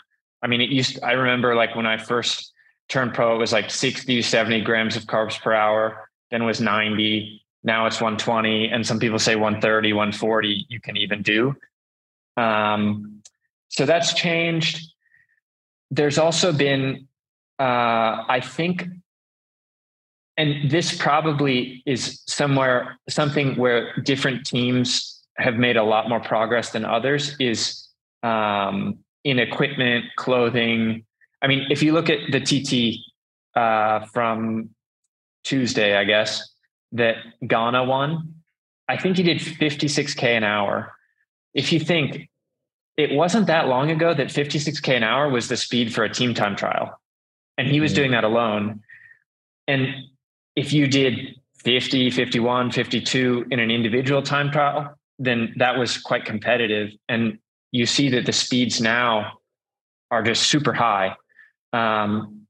I 0.40 0.46
mean, 0.46 0.60
it 0.60 0.70
used, 0.70 1.02
I 1.02 1.12
remember 1.12 1.56
like 1.56 1.74
when 1.74 1.84
I 1.84 1.98
first 1.98 2.52
turned 2.88 3.12
pro, 3.12 3.34
it 3.34 3.38
was 3.38 3.52
like 3.52 3.70
60 3.70 4.14
to 4.14 4.22
70 4.22 4.60
grams 4.60 4.94
of 4.94 5.06
carbs 5.06 5.40
per 5.40 5.52
hour, 5.52 6.08
then 6.30 6.44
was 6.44 6.60
90. 6.60 7.42
Now 7.64 7.86
it's 7.86 8.00
120. 8.00 8.68
And 8.68 8.86
some 8.86 9.00
people 9.00 9.18
say 9.18 9.34
130, 9.34 9.92
140, 9.92 10.66
you 10.68 10.80
can 10.80 10.96
even 10.96 11.22
do. 11.22 11.56
Um, 12.36 13.20
so 13.66 13.84
that's 13.84 14.14
changed. 14.14 14.92
There's 15.90 16.18
also 16.18 16.52
been, 16.52 17.08
uh, 17.58 18.22
I 18.28 18.40
think, 18.44 18.86
and 20.36 20.70
this 20.70 20.96
probably 20.96 21.82
is 21.86 22.22
somewhere 22.26 22.98
something 23.08 23.56
where 23.56 23.94
different 24.02 24.44
teams 24.44 25.22
have 25.36 25.54
made 25.54 25.76
a 25.76 25.82
lot 25.82 26.08
more 26.08 26.20
progress 26.20 26.70
than 26.70 26.84
others 26.84 27.36
is 27.38 27.88
um, 28.22 28.98
in 29.24 29.38
equipment, 29.38 30.04
clothing. 30.16 31.04
I 31.42 31.46
mean, 31.46 31.66
if 31.70 31.82
you 31.82 31.92
look 31.92 32.10
at 32.10 32.18
the 32.30 32.40
TT 32.40 33.00
uh, 33.58 34.06
from 34.06 34.70
Tuesday, 35.44 35.96
I 35.96 36.04
guess 36.04 36.42
that 36.92 37.16
Ganna 37.44 37.86
won, 37.86 38.34
I 38.88 38.96
think 38.96 39.16
he 39.16 39.22
did 39.22 39.38
56k 39.38 40.22
an 40.24 40.44
hour. 40.44 40.92
If 41.54 41.72
you 41.72 41.80
think 41.80 42.28
it 42.96 43.12
wasn't 43.12 43.46
that 43.46 43.66
long 43.68 43.90
ago 43.90 44.14
that 44.14 44.28
56k 44.28 44.96
an 44.96 45.02
hour 45.02 45.28
was 45.28 45.48
the 45.48 45.56
speed 45.56 45.94
for 45.94 46.04
a 46.04 46.12
team 46.12 46.34
time 46.34 46.56
trial, 46.56 47.00
and 47.58 47.68
he 47.68 47.80
was 47.80 47.92
mm-hmm. 47.92 47.96
doing 47.96 48.10
that 48.12 48.24
alone. 48.24 48.82
And 49.66 49.94
if 50.56 50.72
you 50.72 50.86
did 50.86 51.36
50, 51.64 52.10
51, 52.10 52.70
52 52.70 53.46
in 53.50 53.58
an 53.58 53.70
individual 53.70 54.22
time 54.22 54.50
trial, 54.50 54.96
then 55.18 55.54
that 55.56 55.78
was 55.78 55.98
quite 55.98 56.24
competitive. 56.24 56.90
And 57.08 57.38
you 57.72 57.86
see 57.86 58.08
that 58.10 58.26
the 58.26 58.32
speeds 58.32 58.80
now 58.80 59.38
are 60.10 60.22
just 60.22 60.44
super 60.44 60.72
high. 60.72 61.16
Um, 61.72 62.46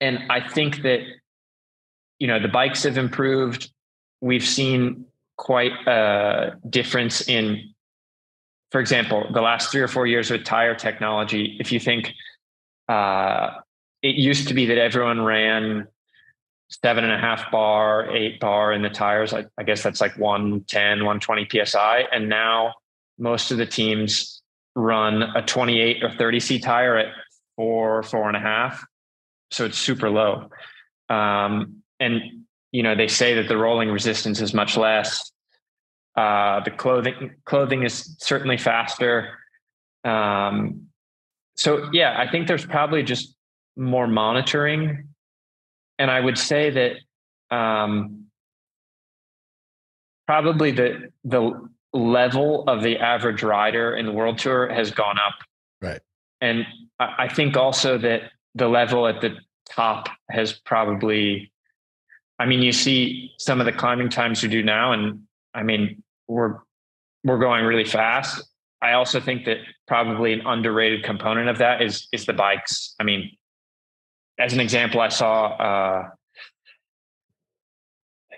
and 0.00 0.20
I 0.30 0.46
think 0.46 0.82
that, 0.82 1.00
you 2.18 2.26
know, 2.26 2.40
the 2.40 2.48
bikes 2.48 2.82
have 2.84 2.98
improved. 2.98 3.72
We've 4.20 4.44
seen 4.44 5.06
quite 5.36 5.72
a 5.86 6.58
difference 6.68 7.26
in, 7.28 7.72
for 8.70 8.80
example, 8.80 9.26
the 9.32 9.40
last 9.40 9.72
three 9.72 9.80
or 9.80 9.88
four 9.88 10.06
years 10.06 10.30
with 10.30 10.44
tire 10.44 10.74
technology. 10.74 11.56
If 11.58 11.72
you 11.72 11.80
think 11.80 12.12
uh, 12.88 13.50
it 14.02 14.16
used 14.16 14.48
to 14.48 14.54
be 14.54 14.66
that 14.66 14.78
everyone 14.78 15.22
ran 15.22 15.88
seven 16.82 17.04
and 17.04 17.12
a 17.12 17.18
half 17.18 17.50
bar, 17.50 18.10
eight 18.14 18.40
bar 18.40 18.72
in 18.72 18.82
the 18.82 18.88
tires. 18.88 19.32
I, 19.32 19.44
I, 19.58 19.62
guess 19.62 19.82
that's 19.82 20.00
like 20.00 20.16
110, 20.18 21.04
120 21.04 21.64
PSI. 21.64 22.04
And 22.12 22.28
now 22.28 22.74
most 23.18 23.50
of 23.50 23.58
the 23.58 23.66
teams 23.66 24.42
run 24.74 25.22
a 25.22 25.42
28 25.42 26.02
or 26.02 26.10
30 26.10 26.40
C 26.40 26.58
tire 26.58 26.96
at 26.96 27.12
four, 27.56 28.02
four 28.02 28.28
and 28.28 28.36
a 28.36 28.40
half. 28.40 28.84
So 29.50 29.66
it's 29.66 29.78
super 29.78 30.08
low. 30.08 30.48
Um, 31.10 31.82
and, 32.00 32.44
you 32.72 32.82
know, 32.82 32.94
they 32.94 33.08
say 33.08 33.34
that 33.34 33.48
the 33.48 33.56
rolling 33.56 33.90
resistance 33.90 34.40
is 34.40 34.54
much 34.54 34.76
less. 34.76 35.30
Uh, 36.16 36.60
the 36.60 36.70
clothing 36.70 37.32
clothing 37.44 37.84
is 37.84 38.16
certainly 38.18 38.58
faster. 38.58 39.38
Um, 40.04 40.88
so 41.56 41.88
yeah, 41.92 42.16
I 42.18 42.30
think 42.30 42.48
there's 42.48 42.66
probably 42.66 43.02
just 43.02 43.34
more 43.76 44.06
monitoring 44.06 45.11
and 45.98 46.10
I 46.10 46.20
would 46.20 46.38
say 46.38 46.70
that 46.70 47.56
um, 47.56 48.26
probably 50.26 50.70
the 50.70 51.10
the 51.24 51.68
level 51.92 52.64
of 52.68 52.82
the 52.82 52.98
average 52.98 53.42
rider 53.42 53.94
in 53.94 54.06
the 54.06 54.12
world 54.12 54.38
tour 54.38 54.72
has 54.72 54.90
gone 54.90 55.18
up. 55.18 55.34
Right. 55.82 56.00
And 56.40 56.66
I 56.98 57.28
think 57.28 57.56
also 57.56 57.98
that 57.98 58.30
the 58.54 58.68
level 58.68 59.06
at 59.06 59.20
the 59.20 59.36
top 59.68 60.08
has 60.30 60.52
probably 60.52 61.52
I 62.38 62.46
mean, 62.46 62.60
you 62.60 62.72
see 62.72 63.30
some 63.38 63.60
of 63.60 63.66
the 63.66 63.72
climbing 63.72 64.08
times 64.08 64.42
you 64.42 64.48
do 64.48 64.64
now, 64.64 64.90
and 64.90 65.22
I 65.54 65.62
mean, 65.62 66.02
we're 66.26 66.56
we're 67.22 67.38
going 67.38 67.64
really 67.64 67.84
fast. 67.84 68.42
I 68.80 68.94
also 68.94 69.20
think 69.20 69.44
that 69.44 69.58
probably 69.86 70.32
an 70.32 70.40
underrated 70.44 71.04
component 71.04 71.48
of 71.48 71.58
that 71.58 71.82
is 71.82 72.08
is 72.10 72.26
the 72.26 72.32
bikes. 72.32 72.96
I 72.98 73.04
mean, 73.04 73.30
as 74.38 74.52
an 74.52 74.60
example, 74.60 75.00
I 75.00 75.08
saw 75.08 75.46
uh, 75.46 76.08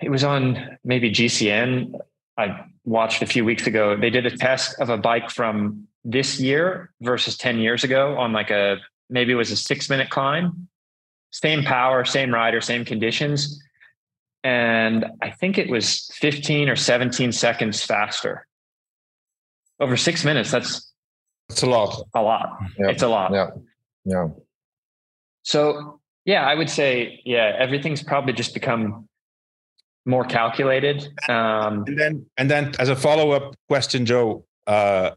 it 0.01 0.09
was 0.09 0.23
on 0.23 0.77
maybe 0.83 1.11
GCN. 1.11 1.93
I 2.37 2.65
watched 2.83 3.21
a 3.21 3.25
few 3.25 3.45
weeks 3.45 3.65
ago. 3.65 3.95
They 3.97 4.09
did 4.09 4.25
a 4.25 4.35
test 4.35 4.79
of 4.79 4.89
a 4.89 4.97
bike 4.97 5.29
from 5.29 5.87
this 6.03 6.39
year 6.39 6.91
versus 7.01 7.37
10 7.37 7.59
years 7.59 7.83
ago 7.83 8.17
on 8.17 8.33
like 8.33 8.51
a 8.51 8.77
maybe 9.09 9.31
it 9.31 9.35
was 9.35 9.51
a 9.51 9.55
six 9.55 9.89
minute 9.89 10.09
climb. 10.09 10.67
Same 11.31 11.63
power, 11.63 12.05
same 12.05 12.33
rider, 12.33 12.61
same 12.61 12.85
conditions. 12.85 13.61
And 14.43 15.05
I 15.21 15.31
think 15.31 15.57
it 15.57 15.69
was 15.69 16.09
15 16.13 16.69
or 16.69 16.75
17 16.75 17.31
seconds 17.31 17.83
faster. 17.83 18.45
Over 19.79 19.97
six 19.97 20.23
minutes. 20.23 20.51
That's 20.51 20.91
it's 21.49 21.63
a 21.63 21.69
lot. 21.69 22.01
A 22.15 22.21
lot. 22.21 22.49
Yep. 22.77 22.89
It's 22.91 23.03
a 23.03 23.07
lot. 23.07 23.33
Yeah. 23.33 23.49
Yeah. 24.05 24.27
So 25.45 26.01
yeah, 26.25 26.45
I 26.45 26.55
would 26.55 26.69
say 26.69 27.21
yeah, 27.23 27.55
everything's 27.57 28.03
probably 28.03 28.33
just 28.33 28.53
become 28.53 29.07
more 30.05 30.25
calculated. 30.25 31.07
Um, 31.29 31.85
and 31.87 31.97
then 31.97 32.25
and 32.37 32.49
then 32.51 32.73
as 32.79 32.89
a 32.89 32.95
follow 32.95 33.31
up 33.31 33.55
question, 33.69 34.05
Joe, 34.05 34.45
uh, 34.67 35.11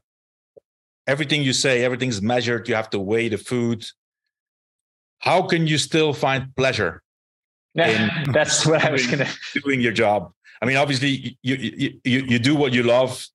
everything 1.06 1.42
you 1.42 1.54
say, 1.54 1.82
everything's 1.82 2.20
measured. 2.22 2.68
You 2.68 2.74
have 2.74 2.90
to 2.90 2.98
weigh 3.00 3.28
the 3.28 3.38
food. 3.38 3.84
how 5.20 5.42
can 5.42 5.66
you 5.66 5.78
still 5.78 6.12
find 6.12 6.54
pleasure? 6.54 7.02
Yeah, 7.74 8.24
that's 8.32 8.64
what 8.66 8.84
I 8.84 8.90
was 8.92 9.06
going 9.06 9.26
to 9.26 9.60
doing 9.60 9.80
your 9.80 9.92
job. 9.92 10.30
I 10.62 10.66
mean, 10.66 10.76
obviously, 10.76 11.38
you 11.42 11.56
you 11.56 12.00
you, 12.04 12.20
you 12.32 12.38
do 12.38 12.54
what 12.54 12.72
you 12.72 12.82
love. 12.82 13.26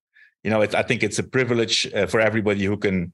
You 0.44 0.52
know, 0.52 0.62
I 0.62 0.84
think 0.84 1.04
it's 1.04 1.20
a 1.20 1.24
privilege 1.24 1.88
uh, 1.94 2.06
for 2.06 2.20
everybody 2.20 2.64
who 2.66 2.78
can 2.78 3.14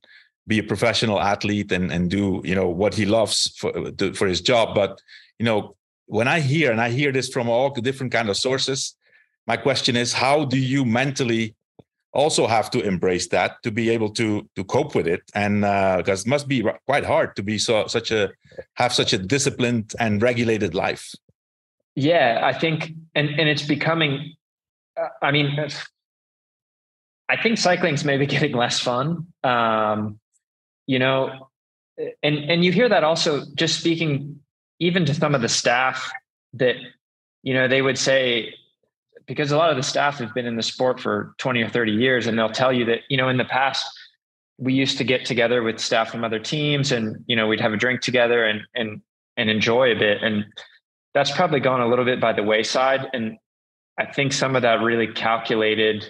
be 0.49 0.59
a 0.59 0.63
professional 0.63 1.21
athlete 1.21 1.71
and 1.71 1.91
and 1.93 2.09
do 2.09 2.41
you 2.43 2.55
know 2.55 2.67
what 2.67 2.93
he 2.95 3.05
loves 3.05 3.35
for 3.59 3.71
for 4.13 4.27
his 4.27 4.41
job. 4.41 4.75
But 4.75 5.01
you 5.37 5.45
know, 5.45 5.75
when 6.07 6.27
I 6.27 6.39
hear 6.41 6.71
and 6.71 6.81
I 6.81 6.89
hear 6.89 7.11
this 7.13 7.29
from 7.29 7.47
all 7.47 7.69
different 7.69 8.11
kind 8.11 8.29
of 8.29 8.35
sources, 8.35 8.95
my 9.47 9.57
question 9.57 9.95
is, 9.95 10.11
how 10.11 10.45
do 10.45 10.57
you 10.57 10.83
mentally 10.83 11.55
also 12.11 12.47
have 12.47 12.71
to 12.71 12.81
embrace 12.81 13.27
that 13.27 13.61
to 13.63 13.71
be 13.71 13.89
able 13.91 14.09
to 14.19 14.49
to 14.55 14.63
cope 14.63 14.95
with 14.95 15.07
it? 15.07 15.21
And 15.33 15.61
because 15.61 16.21
uh, 16.21 16.25
it 16.25 16.29
must 16.29 16.47
be 16.47 16.65
quite 16.85 17.05
hard 17.05 17.35
to 17.35 17.43
be 17.43 17.57
so 17.59 17.87
such 17.87 18.11
a 18.11 18.31
have 18.73 18.91
such 18.91 19.13
a 19.13 19.19
disciplined 19.19 19.93
and 19.99 20.21
regulated 20.21 20.73
life. 20.73 21.13
Yeah 21.95 22.39
i 22.43 22.53
think 22.53 22.91
and 23.15 23.27
and 23.39 23.49
it's 23.49 23.67
becoming 23.67 24.35
uh, 24.95 25.09
i 25.21 25.31
mean 25.31 25.47
i 27.27 27.35
think 27.41 27.57
cycling's 27.57 28.05
maybe 28.05 28.25
getting 28.35 28.55
less 28.55 28.79
fun. 28.79 29.27
Um 29.43 30.19
you 30.89 30.97
know 30.97 31.47
and 32.23 32.35
and 32.49 32.65
you 32.65 32.71
hear 32.71 32.89
that 32.89 33.03
also 33.03 33.43
just 33.53 33.79
speaking 33.79 34.39
even 34.79 35.05
to 35.05 35.13
some 35.13 35.35
of 35.35 35.41
the 35.41 35.47
staff 35.47 36.11
that 36.53 36.75
you 37.43 37.53
know 37.53 37.67
they 37.67 37.83
would 37.83 37.97
say 37.97 38.51
because 39.27 39.51
a 39.51 39.57
lot 39.57 39.69
of 39.69 39.77
the 39.77 39.83
staff 39.83 40.17
have 40.17 40.33
been 40.33 40.47
in 40.47 40.55
the 40.55 40.63
sport 40.63 40.99
for 40.99 41.35
20 41.37 41.61
or 41.61 41.69
30 41.69 41.91
years 41.91 42.25
and 42.25 42.39
they'll 42.39 42.49
tell 42.49 42.73
you 42.73 42.85
that 42.85 43.01
you 43.07 43.17
know 43.17 43.29
in 43.29 43.37
the 43.37 43.45
past 43.45 43.85
we 44.57 44.73
used 44.73 44.97
to 44.97 45.03
get 45.03 45.25
together 45.25 45.61
with 45.61 45.79
staff 45.79 46.09
from 46.09 46.23
other 46.23 46.39
teams 46.39 46.91
and 46.91 47.23
you 47.27 47.35
know 47.35 47.47
we'd 47.47 47.61
have 47.61 47.71
a 47.71 47.77
drink 47.77 48.01
together 48.01 48.43
and 48.43 48.61
and 48.73 48.99
and 49.37 49.47
enjoy 49.47 49.91
a 49.91 49.99
bit 49.99 50.23
and 50.23 50.43
that's 51.13 51.31
probably 51.31 51.59
gone 51.59 51.81
a 51.81 51.87
little 51.87 52.05
bit 52.05 52.19
by 52.19 52.33
the 52.33 52.41
wayside 52.41 53.05
and 53.13 53.37
i 53.99 54.07
think 54.07 54.33
some 54.33 54.55
of 54.55 54.63
that 54.63 54.81
really 54.81 55.07
calculated 55.07 56.03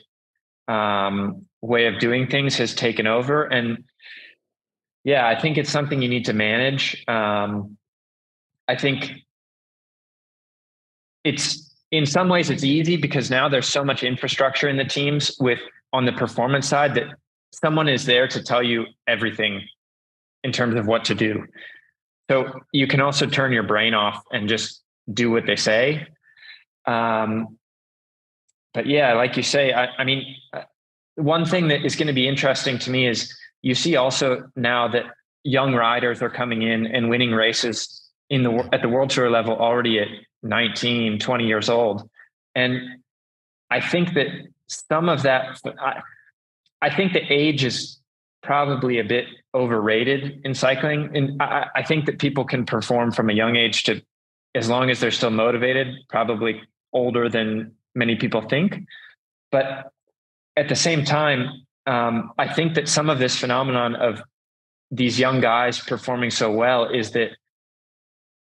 um, 0.70 1.48
way 1.62 1.88
of 1.88 2.00
doing 2.00 2.28
things 2.28 2.56
has 2.56 2.74
taken 2.74 3.08
over 3.08 3.44
and 3.44 3.84
yeah 5.04 5.28
i 5.28 5.39
think 5.39 5.58
it's 5.58 5.72
something 5.72 6.02
you 6.02 6.10
need 6.10 6.26
to 6.26 6.34
manage 6.34 7.04
um, 7.08 7.78
i 8.68 8.76
think 8.76 9.12
it's 11.24 11.76
in 11.91 12.06
some 12.06 12.30
ways 12.30 12.50
it's 12.50 12.64
easy 12.64 12.97
because 12.97 13.30
now 13.30 13.50
there's 13.50 13.68
so 13.68 13.84
much 13.84 14.04
infrastructure 14.04 14.70
in 14.70 14.78
the 14.78 14.86
teams 14.86 15.36
with 15.39 15.60
on 15.91 16.06
the 16.06 16.12
performance 16.12 16.68
side 16.68 16.93
that 16.95 17.08
someone 17.52 17.88
is 17.88 18.06
there 18.06 18.28
to 18.28 18.43
tell 18.43 18.62
you 18.62 18.86
everything 19.08 19.68
in 20.43 20.52
terms 20.52 20.76
of 20.76 20.88
what 20.88 21.06
to 21.06 21.16
do. 21.16 21.45
So 22.30 22.62
you 22.72 22.88
can 22.88 23.02
also 23.02 23.26
turn 23.26 23.52
your 23.52 23.64
brain 23.64 23.93
off 23.93 24.24
and 24.32 24.47
just 24.47 24.82
do 25.12 25.32
what 25.32 25.45
they 25.45 25.56
say. 25.56 26.08
Um, 26.86 27.58
but 28.74 28.86
yeah, 28.86 29.14
like 29.14 29.36
you 29.36 29.43
say, 29.43 29.74
I, 29.74 29.88
I 29.97 30.04
mean, 30.04 30.36
uh, 30.54 30.62
one 31.16 31.43
thing 31.45 31.70
that 31.70 31.84
is 31.84 31.95
going 31.95 32.08
to 32.08 32.14
be 32.14 32.28
interesting 32.28 32.78
to 32.80 32.91
me 32.91 33.08
is 33.08 33.34
you 33.62 33.76
see 33.76 33.95
also 33.95 34.49
now 34.55 34.88
that 34.88 35.03
young 35.43 35.74
riders 35.74 36.22
are 36.22 36.30
coming 36.30 36.62
in 36.62 36.86
and 36.88 37.10
winning 37.10 37.32
races 37.32 38.10
in 38.30 38.43
the 38.43 38.70
at 38.72 38.82
the 38.82 38.89
world 38.89 39.10
tour 39.10 39.30
level 39.30 39.55
already 39.55 39.99
at 39.99 40.07
19, 40.43 41.20
20 41.20 41.47
years 41.47 41.70
old. 41.70 42.10
And 42.55 43.01
I 43.70 43.82
think 43.82 44.14
that 44.14 44.28
some 44.68 45.10
of 45.10 45.24
that, 45.24 45.60
I, 45.80 46.01
I 46.82 46.95
think 46.95 47.14
the 47.14 47.22
age 47.32 47.64
is 47.64 47.99
probably 48.41 48.99
a 48.99 49.03
bit 49.03 49.26
overrated 49.53 50.41
in 50.45 50.53
cycling. 50.53 51.16
And 51.16 51.41
I, 51.41 51.68
I 51.76 51.84
think 51.84 52.05
that 52.05 52.20
people 52.20 52.45
can 52.45 52.66
perform 52.66 53.12
from 53.12 53.30
a 53.30 53.34
young 53.34 53.55
age 53.55 53.84
to, 53.84 54.01
as 54.55 54.70
long 54.70 54.89
as 54.89 54.99
they're 54.99 55.12
still 55.12 55.32
motivated, 55.32 55.95
probably 56.07 56.62
older 56.93 57.30
than 57.30 57.74
many 57.95 58.16
people 58.16 58.41
think. 58.41 58.86
But 59.51 59.91
at 60.55 60.70
the 60.70 60.76
same 60.76 61.03
time, 61.03 61.66
um, 61.90 62.32
I 62.38 62.48
think 62.48 62.76
that 62.76 62.88
some 62.88 63.10
of 63.10 63.18
this 63.18 63.36
phenomenon 63.36 63.96
of 63.96 64.22
these 64.92 65.20
young 65.20 65.42
guys 65.42 65.80
performing 65.80 66.30
so 66.30 66.52
well 66.52 66.86
is 66.86 67.12
that 67.12 67.32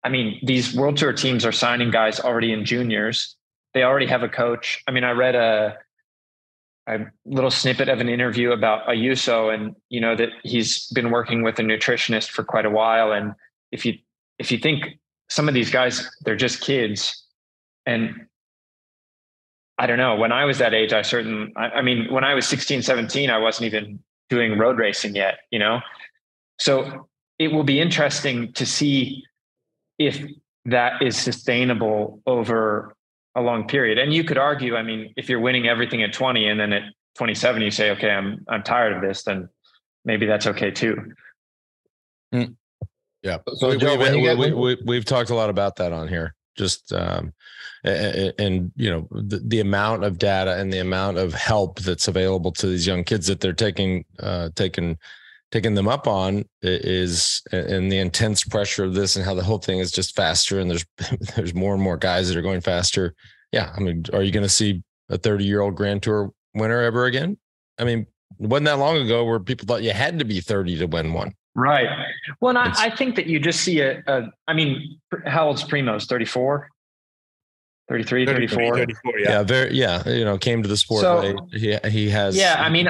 I 0.03 0.09
mean, 0.09 0.41
these 0.43 0.75
world 0.75 0.97
tour 0.97 1.13
teams 1.13 1.45
are 1.45 1.53
signing 1.53 1.91
guys 1.91 2.19
already 2.19 2.53
in 2.53 2.65
juniors. 2.65 3.37
They 3.75 3.83
already 3.83 4.07
have 4.07 4.23
a 4.23 4.29
coach. 4.29 4.83
I 4.89 4.91
mean, 4.91 5.05
I 5.05 5.13
read 5.13 5.37
a 5.37 5.79
a 6.89 6.99
little 7.25 7.51
snippet 7.51 7.89
of 7.89 8.01
an 8.01 8.09
interview 8.09 8.51
about 8.51 8.87
Ayuso 8.89 9.55
and 9.55 9.77
you 9.91 10.01
know 10.01 10.17
that 10.17 10.31
he's 10.43 10.89
been 10.89 11.11
working 11.11 11.43
with 11.45 11.59
a 11.61 11.63
nutritionist 11.63 12.31
for 12.31 12.43
quite 12.43 12.67
a 12.67 12.71
while 12.71 13.13
and 13.13 13.35
if 13.71 13.85
you 13.85 13.95
if 14.39 14.51
you 14.51 14.59
think 14.59 14.99
some 15.29 15.47
of 15.47 15.55
these 15.55 15.71
guys 15.71 16.11
they're 16.23 16.35
just 16.35 16.61
kids 16.63 17.23
and 17.87 18.27
I 19.81 19.87
don't 19.87 19.99
know 19.99 20.15
when 20.15 20.31
I 20.31 20.45
was 20.45 20.59
that 20.59 20.75
age 20.75 20.93
I 20.93 21.03
certain 21.03 21.53
I, 21.57 21.71
I 21.71 21.83
mean 21.83 22.13
when 22.13 22.23
I 22.23 22.35
was 22.35 22.47
16 22.47 22.83
17 22.83 23.31
I 23.31 23.39
wasn't 23.39 23.67
even 23.67 23.99
doing 24.29 24.57
road 24.59 24.79
racing 24.79 25.17
yet 25.17 25.39
you 25.51 25.59
know 25.59 25.81
so 26.59 27.09
it 27.39 27.51
will 27.51 27.65
be 27.65 27.81
interesting 27.81 28.53
to 28.53 28.67
see 28.67 29.25
if 29.99 30.23
that 30.67 31.03
is 31.03 31.17
sustainable 31.17 32.21
over 32.27 32.95
a 33.35 33.41
long 33.41 33.67
period. 33.67 33.99
And 33.99 34.13
you 34.13 34.25
could 34.25 34.39
argue, 34.39 34.77
I 34.77 34.83
mean, 34.83 35.13
if 35.17 35.29
you're 35.29 35.41
winning 35.41 35.67
everything 35.69 36.03
at 36.03 36.13
20 36.13 36.47
and 36.47 36.61
then 36.61 36.73
at 36.73 36.83
27 37.17 37.63
you 37.63 37.71
say, 37.71 37.91
okay, 37.91 38.11
I'm 38.11 38.45
I'm 38.49 38.63
tired 38.63 38.93
of 38.93 39.03
this, 39.03 39.23
then 39.25 39.49
maybe 40.05 40.27
that's 40.27 40.47
okay 40.47 40.71
too. 40.71 41.15
Mm. 42.35 42.57
Yeah. 43.23 43.39
So 43.55 43.71
we, 43.71 43.77
Joe, 43.77 43.97
we, 43.97 44.11
we, 44.11 44.35
we, 44.35 44.53
we, 44.53 44.77
we've 44.85 45.05
talked 45.05 45.31
a 45.31 45.35
lot 45.35 45.51
about 45.51 45.77
that 45.77 45.93
on 45.93 46.09
here. 46.09 46.35
Just 46.57 46.93
um, 46.93 47.33
and, 47.85 48.35
and, 48.39 48.73
you 48.77 48.91
know 48.91 49.09
the, 49.11 49.41
the 49.45 49.61
amount 49.61 50.05
of 50.05 50.19
data 50.19 50.59
and 50.59 50.73
the 50.73 50.79
amount 50.79 51.19
of 51.19 51.33
help 51.33 51.81
that's 51.81 52.09
available 52.09 52.53
to 52.53 52.67
these 52.67 52.87
young 52.87 53.05
kids 53.05 53.27
that 53.27 53.41
they're 53.41 53.53
taking 53.53 54.05
uh, 54.19 54.51
taking 54.55 54.99
taking 55.51 55.75
them 55.75 55.89
up 55.89 56.07
on 56.07 56.45
is 56.63 57.43
and 57.53 57.91
the 57.91 57.99
intense 57.99 58.45
pressure 58.45 58.85
of 58.85 58.95
this 58.95 59.17
and 59.17 59.25
how 59.25 59.35
the 59.35 59.43
whole 59.43 59.59
thing 59.59 59.79
is 59.79 59.91
just 59.91 60.15
faster 60.15 60.61
and 60.61 60.71
there's 60.71 60.85
there's 61.37 61.55
more 61.55 61.75
and 61.75 61.83
more 61.83 61.97
guys 61.97 62.29
that 62.29 62.37
are 62.37 62.43
going 62.43 62.61
faster. 62.61 63.15
Yeah, 63.53 63.73
I 63.77 63.81
mean, 63.81 64.05
are 64.13 64.23
you 64.23 64.31
going 64.31 64.45
to 64.45 64.49
see 64.49 64.83
a 65.09 65.19
30 65.19 65.45
year 65.45 65.61
old 65.61 65.75
Grand 65.75 66.03
Tour 66.03 66.33
winner 66.55 66.83
ever 66.83 67.07
again? 67.07 67.37
I 67.79 67.85
mean, 67.85 68.07
it 68.39 68.49
wasn't 68.49 68.67
that 68.67 68.79
long 68.79 68.97
ago 68.97 69.25
where 69.25 69.41
people 69.41 69.67
thought 69.67 69.83
you 69.83 69.93
had 69.93 70.19
to 70.19 70.25
be 70.25 70.41
30 70.41 70.79
to 70.79 70.87
win 70.87 71.13
one. 71.13 71.35
Right. 71.57 71.89
Well, 72.41 72.57
I, 72.57 72.73
I, 72.77 72.91
think 72.91 73.17
that 73.17 73.27
you 73.27 73.41
just 73.41 73.63
see 73.63 73.81
a, 73.81 74.03
a 74.07 74.31
I 74.47 74.55
mean, 74.55 75.01
how 75.27 75.49
old's 75.49 75.65
Primoz 75.65 76.07
34? 76.07 76.69
33, 77.91 78.25
34. 78.25 78.77
34 78.77 79.19
yeah. 79.19 79.29
yeah, 79.29 79.43
very, 79.43 79.75
yeah. 79.75 80.09
You 80.09 80.25
know, 80.25 80.39
came 80.39 80.63
to 80.63 80.69
the 80.69 80.77
sport. 80.77 81.01
So, 81.01 81.49
he, 81.51 81.77
he 81.89 82.09
has. 82.11 82.37
Yeah. 82.37 82.55
I 82.57 82.69
mean, 82.69 82.89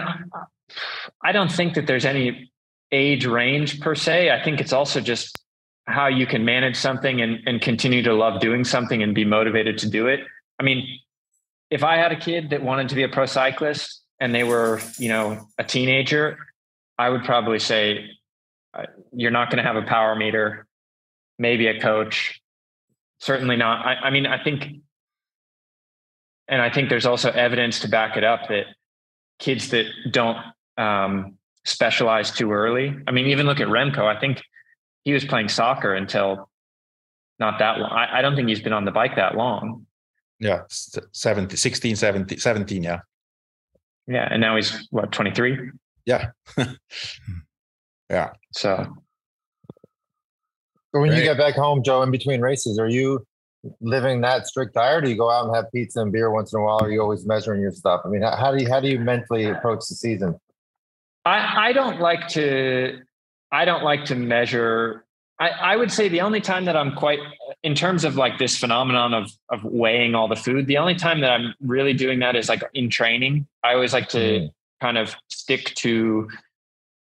I 1.22 1.32
don't 1.32 1.51
think 1.51 1.72
that 1.74 1.86
there's 1.86 2.05
any 2.05 2.53
age 2.92 3.24
range 3.24 3.80
per 3.80 3.94
se. 3.94 4.30
I 4.30 4.44
think 4.44 4.61
it's 4.61 4.74
also 4.74 5.01
just 5.01 5.40
how 5.86 6.07
you 6.07 6.26
can 6.26 6.44
manage 6.44 6.76
something 6.76 7.22
and, 7.22 7.40
and 7.46 7.62
continue 7.62 8.03
to 8.03 8.12
love 8.12 8.42
doing 8.42 8.62
something 8.62 9.03
and 9.03 9.14
be 9.14 9.24
motivated 9.24 9.78
to 9.78 9.88
do 9.88 10.07
it. 10.07 10.20
I 10.59 10.64
mean, 10.64 10.86
if 11.70 11.82
I 11.82 11.96
had 11.96 12.12
a 12.12 12.16
kid 12.16 12.51
that 12.51 12.62
wanted 12.62 12.90
to 12.90 12.94
be 12.94 13.03
a 13.03 13.09
pro 13.09 13.24
cyclist 13.24 14.03
and 14.20 14.34
they 14.34 14.44
were, 14.44 14.82
you 14.98 15.09
know, 15.09 15.48
a 15.57 15.64
teenager, 15.64 16.36
I 16.98 17.09
would 17.09 17.24
probably 17.24 17.59
say 17.59 18.11
uh, 18.74 18.84
you're 19.14 19.30
not 19.30 19.48
going 19.51 19.64
to 19.64 19.66
have 19.66 19.82
a 19.82 19.86
power 19.86 20.14
meter, 20.14 20.66
maybe 21.38 21.68
a 21.68 21.80
coach, 21.80 22.42
certainly 23.18 23.57
not. 23.57 23.86
I, 23.86 23.94
I 23.94 24.11
mean, 24.11 24.26
I 24.26 24.42
think, 24.42 24.82
and 26.51 26.61
I 26.61 26.68
think 26.68 26.90
there's 26.90 27.07
also 27.07 27.30
evidence 27.30 27.78
to 27.80 27.88
back 27.88 28.16
it 28.16 28.24
up 28.24 28.48
that 28.48 28.66
kids 29.38 29.70
that 29.70 29.86
don't 30.11 30.36
um, 30.76 31.38
specialize 31.64 32.32
too 32.32 32.53
early. 32.53 32.94
I 33.07 33.12
mean, 33.12 33.28
even 33.28 33.46
look 33.46 33.61
at 33.61 33.68
Remco. 33.68 34.05
I 34.05 34.18
think 34.18 34.42
he 35.05 35.12
was 35.12 35.24
playing 35.24 35.48
soccer 35.48 35.94
until 35.94 36.51
not 37.38 37.61
that 37.61 37.78
long. 37.78 37.90
I, 37.92 38.18
I 38.18 38.22
don't 38.22 38.34
think 38.34 38.48
he's 38.48 38.61
been 38.61 38.72
on 38.72 38.84
the 38.84 38.90
bike 38.90 39.14
that 39.16 39.36
long. 39.36 39.86
Yeah, 40.40 40.62
70, 40.68 41.57
16, 41.57 41.96
17, 41.96 42.38
17 42.38 42.82
yeah. 42.82 43.01
Yeah, 44.07 44.28
and 44.30 44.40
now 44.40 44.57
he's 44.57 44.88
what, 44.90 45.12
23? 45.12 45.70
Yeah. 46.05 46.30
yeah. 48.11 48.30
So 48.53 48.86
when 50.90 51.12
you 51.12 51.22
get 51.22 51.38
back 51.38 51.55
home, 51.55 51.82
Joe, 51.84 52.03
in 52.03 52.11
between 52.11 52.40
races, 52.40 52.78
are 52.78 52.88
you 52.88 53.24
living 53.80 54.20
that 54.22 54.46
strict 54.46 54.74
diet? 54.74 54.98
Or 54.98 55.00
do 55.02 55.11
you 55.11 55.16
go 55.16 55.30
out 55.30 55.46
and 55.46 55.54
have 55.54 55.66
pizza 55.72 56.00
and 56.00 56.12
beer 56.12 56.30
once 56.30 56.52
in 56.52 56.61
a 56.61 56.62
while? 56.62 56.78
Or 56.78 56.86
are 56.86 56.90
you 56.90 57.00
always 57.00 57.26
measuring 57.26 57.61
your 57.61 57.72
stuff? 57.72 58.02
I 58.04 58.08
mean, 58.08 58.22
how, 58.22 58.36
how 58.36 58.54
do 58.54 58.62
you 58.62 58.68
how 58.68 58.80
do 58.80 58.88
you 58.88 58.98
mentally 58.98 59.44
approach 59.44 59.80
the 59.88 59.94
season? 59.94 60.38
I, 61.24 61.68
I 61.68 61.72
don't 61.72 62.00
like 62.00 62.28
to 62.28 63.00
I 63.52 63.64
don't 63.64 63.84
like 63.84 64.04
to 64.06 64.14
measure. 64.14 65.04
I, 65.38 65.48
I 65.48 65.76
would 65.76 65.90
say 65.90 66.08
the 66.08 66.20
only 66.20 66.40
time 66.40 66.64
that 66.66 66.76
I'm 66.76 66.94
quite 66.94 67.18
in 67.62 67.74
terms 67.74 68.04
of 68.04 68.16
like 68.16 68.38
this 68.38 68.56
phenomenon 68.56 69.14
of 69.14 69.30
of 69.50 69.64
weighing 69.64 70.14
all 70.14 70.28
the 70.28 70.36
food, 70.36 70.66
the 70.66 70.78
only 70.78 70.94
time 70.94 71.20
that 71.20 71.30
I'm 71.30 71.54
really 71.61 71.92
doing 71.92 72.20
that 72.20 72.36
is 72.36 72.48
like 72.48 72.62
in 72.74 72.90
training. 72.90 73.46
I 73.62 73.74
always 73.74 73.92
like 73.92 74.08
to 74.11 74.18
mm. 74.18 74.50
kind 74.80 74.98
of 74.98 75.14
stick 75.28 75.74
to 75.76 76.28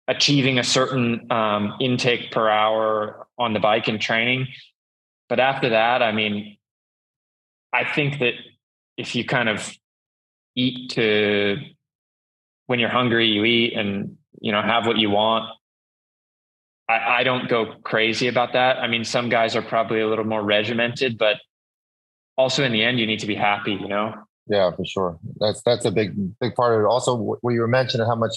achieving 0.08 0.58
a 0.58 0.64
certain 0.64 1.30
um, 1.32 1.74
intake 1.80 2.30
per 2.30 2.48
hour 2.48 3.26
on 3.38 3.52
the 3.52 3.60
bike 3.60 3.88
in 3.88 3.98
training. 3.98 4.46
But 5.28 5.40
after 5.40 5.70
that, 5.70 6.02
I 6.02 6.12
mean, 6.12 6.56
I 7.72 7.84
think 7.84 8.20
that 8.20 8.34
if 8.96 9.14
you 9.14 9.24
kind 9.24 9.48
of 9.48 9.70
eat 10.54 10.90
to 10.92 11.56
when 12.66 12.78
you're 12.78 12.90
hungry, 12.90 13.28
you 13.28 13.44
eat 13.44 13.74
and 13.74 14.16
you 14.40 14.52
know 14.52 14.62
have 14.62 14.86
what 14.86 14.96
you 14.96 15.10
want. 15.10 15.50
I, 16.88 17.18
I 17.18 17.22
don't 17.24 17.48
go 17.48 17.74
crazy 17.82 18.28
about 18.28 18.52
that. 18.52 18.78
I 18.78 18.86
mean, 18.86 19.04
some 19.04 19.28
guys 19.28 19.56
are 19.56 19.62
probably 19.62 20.00
a 20.00 20.08
little 20.08 20.24
more 20.24 20.42
regimented, 20.42 21.18
but 21.18 21.36
also 22.36 22.62
in 22.62 22.72
the 22.72 22.84
end, 22.84 23.00
you 23.00 23.06
need 23.06 23.20
to 23.20 23.26
be 23.26 23.34
happy. 23.34 23.72
You 23.72 23.88
know. 23.88 24.14
Yeah, 24.48 24.70
for 24.70 24.84
sure. 24.84 25.18
That's 25.40 25.60
that's 25.62 25.84
a 25.84 25.90
big 25.90 26.14
big 26.40 26.54
part 26.54 26.74
of 26.74 26.80
it. 26.80 26.86
Also, 26.86 27.16
what 27.16 27.52
you 27.52 27.60
were 27.60 27.68
mentioning 27.68 28.06
how 28.06 28.14
much 28.14 28.32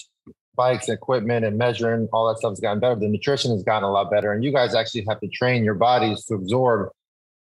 bikes, 0.56 0.90
equipment, 0.90 1.46
and 1.46 1.58
measuring 1.58 2.08
all 2.12 2.28
that 2.28 2.38
stuff 2.38 2.52
has 2.52 2.60
gotten 2.60 2.80
better. 2.80 2.96
The 2.96 3.08
nutrition 3.08 3.52
has 3.52 3.64
gotten 3.64 3.84
a 3.84 3.92
lot 3.92 4.12
better, 4.12 4.34
and 4.34 4.44
you 4.44 4.52
guys 4.52 4.76
actually 4.76 5.06
have 5.08 5.20
to 5.22 5.28
train 5.28 5.64
your 5.64 5.76
bodies 5.76 6.26
to 6.26 6.36
absorb 6.36 6.90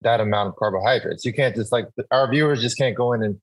that 0.03 0.21
amount 0.21 0.49
of 0.49 0.57
carbohydrates. 0.57 1.25
You 1.25 1.33
can't 1.33 1.55
just 1.55 1.73
like 1.73 1.89
our 2.11 2.31
viewers 2.31 2.61
just 2.61 2.77
can't 2.77 2.97
go 2.97 3.13
in 3.13 3.23
and 3.23 3.41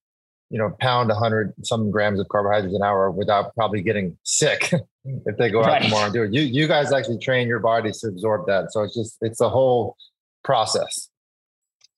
you 0.49 0.57
know 0.57 0.76
pound 0.80 1.10
100 1.10 1.53
some 1.64 1.91
grams 1.91 2.20
of 2.20 2.28
carbohydrates 2.30 2.76
an 2.76 2.82
hour 2.84 3.12
without 3.12 3.53
probably 3.55 3.82
getting 3.82 4.18
sick 4.24 4.74
if 5.26 5.38
they 5.38 5.49
go 5.49 5.62
out 5.62 5.68
right. 5.68 5.84
tomorrow 5.84 6.05
and 6.05 6.14
do 6.14 6.24
it. 6.24 6.34
You 6.34 6.41
you 6.41 6.68
guys 6.68 6.91
actually 6.91 7.20
train 7.20 7.47
your 7.47 7.60
bodies 7.60 7.99
to 7.99 8.07
absorb 8.07 8.47
that, 8.47 8.72
so 8.72 8.84
it's 8.84 8.95
just 8.95 9.18
it's 9.22 9.41
a 9.41 9.49
whole 9.49 9.95
process. 10.43 11.10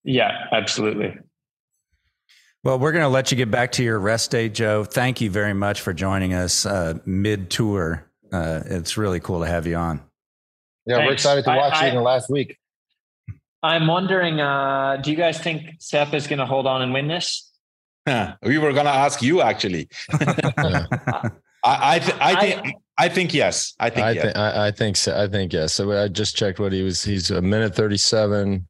Yeah, 0.03 0.32
absolutely. 0.51 1.18
Well, 2.64 2.78
we're 2.78 2.91
going 2.91 3.03
to 3.03 3.09
let 3.09 3.32
you 3.32 3.38
get 3.38 3.49
back 3.49 3.72
to 3.74 3.84
your 3.84 3.97
rest 3.97 4.30
day, 4.30 4.47
Joe. 4.47 4.84
Thank 4.84 5.20
you 5.20 5.32
very 5.32 5.53
much 5.53 5.82
for 5.82 5.93
joining 5.93 6.36
us 6.36 6.66
uh, 6.66 6.99
mid 7.05 7.49
tour. 7.49 8.05
Uh, 8.32 8.62
it's 8.66 8.97
really 8.97 9.20
cool 9.20 9.39
to 9.39 9.47
have 9.47 9.66
you 9.66 9.76
on. 9.76 9.99
Yeah, 10.86 10.97
Thanks. 10.97 11.07
we're 11.07 11.14
excited 11.14 11.43
to 11.45 11.55
watch 11.55 11.74
I, 11.74 11.86
you 11.86 11.89
in 11.89 11.95
the 11.95 12.01
last 12.01 12.30
week. 12.30 12.57
I'm 13.64 13.88
wondering, 13.88 14.39
uh, 14.39 14.97
do 15.03 15.09
you 15.09 15.18
guys 15.18 15.39
think 15.39 15.64
Sepp 15.80 16.14
is 16.14 16.28
going 16.28 16.39
to 16.39 16.45
hold 16.45 16.68
on 16.68 16.84
and 16.84 16.93
win 16.93 17.07
this? 17.07 17.51
we 18.43 18.57
were 18.57 18.74
going 18.74 18.86
to 18.86 18.91
ask 18.91 19.22
you 19.22 19.41
actually. 19.41 19.89
I, 20.12 21.30
I, 21.64 21.99
th- 21.99 22.18
I, 22.20 22.39
think. 22.39 22.76
I 22.97 23.09
think 23.09 23.34
yes. 23.34 23.74
I 23.80 23.89
think 23.89 24.05
I, 24.05 24.12
yes. 24.12 24.24
Th- 24.24 24.36
I, 24.36 24.68
I 24.68 24.72
think 24.72 24.97
so. 24.97 25.20
I 25.20 25.28
think 25.28 25.53
yes. 25.53 25.74
So 25.74 25.91
I 25.91 26.07
just 26.07 26.36
checked 26.36 26.59
what 26.59 26.74
he 26.74 26.82
was. 26.82 27.03
He's 27.03 27.30
a 27.30 27.41
minute 27.41 27.76
thirty-seven, 27.76 28.68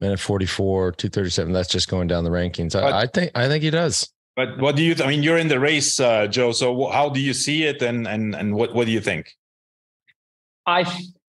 minute 0.00 0.18
44 0.18 0.92
237 0.92 1.52
that's 1.52 1.68
just 1.68 1.88
going 1.88 2.06
down 2.08 2.24
the 2.24 2.30
rankings. 2.30 2.74
I, 2.74 2.80
but, 2.80 2.92
I, 2.92 3.06
think 3.06 3.30
i 3.34 3.48
think 3.48 3.62
he 3.62 3.70
does. 3.70 4.08
But 4.36 4.58
what 4.58 4.76
do 4.76 4.82
you 4.82 4.94
th- 4.94 5.06
i 5.06 5.10
mean 5.10 5.22
you're 5.22 5.38
in 5.38 5.48
the 5.48 5.60
race 5.60 6.00
uh, 6.00 6.26
joe 6.26 6.52
so 6.52 6.88
how 6.88 7.08
do 7.08 7.20
you 7.20 7.34
see 7.34 7.64
it 7.64 7.82
and 7.82 8.06
and 8.06 8.34
and 8.34 8.54
what 8.54 8.74
what 8.74 8.86
do 8.86 8.92
you 8.92 9.00
think? 9.00 9.36
I 10.66 10.84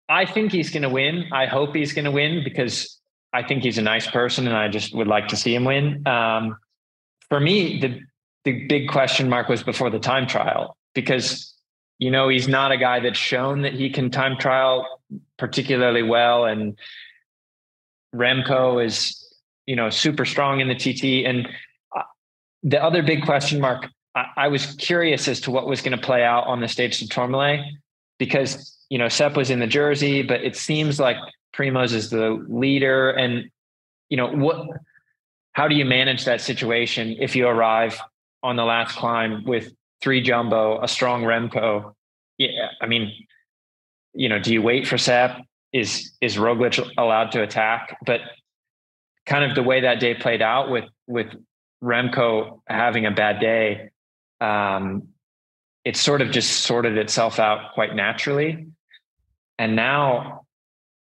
i 0.09 0.25
think 0.25 0.51
he's 0.51 0.69
going 0.69 0.83
to 0.83 0.89
win. 0.89 1.25
I 1.31 1.45
hope 1.45 1.75
he's 1.75 1.93
going 1.93 2.05
to 2.05 2.11
win 2.11 2.43
because 2.43 2.99
i 3.33 3.41
think 3.43 3.63
he's 3.63 3.77
a 3.77 3.81
nice 3.81 4.07
person 4.07 4.47
and 4.47 4.55
i 4.55 4.67
just 4.67 4.93
would 4.93 5.07
like 5.07 5.27
to 5.29 5.35
see 5.35 5.55
him 5.55 5.65
win. 5.65 6.05
Um, 6.07 6.57
for 7.29 7.39
me 7.39 7.79
the 7.79 7.99
the 8.43 8.65
big 8.67 8.89
question 8.89 9.29
mark 9.29 9.49
was 9.49 9.63
before 9.63 9.89
the 9.89 9.99
time 9.99 10.27
trial 10.27 10.77
because 10.93 11.55
you 11.97 12.11
know 12.11 12.27
he's 12.27 12.47
not 12.47 12.71
a 12.71 12.77
guy 12.77 12.99
that's 12.99 13.17
shown 13.17 13.61
that 13.61 13.73
he 13.73 13.89
can 13.89 14.09
time 14.11 14.37
trial 14.37 14.85
particularly 15.37 16.03
well 16.03 16.45
and 16.45 16.77
Remco 18.15 18.83
is, 18.83 19.17
you 19.65 19.75
know, 19.75 19.89
super 19.89 20.25
strong 20.25 20.59
in 20.59 20.67
the 20.67 20.75
TT. 20.75 21.25
And 21.25 21.47
uh, 21.95 22.03
the 22.63 22.83
other 22.83 23.03
big 23.03 23.23
question 23.23 23.59
mark, 23.59 23.87
I, 24.15 24.49
was 24.49 24.75
curious 24.75 25.27
as 25.29 25.39
to 25.41 25.51
what 25.51 25.67
was 25.67 25.81
going 25.81 25.97
to 25.97 26.03
play 26.03 26.23
out 26.23 26.45
on 26.45 26.59
the 26.59 26.67
stage 26.67 26.99
to 26.99 27.07
Tourmalet 27.07 27.61
because, 28.19 28.77
you 28.89 28.97
know, 28.97 29.07
Sepp 29.07 29.37
was 29.37 29.49
in 29.49 29.59
the 29.59 29.67
jersey, 29.67 30.21
but 30.21 30.41
it 30.41 30.57
seems 30.57 30.99
like 30.99 31.15
Primoz 31.55 31.93
is 31.93 32.09
the 32.09 32.45
leader. 32.49 33.11
And, 33.11 33.49
you 34.09 34.17
know, 34.17 34.27
what, 34.27 34.67
how 35.53 35.69
do 35.69 35.75
you 35.75 35.85
manage 35.85 36.25
that 36.25 36.41
situation 36.41 37.15
if 37.21 37.37
you 37.37 37.47
arrive 37.47 38.01
on 38.43 38.57
the 38.57 38.65
last 38.65 38.97
climb 38.97 39.45
with 39.45 39.71
three 40.01 40.21
jumbo, 40.21 40.81
a 40.83 40.89
strong 40.89 41.23
Remco? 41.23 41.93
Yeah. 42.37 42.67
I 42.81 42.87
mean, 42.87 43.13
you 44.13 44.27
know, 44.27 44.39
do 44.39 44.51
you 44.51 44.61
wait 44.61 44.87
for 44.87 44.97
Sepp? 44.97 45.39
Is 45.73 46.11
is 46.21 46.37
Roglic 46.37 46.79
allowed 46.97 47.31
to 47.31 47.41
attack? 47.41 47.97
But 48.05 48.21
kind 49.25 49.43
of 49.43 49.55
the 49.55 49.63
way 49.63 49.81
that 49.81 49.99
day 49.99 50.13
played 50.13 50.41
out 50.41 50.69
with 50.69 50.85
with 51.07 51.27
Remco 51.83 52.61
having 52.67 53.05
a 53.05 53.11
bad 53.11 53.39
day, 53.39 53.89
um, 54.39 55.09
it 55.83 55.97
sort 55.97 56.21
of 56.21 56.31
just 56.31 56.61
sorted 56.61 56.97
itself 56.97 57.39
out 57.39 57.73
quite 57.73 57.95
naturally. 57.95 58.67
And 59.57 59.75
now, 59.75 60.45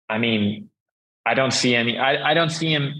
I 0.09 0.19
mean, 0.19 0.71
I 1.27 1.35
don't 1.35 1.53
see 1.53 1.75
any. 1.75 1.99
I, 1.99 2.31
I 2.31 2.35
don't 2.35 2.51
see 2.51 2.73
him. 2.73 2.93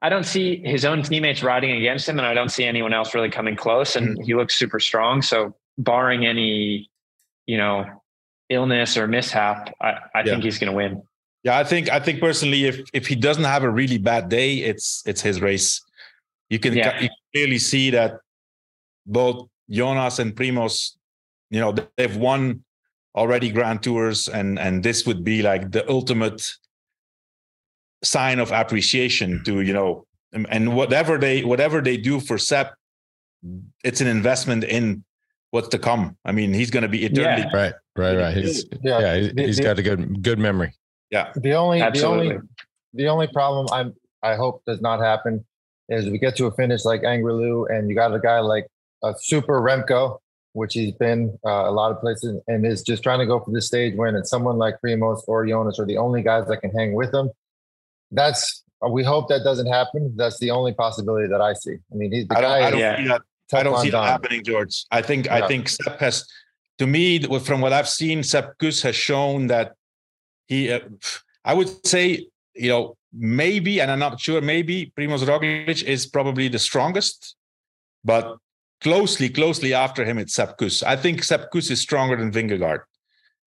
I 0.00 0.08
don't 0.08 0.24
see 0.24 0.62
his 0.64 0.84
own 0.84 1.02
teammates 1.02 1.42
riding 1.42 1.72
against 1.72 2.08
him, 2.08 2.18
and 2.18 2.26
I 2.26 2.34
don't 2.34 2.50
see 2.50 2.64
anyone 2.64 2.94
else 2.94 3.14
really 3.14 3.30
coming 3.30 3.56
close. 3.56 3.96
And 3.96 4.10
mm-hmm. 4.10 4.22
he 4.22 4.34
looks 4.34 4.54
super 4.54 4.80
strong. 4.80 5.22
So, 5.22 5.54
barring 5.76 6.26
any, 6.26 6.90
you 7.46 7.58
know, 7.58 7.84
illness 8.48 8.96
or 8.96 9.06
mishap, 9.06 9.74
I, 9.80 9.88
I 9.88 9.98
yeah. 10.16 10.24
think 10.24 10.44
he's 10.44 10.58
going 10.58 10.70
to 10.70 10.76
win. 10.76 11.02
Yeah, 11.44 11.58
I 11.58 11.64
think 11.64 11.88
I 11.90 12.00
think 12.00 12.20
personally, 12.20 12.64
if 12.64 12.80
if 12.92 13.06
he 13.06 13.14
doesn't 13.14 13.44
have 13.44 13.62
a 13.62 13.70
really 13.70 13.98
bad 13.98 14.28
day, 14.28 14.56
it's 14.56 15.02
it's 15.06 15.20
his 15.20 15.40
race. 15.40 15.80
You 16.50 16.58
can, 16.58 16.74
yeah. 16.74 16.94
you 17.00 17.08
can 17.08 17.16
clearly 17.34 17.58
see 17.58 17.90
that 17.90 18.20
both 19.06 19.48
Jonas 19.70 20.18
and 20.18 20.34
Primoz, 20.34 20.96
you 21.50 21.60
know, 21.60 21.74
they've 21.96 22.16
won 22.16 22.64
already 23.14 23.50
Grand 23.50 23.82
Tours, 23.82 24.28
and 24.28 24.58
and 24.58 24.82
this 24.82 25.06
would 25.06 25.22
be 25.22 25.42
like 25.42 25.70
the 25.70 25.88
ultimate 25.88 26.42
sign 28.02 28.38
of 28.38 28.50
appreciation 28.50 29.42
to 29.44 29.60
you 29.60 29.72
know, 29.72 30.06
and 30.32 30.74
whatever 30.74 31.18
they 31.18 31.44
whatever 31.44 31.80
they 31.80 31.96
do 31.96 32.18
for 32.18 32.36
Sepp, 32.36 32.74
it's 33.84 34.00
an 34.00 34.08
investment 34.08 34.64
in 34.64 35.04
what's 35.50 35.68
to 35.68 35.78
come. 35.78 36.16
I 36.24 36.32
mean, 36.32 36.52
he's 36.52 36.70
going 36.70 36.82
to 36.82 36.88
be 36.88 37.04
eternally 37.04 37.42
yeah. 37.42 37.56
right, 37.56 37.74
right, 37.96 38.16
right. 38.16 38.36
He's, 38.36 38.64
yeah, 38.82 39.00
yeah 39.00 39.30
he's 39.36 39.56
the, 39.56 39.62
got 39.62 39.78
a 39.78 39.82
good 39.82 40.22
good 40.22 40.38
memory. 40.38 40.74
Yeah. 41.10 41.32
The 41.34 41.54
only 41.54 41.80
Absolutely. 41.80 42.28
the 42.28 42.34
only 42.34 42.48
the 42.94 43.08
only 43.08 43.26
problem 43.28 43.66
I'm 43.72 43.94
I 44.22 44.34
hope 44.34 44.62
does 44.66 44.80
not 44.80 45.00
happen 45.00 45.44
is 45.88 46.08
we 46.10 46.18
get 46.18 46.36
to 46.36 46.46
a 46.46 46.52
finish 46.52 46.84
like 46.84 47.02
Angliru 47.02 47.66
and 47.70 47.88
you 47.88 47.94
got 47.94 48.14
a 48.14 48.18
guy 48.18 48.40
like 48.40 48.66
a 49.02 49.14
super 49.18 49.60
Remco, 49.60 50.18
which 50.52 50.74
he's 50.74 50.92
been 50.92 51.38
uh, 51.46 51.68
a 51.68 51.70
lot 51.70 51.92
of 51.92 52.00
places 52.00 52.40
and 52.46 52.66
is 52.66 52.82
just 52.82 53.02
trying 53.02 53.20
to 53.20 53.26
go 53.26 53.40
for 53.40 53.50
the 53.52 53.62
stage 53.62 53.94
win, 53.96 54.16
and 54.16 54.26
someone 54.26 54.58
like 54.58 54.76
Primoz 54.84 55.22
or 55.26 55.46
Jonas 55.46 55.78
are 55.78 55.86
the 55.86 55.96
only 55.96 56.22
guys 56.22 56.46
that 56.48 56.58
can 56.58 56.70
hang 56.72 56.94
with 56.94 57.14
him. 57.14 57.30
That's 58.10 58.64
we 58.90 59.02
hope 59.02 59.28
that 59.28 59.42
doesn't 59.44 59.66
happen. 59.66 60.14
That's 60.16 60.38
the 60.38 60.50
only 60.50 60.72
possibility 60.72 61.28
that 61.28 61.40
I 61.40 61.54
see. 61.54 61.76
I 61.92 61.94
mean, 61.94 62.12
he's 62.12 62.26
the 62.28 62.38
I 62.38 62.40
guy. 62.40 62.66
I 62.66 62.70
don't 62.70 62.80
yeah. 62.80 62.96
see 62.96 63.08
that 63.08 63.22
I 63.52 63.62
don't 63.62 63.80
see 63.80 63.90
that 63.90 64.04
happening, 64.04 64.44
George. 64.44 64.84
I 64.90 65.02
think 65.02 65.26
yeah. 65.26 65.36
I 65.36 65.48
think 65.48 65.68
Sepp 65.68 66.00
has, 66.00 66.26
to 66.78 66.86
me, 66.86 67.22
from 67.38 67.60
what 67.60 67.72
I've 67.72 67.88
seen, 67.88 68.22
Sepp 68.22 68.58
Kuss 68.58 68.82
has 68.82 68.94
shown 68.96 69.46
that 69.48 69.72
he. 70.46 70.72
Uh, 70.72 70.80
I 71.44 71.54
would 71.54 71.86
say, 71.86 72.26
you 72.54 72.68
know, 72.68 72.96
maybe, 73.12 73.80
and 73.80 73.90
I'm 73.90 73.98
not 73.98 74.20
sure. 74.20 74.40
Maybe 74.40 74.92
Primoz 74.98 75.24
Roglic 75.24 75.82
is 75.82 76.06
probably 76.06 76.48
the 76.48 76.58
strongest, 76.58 77.36
but 78.04 78.36
closely, 78.80 79.28
closely 79.28 79.72
after 79.74 80.04
him, 80.04 80.18
it's 80.18 80.34
Sepp 80.34 80.58
Kuss. 80.58 80.82
I 80.82 80.96
think 80.96 81.22
Sepp 81.22 81.50
Kuss 81.50 81.70
is 81.70 81.80
stronger 81.80 82.16
than 82.16 82.30
Vingegaard. 82.32 82.80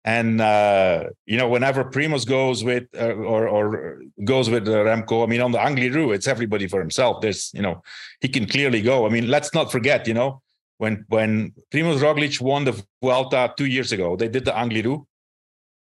And 0.06 0.42
uh, 0.42 1.06
you 1.26 1.38
know, 1.38 1.48
whenever 1.48 1.86
Primoz 1.86 2.28
goes 2.28 2.64
with 2.64 2.84
uh, 3.00 3.14
or 3.14 3.48
or 3.48 4.02
goes 4.26 4.50
with 4.50 4.68
Remco, 4.68 5.24
I 5.24 5.28
mean, 5.28 5.40
on 5.40 5.54
the 5.54 5.60
Angliru, 5.60 6.14
it's 6.14 6.28
everybody 6.28 6.68
for 6.68 6.82
himself. 6.82 7.22
There's, 7.22 7.52
you 7.54 7.62
know, 7.62 7.82
he 8.20 8.28
can 8.28 8.46
clearly 8.46 8.82
go. 8.82 9.06
I 9.06 9.10
mean, 9.10 9.30
let's 9.30 9.54
not 9.54 9.72
forget, 9.72 10.06
you 10.06 10.14
know, 10.14 10.42
when 10.78 11.06
when 11.08 11.54
Primoz 11.72 12.00
Roglic 12.00 12.42
won 12.42 12.66
the 12.66 12.84
Vuelta 13.02 13.54
two 13.56 13.66
years 13.66 13.94
ago, 13.94 14.18
they 14.18 14.28
did 14.28 14.44
the 14.44 14.52
Angliru. 14.52 15.06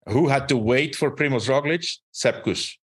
Who 0.09 0.27
had 0.27 0.49
to 0.49 0.57
wait 0.57 0.95
for 0.95 1.15
Primoz 1.15 1.47
Roglic? 1.47 1.85
Sepp 2.11 2.43
Kuss. 2.43 2.77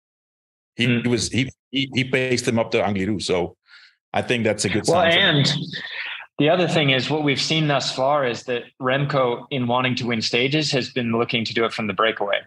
He, 0.77 0.87
mm. 0.87 1.07
was 1.07 1.31
he, 1.31 1.51
he 1.71 1.89
he 1.95 2.05
paced 2.05 2.47
him 2.47 2.59
up 2.59 2.71
the 2.71 2.79
Angliru. 2.79 3.23
So 3.23 3.57
I 4.13 4.21
think 4.21 4.45
that's 4.45 4.65
a 4.67 4.69
good. 4.69 4.85
Well, 4.87 5.01
and 5.01 5.51
the 6.39 6.49
other 6.49 6.67
thing 6.67 6.91
is 6.91 7.09
what 7.09 7.23
we've 7.23 7.41
seen 7.41 7.69
thus 7.69 7.95
far 7.95 8.27
is 8.27 8.45
that 8.45 8.65
Remco, 8.81 9.47
in 9.51 9.67
wanting 9.67 9.95
to 9.97 10.07
win 10.07 10.21
stages, 10.21 10.73
has 10.73 10.91
been 10.91 11.13
looking 11.13 11.45
to 11.45 11.55
do 11.55 11.65
it 11.65 11.73
from 11.73 11.87
the 11.87 11.93
breakaway. 11.93 12.41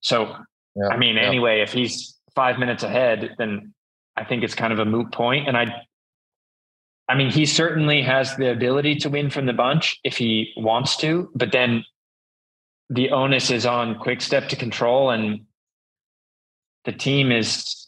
So, 0.00 0.34
yeah, 0.74 0.88
I 0.88 0.96
mean, 0.96 1.16
yeah. 1.16 1.22
anyway, 1.22 1.60
if 1.60 1.72
he's 1.72 2.16
five 2.34 2.58
minutes 2.58 2.82
ahead, 2.82 3.34
then 3.38 3.74
I 4.16 4.24
think 4.24 4.44
it's 4.44 4.54
kind 4.54 4.72
of 4.72 4.78
a 4.78 4.84
moot 4.84 5.12
point. 5.12 5.46
And 5.46 5.56
I, 5.56 5.66
I 7.08 7.16
mean, 7.16 7.30
he 7.30 7.44
certainly 7.44 8.00
has 8.02 8.36
the 8.36 8.50
ability 8.50 8.96
to 8.96 9.10
win 9.10 9.28
from 9.28 9.46
the 9.46 9.52
bunch 9.52 9.98
if 10.04 10.16
he 10.16 10.52
wants 10.56 10.96
to, 10.98 11.30
but 11.34 11.52
then 11.52 11.84
the 12.90 13.10
onus 13.10 13.50
is 13.50 13.66
on 13.66 13.98
Quick 13.98 14.22
Step 14.22 14.48
to 14.48 14.56
control, 14.56 15.10
and 15.10 15.40
the 16.84 16.92
team 16.92 17.30
is. 17.30 17.86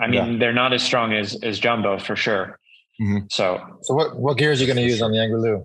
I 0.00 0.06
mean, 0.06 0.32
yeah. 0.32 0.38
they're 0.38 0.54
not 0.54 0.72
as 0.72 0.82
strong 0.82 1.12
as 1.12 1.36
as 1.42 1.58
Jumbo 1.58 1.98
for 1.98 2.16
sure. 2.16 2.58
Mm-hmm. 3.00 3.26
So, 3.30 3.60
so 3.82 3.94
what 3.94 4.16
what 4.16 4.38
gears 4.38 4.60
are 4.60 4.64
you 4.64 4.72
going 4.72 4.84
to 4.84 4.90
use 4.90 5.02
on 5.02 5.12
the 5.12 5.18
Angliru? 5.18 5.64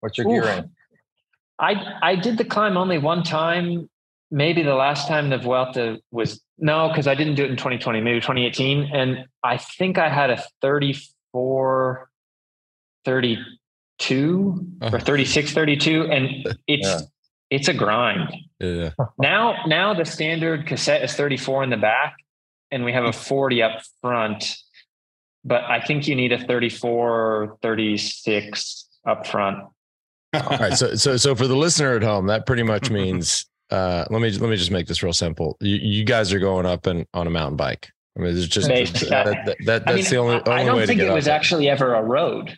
What's 0.00 0.18
your 0.18 0.26
gearing? 0.26 0.70
I 1.58 1.98
I 2.02 2.16
did 2.16 2.38
the 2.38 2.44
climb 2.44 2.76
only 2.76 2.98
one 2.98 3.22
time. 3.22 3.88
Maybe 4.30 4.62
the 4.62 4.74
last 4.74 5.06
time 5.06 5.30
the 5.30 5.38
Vuelta 5.38 5.98
was 6.10 6.40
no, 6.58 6.88
because 6.88 7.06
I 7.06 7.14
didn't 7.14 7.34
do 7.34 7.44
it 7.44 7.50
in 7.50 7.56
2020, 7.56 8.00
maybe 8.00 8.20
2018. 8.20 8.90
And 8.92 9.26
I 9.42 9.58
think 9.58 9.98
I 9.98 10.08
had 10.08 10.30
a 10.30 10.42
34, 10.60 12.08
32 13.04 14.66
uh-huh. 14.80 14.96
or 14.96 15.00
36, 15.00 15.52
32. 15.52 16.10
And 16.10 16.56
it's 16.66 16.86
yeah. 16.86 17.00
it's 17.50 17.68
a 17.68 17.74
grind. 17.74 18.34
Yeah. 18.60 18.90
Now 19.18 19.64
now 19.66 19.94
the 19.94 20.04
standard 20.04 20.66
cassette 20.66 21.02
is 21.02 21.14
34 21.14 21.64
in 21.64 21.70
the 21.70 21.76
back 21.76 22.16
and 22.70 22.84
we 22.84 22.92
have 22.92 23.04
a 23.04 23.12
40 23.12 23.62
up 23.62 23.82
front. 24.00 24.56
But 25.44 25.64
I 25.64 25.80
think 25.80 26.08
you 26.08 26.16
need 26.16 26.32
a 26.32 26.38
34, 26.38 27.58
36 27.60 28.88
up 29.06 29.26
front. 29.26 29.58
All 30.34 30.58
right. 30.58 30.72
So 30.72 30.94
so 30.96 31.16
so 31.16 31.34
for 31.34 31.46
the 31.46 31.56
listener 31.56 31.94
at 31.96 32.02
home, 32.02 32.26
that 32.26 32.46
pretty 32.46 32.62
much 32.62 32.90
means 33.00 33.46
uh, 33.70 34.04
let 34.10 34.20
me 34.20 34.30
let 34.30 34.50
me 34.50 34.56
just 34.56 34.70
make 34.70 34.86
this 34.86 35.02
real 35.02 35.12
simple. 35.12 35.56
You, 35.60 35.76
you 35.76 36.04
guys 36.04 36.32
are 36.32 36.38
going 36.38 36.66
up 36.66 36.86
and 36.86 37.06
on 37.14 37.26
a 37.26 37.30
mountain 37.30 37.56
bike. 37.56 37.90
I 38.16 38.20
mean, 38.20 38.36
it's 38.36 38.46
just 38.46 38.68
that, 38.68 38.86
that, 39.10 39.44
that, 39.44 39.56
that's 39.66 39.88
I 39.88 39.94
mean, 39.94 40.04
the 40.04 40.16
only, 40.16 40.34
only 40.34 40.52
I 40.52 40.64
don't 40.64 40.86
think 40.86 41.00
it 41.00 41.12
was 41.12 41.26
actually 41.26 41.68
ever 41.68 41.94
a 41.94 42.02
road. 42.02 42.56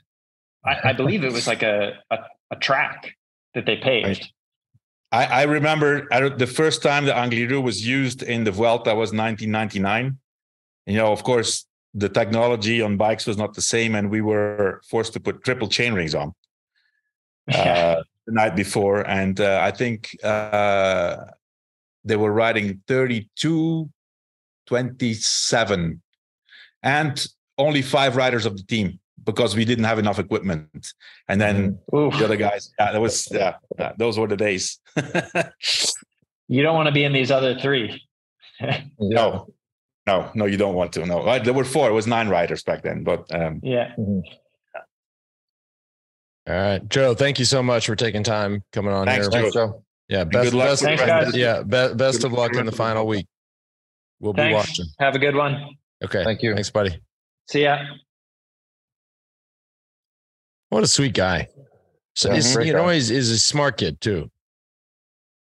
I, 0.64 0.91
I 0.91 0.93
believe 0.93 1.24
it 1.24 1.32
was 1.32 1.47
like 1.47 1.62
a, 1.62 1.95
a, 2.11 2.18
a 2.51 2.57
track 2.57 3.16
that 3.55 3.64
they 3.64 3.76
paved. 3.76 4.30
I, 5.12 5.24
I 5.24 5.43
remember 5.45 6.07
the 6.37 6.47
first 6.47 6.82
time 6.82 7.07
the 7.07 7.12
Angliru 7.12 7.62
was 7.62 7.87
used 7.87 8.22
in 8.22 8.45
the 8.45 8.51
Vuelta 8.51 8.91
was 8.91 9.12
1999. 9.12 10.18
You 10.87 10.97
know, 10.97 11.12
of 11.12 11.22
course, 11.22 11.64
the 11.97 12.09
technology 12.09 12.82
on 12.82 12.97
bikes 12.97 13.26
was 13.26 13.38
not 13.38 13.55
the 13.55 13.62
same, 13.62 13.94
and 13.94 14.11
we 14.11 14.20
were 14.20 14.82
forced 14.88 15.14
to 15.14 15.20
put 15.20 15.42
triple 15.42 15.68
chain 15.68 15.94
rings 15.94 16.14
on. 16.14 16.34
Uh, 17.55 18.03
the 18.26 18.32
night 18.32 18.57
before, 18.57 19.09
and 19.09 19.40
uh, 19.40 19.61
I 19.62 19.70
think 19.70 20.18
uh, 20.24 21.26
they 22.05 22.16
were 22.16 22.32
riding 22.32 22.82
32, 22.88 23.88
27, 24.66 26.03
and 26.82 27.26
only 27.57 27.82
five 27.82 28.16
riders 28.16 28.47
of 28.47 28.57
the 28.57 28.64
team 28.64 28.99
because 29.22 29.55
we 29.55 29.64
didn't 29.64 29.84
have 29.84 30.01
enough 30.01 30.18
equipment. 30.18 30.92
And 31.28 31.40
then 31.40 31.78
Oof. 31.94 32.18
the 32.18 32.24
other 32.24 32.36
guys, 32.36 32.72
yeah, 32.78 32.92
that 32.92 33.01
was 33.01 33.28
yeah, 33.30 33.55
yeah 33.78 33.92
those 33.97 34.18
were 34.18 34.26
the 34.26 34.36
days. 34.36 34.80
you 36.49 36.62
don't 36.62 36.74
want 36.74 36.86
to 36.86 36.92
be 36.92 37.05
in 37.05 37.12
these 37.12 37.30
other 37.30 37.59
three. 37.59 38.03
no, 38.99 39.49
no, 40.07 40.30
no, 40.34 40.46
you 40.46 40.57
don't 40.57 40.74
want 40.74 40.92
to. 40.94 41.04
No, 41.04 41.38
there 41.38 41.52
were 41.52 41.64
four. 41.64 41.88
It 41.88 41.92
was 41.92 42.07
nine 42.07 42.28
riders 42.28 42.62
back 42.62 42.82
then, 42.82 43.02
but 43.02 43.26
um, 43.34 43.61
yeah. 43.62 43.92
Mm-hmm. 43.98 44.20
All 46.48 46.54
right, 46.54 46.88
Joe. 46.88 47.14
Thank 47.14 47.40
you 47.40 47.44
so 47.44 47.62
much 47.62 47.86
for 47.86 47.96
taking 47.96 48.22
time 48.22 48.62
coming 48.72 48.92
on 48.92 49.07
Thanks, 49.07 49.26
here. 49.26 49.42
Thanks, 49.42 49.54
Joe. 49.54 49.82
Yeah, 50.09 50.22
best, 50.22 50.52
best, 50.52 50.82
Thanks, 50.82 51.02
guys. 51.04 51.34
yeah, 51.36 51.62
be, 51.62 51.94
best 51.94 52.22
of 52.22 52.32
luck 52.32 52.54
in 52.54 52.66
the 52.66 52.72
final 52.72 53.07
week. 53.07 53.26
We'll 54.20 54.32
Thanks. 54.32 54.50
be 54.50 54.54
watching. 54.54 54.86
Have 55.00 55.16
a 55.16 55.18
good 55.18 55.34
one. 55.34 55.76
Okay. 56.04 56.22
Thank 56.22 56.42
you. 56.42 56.54
Thanks, 56.54 56.70
buddy. 56.70 57.00
See 57.48 57.64
ya. 57.64 57.78
What 60.68 60.84
a 60.84 60.86
sweet 60.86 61.14
guy. 61.14 61.48
So 62.14 62.28
yeah, 62.28 62.36
he's, 62.36 62.54
you 62.54 62.72
know, 62.72 62.88
he's, 62.88 63.09
he's 63.09 63.30
a 63.30 63.38
smart 63.38 63.76
kid 63.76 64.00
too. 64.00 64.30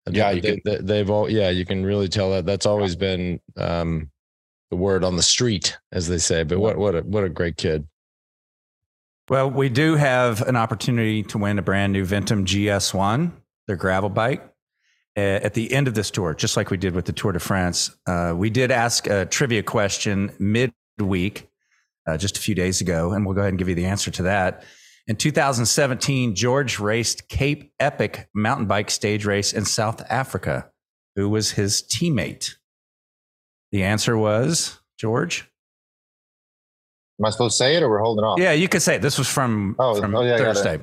Yeah, 0.09 0.33
they, 0.33 0.61
have 0.65 0.85
they, 0.85 1.05
all. 1.05 1.29
Yeah, 1.29 1.49
you 1.49 1.65
can 1.65 1.85
really 1.85 2.07
tell 2.07 2.31
that. 2.31 2.45
That's 2.45 2.65
always 2.65 2.95
been 2.95 3.39
um, 3.55 4.09
the 4.71 4.77
word 4.77 5.03
on 5.03 5.17
the 5.17 5.21
street, 5.21 5.77
as 5.91 6.07
they 6.07 6.17
say. 6.17 6.43
But 6.43 6.59
what 6.59 6.77
what 6.77 6.95
a 6.95 7.01
what 7.01 7.23
a 7.23 7.29
great 7.29 7.57
kid. 7.57 7.87
Well, 9.29 9.51
we 9.51 9.69
do 9.69 9.95
have 9.95 10.41
an 10.41 10.55
opportunity 10.55 11.23
to 11.23 11.37
win 11.37 11.59
a 11.59 11.61
brand 11.61 11.93
new 11.93 12.05
Ventum 12.05 12.45
GS1, 12.45 13.31
their 13.67 13.75
gravel 13.75 14.09
bike, 14.09 14.51
at 15.15 15.53
the 15.53 15.71
end 15.71 15.87
of 15.87 15.93
this 15.93 16.11
tour, 16.11 16.33
just 16.33 16.57
like 16.57 16.69
we 16.69 16.77
did 16.77 16.95
with 16.95 17.05
the 17.05 17.13
Tour 17.13 17.31
de 17.31 17.39
France. 17.39 17.95
Uh, 18.07 18.33
we 18.35 18.49
did 18.49 18.71
ask 18.71 19.07
a 19.07 19.25
trivia 19.25 19.63
question 19.63 20.31
midweek, 20.39 21.49
uh, 22.07 22.17
just 22.17 22.37
a 22.37 22.41
few 22.41 22.55
days 22.55 22.81
ago, 22.81 23.11
and 23.11 23.25
we'll 23.25 23.35
go 23.35 23.41
ahead 23.41 23.53
and 23.53 23.59
give 23.59 23.69
you 23.69 23.75
the 23.75 23.85
answer 23.85 24.11
to 24.11 24.23
that. 24.23 24.63
In 25.07 25.15
2017, 25.15 26.35
George 26.35 26.79
raced 26.79 27.27
Cape 27.27 27.71
Epic 27.79 28.27
mountain 28.33 28.67
bike 28.67 28.89
stage 28.89 29.25
race 29.25 29.53
in 29.53 29.65
South 29.65 30.01
Africa. 30.09 30.69
Who 31.15 31.29
was 31.29 31.51
his 31.51 31.81
teammate? 31.81 32.55
The 33.71 33.83
answer 33.83 34.17
was 34.17 34.79
George. 34.97 35.49
Am 37.19 37.25
I 37.25 37.29
supposed 37.29 37.57
to 37.57 37.57
say 37.57 37.75
it 37.75 37.83
or 37.83 37.89
we're 37.89 37.99
holding 37.99 38.25
off? 38.25 38.39
Yeah, 38.39 38.51
you 38.51 38.67
could 38.67 38.81
say 38.81 38.95
it. 38.95 39.01
This 39.01 39.17
was 39.17 39.27
from, 39.27 39.75
oh, 39.79 39.99
from 39.99 40.15
oh, 40.15 40.21
yeah, 40.21 40.37
Thursday. 40.37 40.79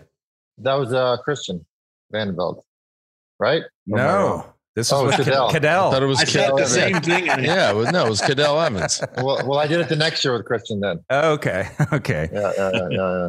That 0.59 0.75
was 0.75 0.93
uh, 0.93 1.17
Christian 1.19 1.67
Vande 2.15 2.37
Velde, 2.37 2.63
right? 3.39 3.63
No. 3.87 4.55
This 4.75 4.93
oh, 4.93 5.07
was 5.07 5.17
Cadel. 5.17 5.51
Cadel. 5.51 5.89
I 5.89 5.91
thought 5.91 6.03
it 6.05 6.07
was 6.07 6.21
I 6.21 6.25
Cadel. 6.25 6.57
the 6.57 6.67
same 6.67 7.01
thing. 7.01 7.27
yeah, 7.45 7.71
it 7.71 7.75
was, 7.75 7.91
no, 7.91 8.07
it 8.07 8.11
was 8.11 8.21
Cadel 8.21 8.65
Evans. 8.65 9.03
well, 9.17 9.45
well, 9.45 9.59
I 9.59 9.67
did 9.67 9.81
it 9.81 9.89
the 9.89 9.97
next 9.97 10.25
year 10.25 10.33
with 10.33 10.47
Christian 10.47 10.79
then. 10.79 11.01
Okay. 11.11 11.69
Okay. 11.93 12.29
Yeah, 12.33 12.53
yeah, 12.57 12.71
yeah, 12.73 12.89
yeah. 12.91 13.29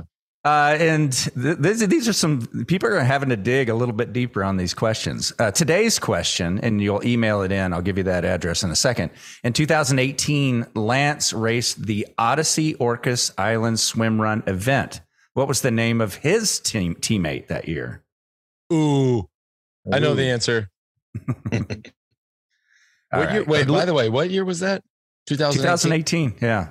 Uh, 0.50 0.76
and 0.80 1.12
th- 1.40 1.58
these, 1.60 1.88
these 1.88 2.08
are 2.08 2.14
some 2.14 2.42
people 2.66 2.90
are 2.90 3.00
having 3.02 3.30
to 3.30 3.38
dig 3.38 3.70
a 3.70 3.76
little 3.76 3.94
bit 3.94 4.12
deeper 4.14 4.44
on 4.44 4.58
these 4.58 4.74
questions. 4.74 5.32
Uh, 5.38 5.52
today's 5.52 6.00
question, 6.00 6.60
and 6.62 6.82
you'll 6.82 7.06
email 7.06 7.44
it 7.44 7.52
in. 7.52 7.72
I'll 7.72 7.84
give 7.84 8.00
you 8.00 8.04
that 8.06 8.26
address 8.26 8.64
in 8.64 8.72
a 8.72 8.76
second. 8.76 9.12
In 9.44 9.54
2018, 9.54 10.66
Lance 10.74 11.34
raced 11.34 11.86
the 11.86 12.08
Odyssey 12.18 12.74
Orcas 12.74 13.32
Island 13.38 13.80
Swim 13.80 14.20
Run 14.20 14.42
event. 14.48 15.02
What 15.36 15.48
was 15.48 15.62
the 15.62 15.70
name 15.70 16.02
of 16.02 16.16
his 16.16 16.60
team 16.60 16.96
teammate 16.96 17.48
that 17.50 17.68
year? 17.68 18.04
Ooh, 18.74 19.30
I 19.94 20.00
know 20.00 20.16
the 20.16 20.32
answer. 20.32 20.72
what 21.14 21.92
right. 23.14 23.34
year, 23.34 23.44
wait, 23.44 23.68
by 23.68 23.86
the 23.86 23.94
way, 23.94 24.10
what 24.10 24.32
year 24.32 24.46
was 24.46 24.62
that? 24.62 24.84
2018. 25.28 26.32
2018 26.32 26.36
yeah. 26.42 26.70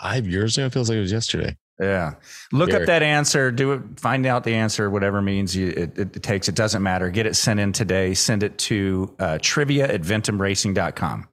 Five 0.00 0.28
years 0.28 0.56
ago. 0.56 0.66
It 0.66 0.72
feels 0.72 0.88
like 0.88 0.98
it 0.98 1.00
was 1.00 1.10
yesterday. 1.10 1.56
Yeah. 1.80 2.14
Look 2.52 2.72
up 2.72 2.86
that 2.86 3.02
answer. 3.02 3.50
Do 3.50 3.72
it. 3.72 3.82
Find 3.98 4.26
out 4.26 4.44
the 4.44 4.54
answer, 4.54 4.88
whatever 4.88 5.20
means 5.20 5.56
you, 5.56 5.68
it, 5.68 5.98
it, 5.98 6.22
takes. 6.22 6.48
It 6.48 6.54
doesn't 6.54 6.82
matter. 6.82 7.10
Get 7.10 7.26
it 7.26 7.34
sent 7.34 7.58
in 7.58 7.72
today. 7.72 8.14
Send 8.14 8.42
it 8.44 8.56
to 8.58 9.14
uh, 9.18 9.38
trivia 9.42 9.92
at 9.92 10.02
ventumracing.com. 10.02 11.28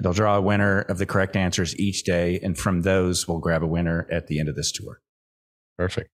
It'll 0.00 0.12
draw 0.12 0.36
a 0.36 0.40
winner 0.40 0.80
of 0.80 0.98
the 0.98 1.06
correct 1.06 1.36
answers 1.36 1.78
each 1.78 2.02
day. 2.02 2.40
And 2.42 2.58
from 2.58 2.82
those, 2.82 3.28
we'll 3.28 3.38
grab 3.38 3.62
a 3.62 3.66
winner 3.66 4.08
at 4.10 4.26
the 4.26 4.40
end 4.40 4.48
of 4.48 4.56
this 4.56 4.72
tour. 4.72 5.00
Perfect. 5.78 6.10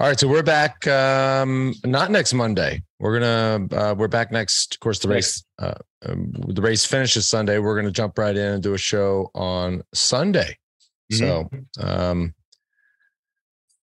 All 0.00 0.08
right. 0.08 0.18
So 0.18 0.26
we're 0.26 0.42
back, 0.42 0.86
um, 0.88 1.74
not 1.84 2.10
next 2.10 2.34
Monday. 2.34 2.82
We're 2.98 3.20
going 3.20 3.68
to, 3.68 3.78
uh, 3.78 3.94
we're 3.94 4.08
back 4.08 4.32
next. 4.32 4.74
Of 4.74 4.80
course, 4.80 4.98
the 4.98 5.08
race, 5.08 5.44
uh, 5.60 5.74
um, 6.04 6.32
the 6.48 6.62
race 6.62 6.84
finishes 6.84 7.28
Sunday. 7.28 7.58
We're 7.58 7.74
going 7.74 7.86
to 7.86 7.92
jump 7.92 8.18
right 8.18 8.36
in 8.36 8.54
and 8.54 8.62
do 8.62 8.74
a 8.74 8.78
show 8.78 9.30
on 9.34 9.82
Sunday. 9.94 10.56
Mm-hmm. 11.12 11.16
So, 11.16 11.86
um, 11.86 12.34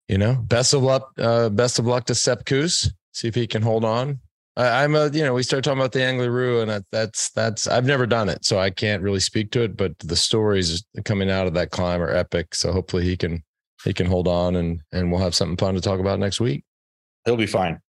you 0.08 0.18
know, 0.18 0.36
best 0.36 0.74
of 0.74 0.84
luck. 0.84 1.12
Uh, 1.18 1.50
best 1.50 1.80
of 1.80 1.86
luck 1.86 2.06
to 2.06 2.16
Sepp 2.16 2.46
Kuss. 2.46 2.92
See 3.14 3.28
if 3.28 3.36
he 3.36 3.48
can 3.48 3.62
hold 3.62 3.86
on. 3.86 4.20
I, 4.58 4.86
am 4.86 4.96
a, 4.96 5.10
you 5.10 5.24
know, 5.24 5.34
we 5.34 5.44
started 5.44 5.64
talking 5.64 5.80
about 5.80 5.92
the 5.92 6.00
Angliru, 6.00 6.62
and 6.62 6.72
that, 6.72 6.84
that's 6.92 7.30
that's 7.32 7.68
I've 7.68 7.86
never 7.86 8.06
done 8.06 8.30
it, 8.30 8.46
so 8.46 8.58
I 8.58 8.70
can't 8.70 9.04
really 9.04 9.20
speak 9.20 9.52
to 9.52 9.64
it. 9.64 9.76
But 9.76 9.98
the 10.00 10.16
stories 10.16 10.86
coming 11.04 11.30
out 11.30 11.48
of 11.48 11.54
that 11.56 11.72
climb 11.72 12.02
are 12.02 12.10
epic. 12.10 12.56
So 12.56 12.72
hopefully 12.72 13.04
he 13.04 13.18
can 13.18 13.44
he 13.84 13.94
can 13.94 14.08
hold 14.08 14.28
on, 14.28 14.56
and 14.56 14.80
and 14.94 15.12
we'll 15.12 15.22
have 15.22 15.36
something 15.36 15.58
fun 15.58 15.76
to 15.76 15.82
talk 15.82 16.00
about 16.00 16.20
next 16.20 16.40
week. 16.40 16.64
He'll 17.26 17.36
be 17.36 17.48
fine. 17.48 17.82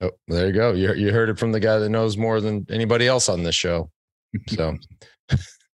Oh, 0.00 0.12
there 0.28 0.46
you 0.46 0.52
go. 0.52 0.72
You 0.72 0.94
you 0.94 1.12
heard 1.12 1.28
it 1.28 1.38
from 1.38 1.50
the 1.50 1.60
guy 1.60 1.78
that 1.78 1.88
knows 1.88 2.16
more 2.16 2.40
than 2.40 2.66
anybody 2.70 3.08
else 3.08 3.28
on 3.28 3.42
this 3.42 3.56
show. 3.56 3.90
So, 4.46 4.76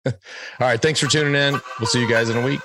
all 0.06 0.12
right. 0.60 0.80
Thanks 0.80 1.00
for 1.00 1.08
tuning 1.08 1.34
in. 1.34 1.60
We'll 1.80 1.88
see 1.88 2.00
you 2.00 2.08
guys 2.08 2.30
in 2.30 2.36
a 2.36 2.44
week. 2.44 2.60